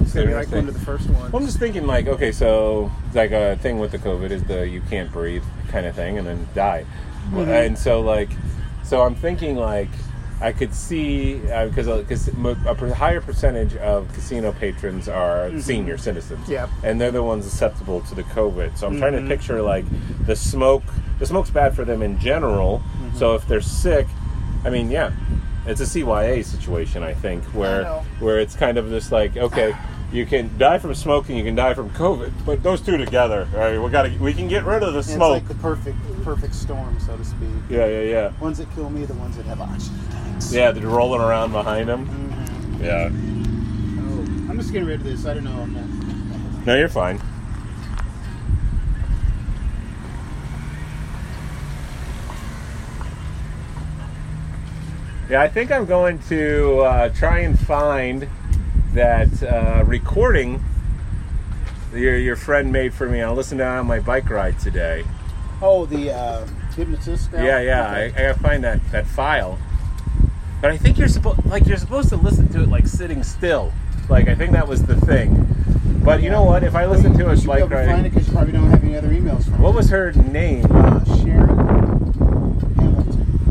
It's 0.00 0.14
gonna 0.14 0.26
be 0.26 0.34
like 0.34 0.50
one 0.50 0.68
of 0.68 0.74
the 0.74 0.80
first 0.80 1.08
ones. 1.10 1.32
Well, 1.32 1.40
I'm 1.42 1.46
just 1.46 1.58
thinking, 1.58 1.86
like, 1.86 2.06
okay, 2.08 2.32
so 2.32 2.90
like 3.14 3.30
a 3.32 3.56
thing 3.60 3.78
with 3.78 3.92
the 3.92 3.98
COVID 3.98 4.30
is 4.30 4.42
the 4.44 4.68
you 4.68 4.80
can't 4.90 5.10
breathe 5.12 5.44
kind 5.68 5.86
of 5.86 5.94
thing, 5.94 6.18
and 6.18 6.26
then 6.26 6.48
die. 6.54 6.84
Mhm. 7.30 7.66
And 7.66 7.78
so, 7.78 8.00
like, 8.00 8.30
so 8.84 9.02
I'm 9.02 9.14
thinking, 9.14 9.56
like, 9.56 9.88
I 10.40 10.52
could 10.52 10.72
see 10.72 11.34
because 11.40 11.86
because 11.86 12.28
a 12.28 12.94
higher 12.94 13.20
percentage 13.20 13.74
of 13.76 14.06
casino 14.14 14.52
patrons 14.52 15.08
are 15.08 15.50
senior 15.60 15.98
citizens, 15.98 16.48
Yep. 16.48 16.68
and 16.84 17.00
they're 17.00 17.10
the 17.10 17.22
ones 17.24 17.44
susceptible 17.44 18.00
to 18.02 18.14
the 18.14 18.22
COVID. 18.22 18.78
So 18.78 18.86
I'm 18.86 18.98
trying 18.98 19.14
to 19.14 19.18
Mhm. 19.20 19.28
picture 19.28 19.60
like 19.62 19.84
the 20.26 20.36
smoke. 20.36 20.84
The 21.18 21.26
smoke's 21.26 21.50
bad 21.50 21.74
for 21.74 21.84
them 21.84 22.02
in 22.02 22.18
general. 22.20 22.80
So 23.14 23.34
if 23.34 23.48
they're 23.48 23.60
sick, 23.60 24.06
I 24.64 24.70
mean, 24.70 24.90
yeah, 24.92 25.10
it's 25.68 25.80
a 25.80 25.84
CYA 25.84 26.44
situation, 26.44 27.02
I 27.02 27.14
think, 27.14 27.44
where 27.54 27.82
know. 27.82 28.04
where 28.20 28.38
it's 28.38 28.56
kind 28.56 28.78
of 28.78 28.88
just 28.88 29.12
like, 29.12 29.36
okay, 29.36 29.74
you 30.12 30.24
can 30.24 30.56
die 30.58 30.78
from 30.78 30.94
smoking, 30.94 31.36
you 31.36 31.44
can 31.44 31.54
die 31.54 31.74
from 31.74 31.90
COVID, 31.90 32.32
but 32.46 32.62
those 32.62 32.80
two 32.80 32.96
together, 32.96 33.46
all 33.54 33.60
right, 33.60 33.78
we 33.78 33.90
got 33.90 34.04
to 34.04 34.18
we 34.18 34.32
can 34.32 34.48
get 34.48 34.64
rid 34.64 34.82
of 34.82 34.94
the 34.94 35.02
smoke. 35.02 35.42
It's 35.42 35.48
like 35.48 35.56
the 35.56 35.62
perfect 35.62 35.96
perfect 36.24 36.54
storm, 36.54 36.98
so 37.00 37.16
to 37.16 37.24
speak. 37.24 37.48
yeah, 37.68 37.86
yeah, 37.86 38.00
yeah, 38.00 38.32
Ones 38.40 38.58
that 38.58 38.72
kill 38.74 38.90
me, 38.90 39.04
the 39.04 39.14
ones 39.14 39.36
that 39.36 39.46
have 39.46 39.60
oxygen 39.60 39.98
tanks. 40.10 40.52
yeah. 40.52 40.70
They're 40.70 40.86
rolling 40.86 41.20
around 41.20 41.52
behind 41.52 41.88
them. 41.88 42.06
Mhm. 42.06 42.82
Yeah. 42.82 43.08
Oh, 44.00 44.50
I'm 44.50 44.58
just 44.58 44.72
getting 44.72 44.88
rid 44.88 45.00
of 45.00 45.04
this. 45.04 45.26
I 45.26 45.34
don't 45.34 45.44
know. 45.44 45.60
I'm 45.62 45.74
not. 45.74 46.66
No, 46.66 46.76
you're 46.76 46.88
fine. 46.88 47.20
Yeah, 55.28 55.42
I 55.42 55.48
think 55.48 55.70
I'm 55.70 55.84
going 55.84 56.20
to 56.30 56.80
uh, 56.80 57.08
try 57.10 57.40
and 57.40 57.58
find 57.58 58.26
that 58.94 59.42
uh, 59.42 59.84
recording 59.84 60.64
your 61.92 62.16
your 62.16 62.36
friend 62.36 62.72
made 62.72 62.94
for 62.94 63.08
me. 63.08 63.20
I'll 63.20 63.34
listen 63.34 63.58
to 63.58 63.64
it 63.64 63.66
on 63.66 63.86
my 63.86 64.00
bike 64.00 64.30
ride 64.30 64.58
today. 64.58 65.04
Oh, 65.60 65.84
the 65.84 66.12
uh, 66.12 66.46
hypnotist. 66.74 67.30
Now? 67.32 67.44
Yeah, 67.44 67.60
yeah. 67.60 67.90
Okay. 67.90 68.00
I, 68.00 68.04
I 68.04 68.28
gotta 68.28 68.38
find 68.38 68.64
that 68.64 68.80
that 68.90 69.06
file. 69.06 69.58
But 70.62 70.70
I 70.70 70.78
think 70.78 70.96
you're 70.96 71.08
supposed 71.08 71.44
like 71.44 71.66
you're 71.66 71.76
supposed 71.76 72.08
to 72.08 72.16
listen 72.16 72.48
to 72.48 72.62
it 72.62 72.68
like 72.70 72.86
sitting 72.86 73.22
still. 73.22 73.70
Like 74.08 74.28
I 74.28 74.34
think 74.34 74.52
that 74.52 74.66
was 74.66 74.82
the 74.82 74.96
thing. 74.96 75.46
But 76.02 76.22
you 76.22 76.30
know 76.30 76.44
what? 76.44 76.64
If 76.64 76.74
I 76.74 76.86
listen 76.86 77.12
to 77.12 77.18
you 77.18 77.28
it 77.28 77.38
should 77.40 77.48
like 77.48 77.68
to 77.68 77.86
find 77.86 78.06
it 78.06 78.10
because 78.10 78.28
you 78.28 78.32
probably 78.32 78.52
don't 78.54 78.70
have 78.70 78.82
any 78.82 78.96
other 78.96 79.10
emails 79.10 79.44
from. 79.44 79.60
what 79.60 79.74
was 79.74 79.90
her 79.90 80.12
name? 80.12 80.64
uh, 80.70 81.04
Sharon? 81.22 81.87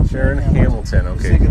Sharon 0.09 0.37
Hamilton. 0.39 1.05
Just 1.17 1.25
Okay. 1.25 1.37
The, 1.37 1.49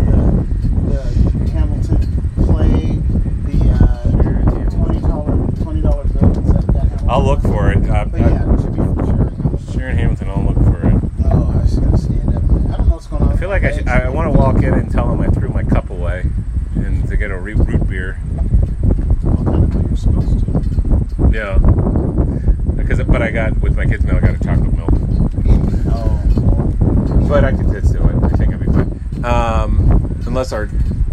the 1.37 1.51
Hamilton 1.51 2.01
play, 2.43 2.99
the 3.45 3.57
uh, 3.71 4.69
twenty 4.71 4.99
dollar 5.01 5.35
twenty 5.63 5.81
dollar 5.81 6.03
bill. 6.05 6.29
That, 6.29 6.65
that 6.67 6.83
Hamilton? 6.83 7.09
I'll 7.09 7.23
look 7.23 7.41
for 7.41 7.71
it. 7.71 7.89
Uh, 7.89 8.05
But 8.05 8.19
yeah, 8.21 8.53
it 8.53 8.61
should 8.61 8.71
be 8.71 8.77
from 8.77 9.05
Sharon 9.05 9.33
Hamilton. 9.37 9.73
Sharon 9.73 9.97
Hamilton. 9.97 10.29
I'll 10.29 10.43
look 10.43 10.57
for 10.57 10.87
it. 10.87 10.93
Oh, 11.25 11.61
I 11.61 11.65
stand 11.67 12.29
up. 12.29 12.43
I 12.43 12.77
don't 12.77 12.87
know 12.87 12.93
what's 12.95 13.07
going 13.07 13.23
on. 13.23 13.31
I 13.31 13.35
feel 13.37 13.49
like 13.49 13.63
I 13.63 13.71
should. 13.75 13.87
I 13.87 14.09
want 14.09 14.31
to 14.33 14.37
walk 14.39 14.57
in 14.63 14.73
and 14.73 14.91
tell 14.91 15.07
them 15.07 15.21
I 15.21 15.27
threw 15.27 15.49
my 15.49 15.63
cup 15.63 15.89
away, 15.89 16.25
and 16.75 17.07
to 17.07 17.17
get 17.17 17.31
a 17.31 17.37
root 17.37 17.57
beer. 17.87 18.19
Well, 19.23 19.43
kind 19.45 19.63
of 19.63 19.75
what 19.75 19.85
you're 19.87 19.97
supposed 19.97 20.39
to. 20.39 21.29
Yeah. 21.31 21.57
Because, 22.75 23.03
but 23.03 23.21
I 23.21 23.31
got 23.31 23.57
with 23.59 23.75
my 23.75 23.85
kids' 23.85 24.03
meal, 24.05 24.15
I 24.15 24.19
got 24.21 24.35
a 24.35 24.39
chocolate 24.43 24.73
milk. 24.73 24.89
Oh. 25.89 27.27
But 27.27 27.43
I 27.43 27.51
could 27.51 27.69
just 27.71 27.91
do 27.93 27.99
it. 27.99 28.23
I 28.23 28.29
think 28.37 28.53
I'd 28.53 28.59
be 28.59 28.65
fine. 28.67 29.01
Um, 29.23 30.21
unless 30.25 30.51
our, 30.51 30.69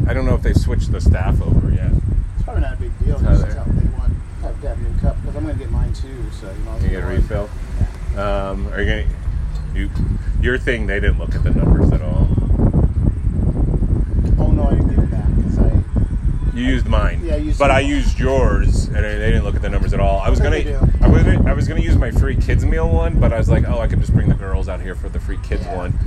I 0.06 0.12
don't 0.12 0.26
know 0.26 0.34
if 0.34 0.42
they've 0.42 0.56
switched 0.56 0.92
the 0.92 1.00
staff 1.00 1.40
over 1.40 1.70
yet. 1.70 1.90
It's 2.34 2.42
probably 2.44 2.62
not 2.62 2.74
a 2.74 2.76
big 2.76 2.98
deal. 2.98 3.18
Just 3.18 3.46
tell 3.46 3.64
them 3.64 3.76
they 3.76 3.98
want 3.98 4.12
have 4.42 4.60
to 4.60 4.68
have 4.68 4.80
new 4.80 5.00
cup 5.00 5.16
because 5.22 5.36
I'm 5.36 5.46
gonna 5.46 5.58
get 5.58 5.70
mine 5.70 5.92
too. 5.92 6.30
So 6.32 6.50
you 6.50 6.64
know. 6.64 6.78
You 6.78 6.88
get 6.90 7.02
a 7.02 7.06
refill. 7.06 7.48
Um, 8.16 8.68
are 8.68 8.82
you 8.82 8.88
gonna? 8.88 9.06
You, 9.74 9.90
your 10.40 10.58
thing. 10.58 10.86
They 10.86 11.00
didn't 11.00 11.18
look 11.18 11.34
at 11.34 11.42
the 11.42 11.50
numbers 11.50 11.92
at 11.92 12.02
all. 12.02 12.28
Oh 14.38 14.50
no, 14.52 14.68
I 14.68 14.74
didn't 14.74 14.88
get 14.90 14.98
it 14.98 15.10
back 15.10 15.26
because 15.36 15.58
I. 15.58 15.72
You 16.54 16.64
used 16.64 16.86
mine. 16.86 17.20
Yeah, 17.24 17.34
I 17.34 17.38
used 17.38 17.58
But 17.58 17.70
I 17.70 17.80
used 17.80 18.18
yours, 18.18 18.86
and 18.86 18.96
they 18.96 19.30
didn't 19.30 19.44
look 19.44 19.56
at 19.56 19.62
the 19.62 19.70
numbers 19.70 19.92
at 19.92 20.00
all. 20.00 20.20
I 20.20 20.28
was 20.28 20.40
gonna. 20.40 20.56
I 21.00 21.08
was, 21.08 21.24
I 21.26 21.52
was 21.52 21.66
gonna 21.66 21.80
use 21.80 21.96
my 21.96 22.10
free 22.10 22.36
kids 22.36 22.64
meal 22.64 22.88
one, 22.88 23.18
but 23.18 23.32
I 23.32 23.38
was 23.38 23.48
like, 23.48 23.64
oh, 23.66 23.80
I 23.80 23.88
could 23.88 24.00
just 24.00 24.12
bring 24.12 24.28
the 24.28 24.34
girls 24.34 24.68
out 24.68 24.80
here 24.80 24.94
for 24.94 25.08
the 25.08 25.18
free 25.18 25.38
kids 25.42 25.64
Yeah, 25.64 25.76
one. 25.76 25.98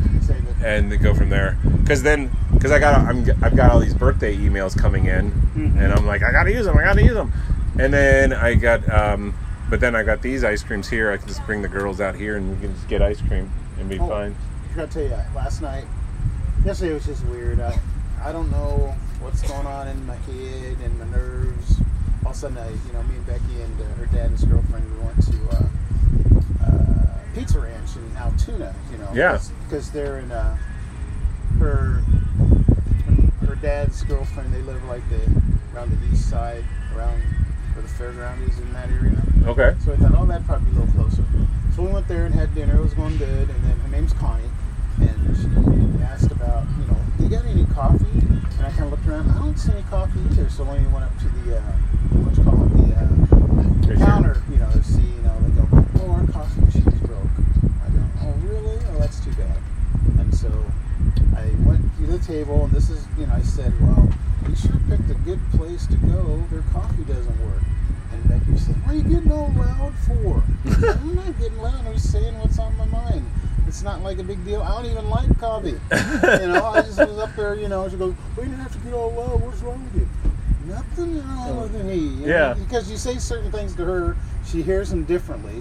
And 0.63 0.91
then 0.91 1.01
go 1.01 1.13
from 1.13 1.29
there. 1.29 1.57
Because 1.81 2.03
then, 2.03 2.29
because 2.53 2.71
I 2.71 2.79
got, 2.79 2.99
I'm, 3.01 3.19
I've 3.43 3.55
got 3.55 3.71
all 3.71 3.79
these 3.79 3.93
birthday 3.93 4.35
emails 4.35 4.77
coming 4.77 5.05
in, 5.05 5.31
Mhm. 5.55 5.77
and 5.81 5.93
I'm 5.93 6.05
like, 6.05 6.23
I 6.23 6.31
gotta 6.31 6.51
use 6.51 6.65
them, 6.65 6.77
I 6.77 6.83
gotta 6.83 7.03
use 7.03 7.13
them, 7.13 7.31
and 7.79 7.93
then 7.93 8.33
I 8.33 8.55
got, 8.55 8.87
um, 8.91 9.33
but 9.69 9.79
then 9.79 9.95
I 9.95 10.03
got 10.03 10.21
these 10.21 10.43
ice 10.43 10.63
creams 10.63 10.89
here. 10.89 11.11
I 11.11 11.17
can 11.17 11.27
just 11.27 11.45
bring 11.45 11.61
the 11.61 11.67
girls 11.67 11.99
out 12.01 12.15
here, 12.15 12.37
and 12.37 12.49
we 12.49 12.61
can 12.65 12.73
just 12.73 12.87
get 12.87 13.01
ice 13.01 13.21
cream 13.21 13.51
and 13.79 13.89
be 13.89 13.99
Oh. 13.99 14.07
fine. 14.07 14.35
I 14.73 14.75
gotta 14.77 14.91
tell 14.91 15.03
you, 15.03 15.17
last 15.35 15.61
night, 15.61 15.85
yesterday 16.65 16.93
was 16.93 17.05
just 17.05 17.25
weird. 17.25 17.59
I, 17.59 17.79
I 18.23 18.31
don't 18.31 18.49
know 18.51 18.95
what's 19.19 19.41
going 19.43 19.65
on 19.67 19.87
in 19.87 20.05
my 20.07 20.15
head 20.15 20.77
and 20.83 20.99
my 20.99 21.05
nerves. 21.17 21.81
All 22.25 22.31
of 22.31 22.35
a 22.35 22.39
sudden, 22.39 22.57
I, 22.57 22.69
you 22.69 22.93
know, 22.93 23.03
me 23.03 23.15
and 23.15 23.25
Becky 23.25 23.61
and 23.61 23.79
uh, 23.81 23.83
her 23.99 24.05
dad 24.07 24.25
and 24.27 24.39
his 24.39 24.43
girlfriend, 24.43 24.83
we 24.91 25.05
went 25.05 25.21
to 25.23 25.57
uh, 25.57 25.63
Pizza 27.37 27.59
Ranch 27.59 27.95
in 27.95 28.17
Altoona, 28.17 28.73
you 28.91 28.97
know. 28.97 29.11
Yeah. 29.13 29.39
Because 29.63 29.91
they're 29.91 30.17
in 30.19 30.31
uh, 30.31 30.57
her 31.59 32.01
her 33.45 33.55
dad's 33.61 34.01
girlfriend. 34.03 34.51
They 34.53 34.61
live 34.63 34.83
like 34.85 35.07
the 35.09 35.21
around 35.75 35.91
the 35.91 36.13
east 36.13 36.29
side, 36.29 36.63
around 36.95 37.21
where 37.73 37.83
the 37.83 37.89
fairground 37.89 38.49
is 38.49 38.57
in 38.57 38.73
that 38.73 38.89
area. 38.89 39.21
Okay. 39.45 39.75
So 39.85 39.93
I 39.93 39.97
thought, 39.97 40.13
oh, 40.17 40.25
that'd 40.25 40.47
probably 40.47 40.71
be 40.71 40.77
a 40.77 40.79
little 40.79 40.95
closer. 40.95 41.23
So 41.75 41.83
we 41.83 41.91
went 41.91 42.07
there 42.07 42.25
and 42.25 42.33
had 42.33 42.55
dinner. 42.55 42.77
It 42.77 42.81
was 42.81 42.95
going 42.95 43.17
good. 43.17 43.49
And 43.49 43.63
then 43.63 43.79
her 43.81 43.89
name's 43.89 44.13
Connie, 44.13 44.49
and 44.99 45.37
she 45.37 46.03
asked 46.03 46.31
about, 46.31 46.65
you 46.79 46.87
know, 46.87 46.97
do 47.19 47.23
you 47.23 47.29
got 47.29 47.45
any 47.45 47.65
coffee? 47.67 48.05
And 48.17 48.65
I 48.65 48.71
kind 48.71 48.85
of 48.85 48.91
looked 48.91 49.05
around. 49.07 49.29
I 49.29 49.37
don't 49.37 49.57
see 49.57 49.71
any 49.73 49.83
coffee 49.83 50.19
either. 50.31 50.49
So 50.49 50.63
when 50.63 50.83
we 50.83 50.91
went 50.91 51.05
up 51.05 51.15
to 51.19 51.29
the 51.29 51.57
uh, 51.57 51.61
what 52.17 52.35
you 52.35 52.43
call 52.43 52.65
it, 52.65 52.73
the 52.73 53.93
uh, 53.93 54.05
counter, 54.05 54.41
you 54.49 54.57
know, 54.57 54.71
to 54.71 54.83
see, 54.83 55.01
you 55.01 55.21
know, 55.21 55.37
they 55.41 55.53
go, 55.61 55.67
oh, 56.01 56.11
our 56.11 56.25
coffee 56.27 56.61
machine's 56.61 56.99
broke. 57.05 57.29
I 57.85 57.89
go, 57.89 58.01
oh, 58.21 58.33
really? 58.41 58.77
Oh, 58.89 58.99
that's 58.99 59.19
too 59.23 59.31
bad. 59.33 59.57
And 60.19 60.33
so 60.33 60.49
I 61.35 61.45
went 61.63 61.81
to 61.96 61.96
the 62.07 62.19
table, 62.19 62.63
and 62.63 62.71
this 62.71 62.89
is, 62.89 63.05
you 63.17 63.27
know, 63.27 63.33
I 63.33 63.41
said, 63.41 63.73
well, 63.81 64.09
we 64.47 64.55
sure 64.55 64.71
picked 64.89 65.09
a 65.09 65.15
good 65.25 65.39
place 65.51 65.85
to 65.87 65.97
go. 65.97 66.43
Their 66.49 66.63
coffee 66.73 67.03
doesn't 67.03 67.45
work. 67.45 67.61
And 68.11 68.29
Becky 68.29 68.57
said, 68.57 68.75
what 68.85 68.93
are 68.93 68.97
you 68.97 69.03
getting 69.03 69.31
all 69.31 69.51
loud 69.55 69.93
for? 70.05 70.43
I'm 70.87 71.15
not 71.15 71.37
getting 71.39 71.57
loud. 71.57 71.85
I'm 71.85 71.93
just 71.93 72.11
saying 72.11 72.37
what's 72.39 72.57
on 72.59 72.75
my 72.77 72.85
mind. 72.85 73.25
It's 73.67 73.83
not 73.83 74.01
like 74.01 74.19
a 74.19 74.23
big 74.23 74.43
deal. 74.45 74.61
I 74.61 74.69
don't 74.69 74.89
even 74.89 75.09
like 75.09 75.37
coffee. 75.39 75.71
you 75.91 76.47
know, 76.47 76.63
I 76.65 76.81
just 76.81 76.97
was 76.97 77.17
up 77.19 77.35
there, 77.35 77.55
you 77.55 77.67
know, 77.67 77.89
she 77.89 77.97
goes, 77.97 78.15
well, 78.35 78.45
you 78.45 78.51
didn't 78.51 78.63
have 78.63 78.71
to 78.71 78.79
get 78.79 78.93
all 78.93 79.11
loud. 79.11 79.41
What's 79.41 79.59
wrong 79.61 79.83
with 79.83 80.01
you? 80.01 80.07
Nothing 80.67 81.17
wrong 81.19 81.49
oh. 81.49 81.61
with 81.63 81.85
me. 81.85 81.95
you 81.95 82.09
know, 82.09 82.27
Yeah. 82.27 82.53
Because 82.53 82.89
you 82.89 82.97
say 82.97 83.17
certain 83.17 83.51
things 83.51 83.75
to 83.75 83.83
her, 83.85 84.15
she 84.45 84.61
hears 84.61 84.89
them 84.89 85.03
differently. 85.03 85.55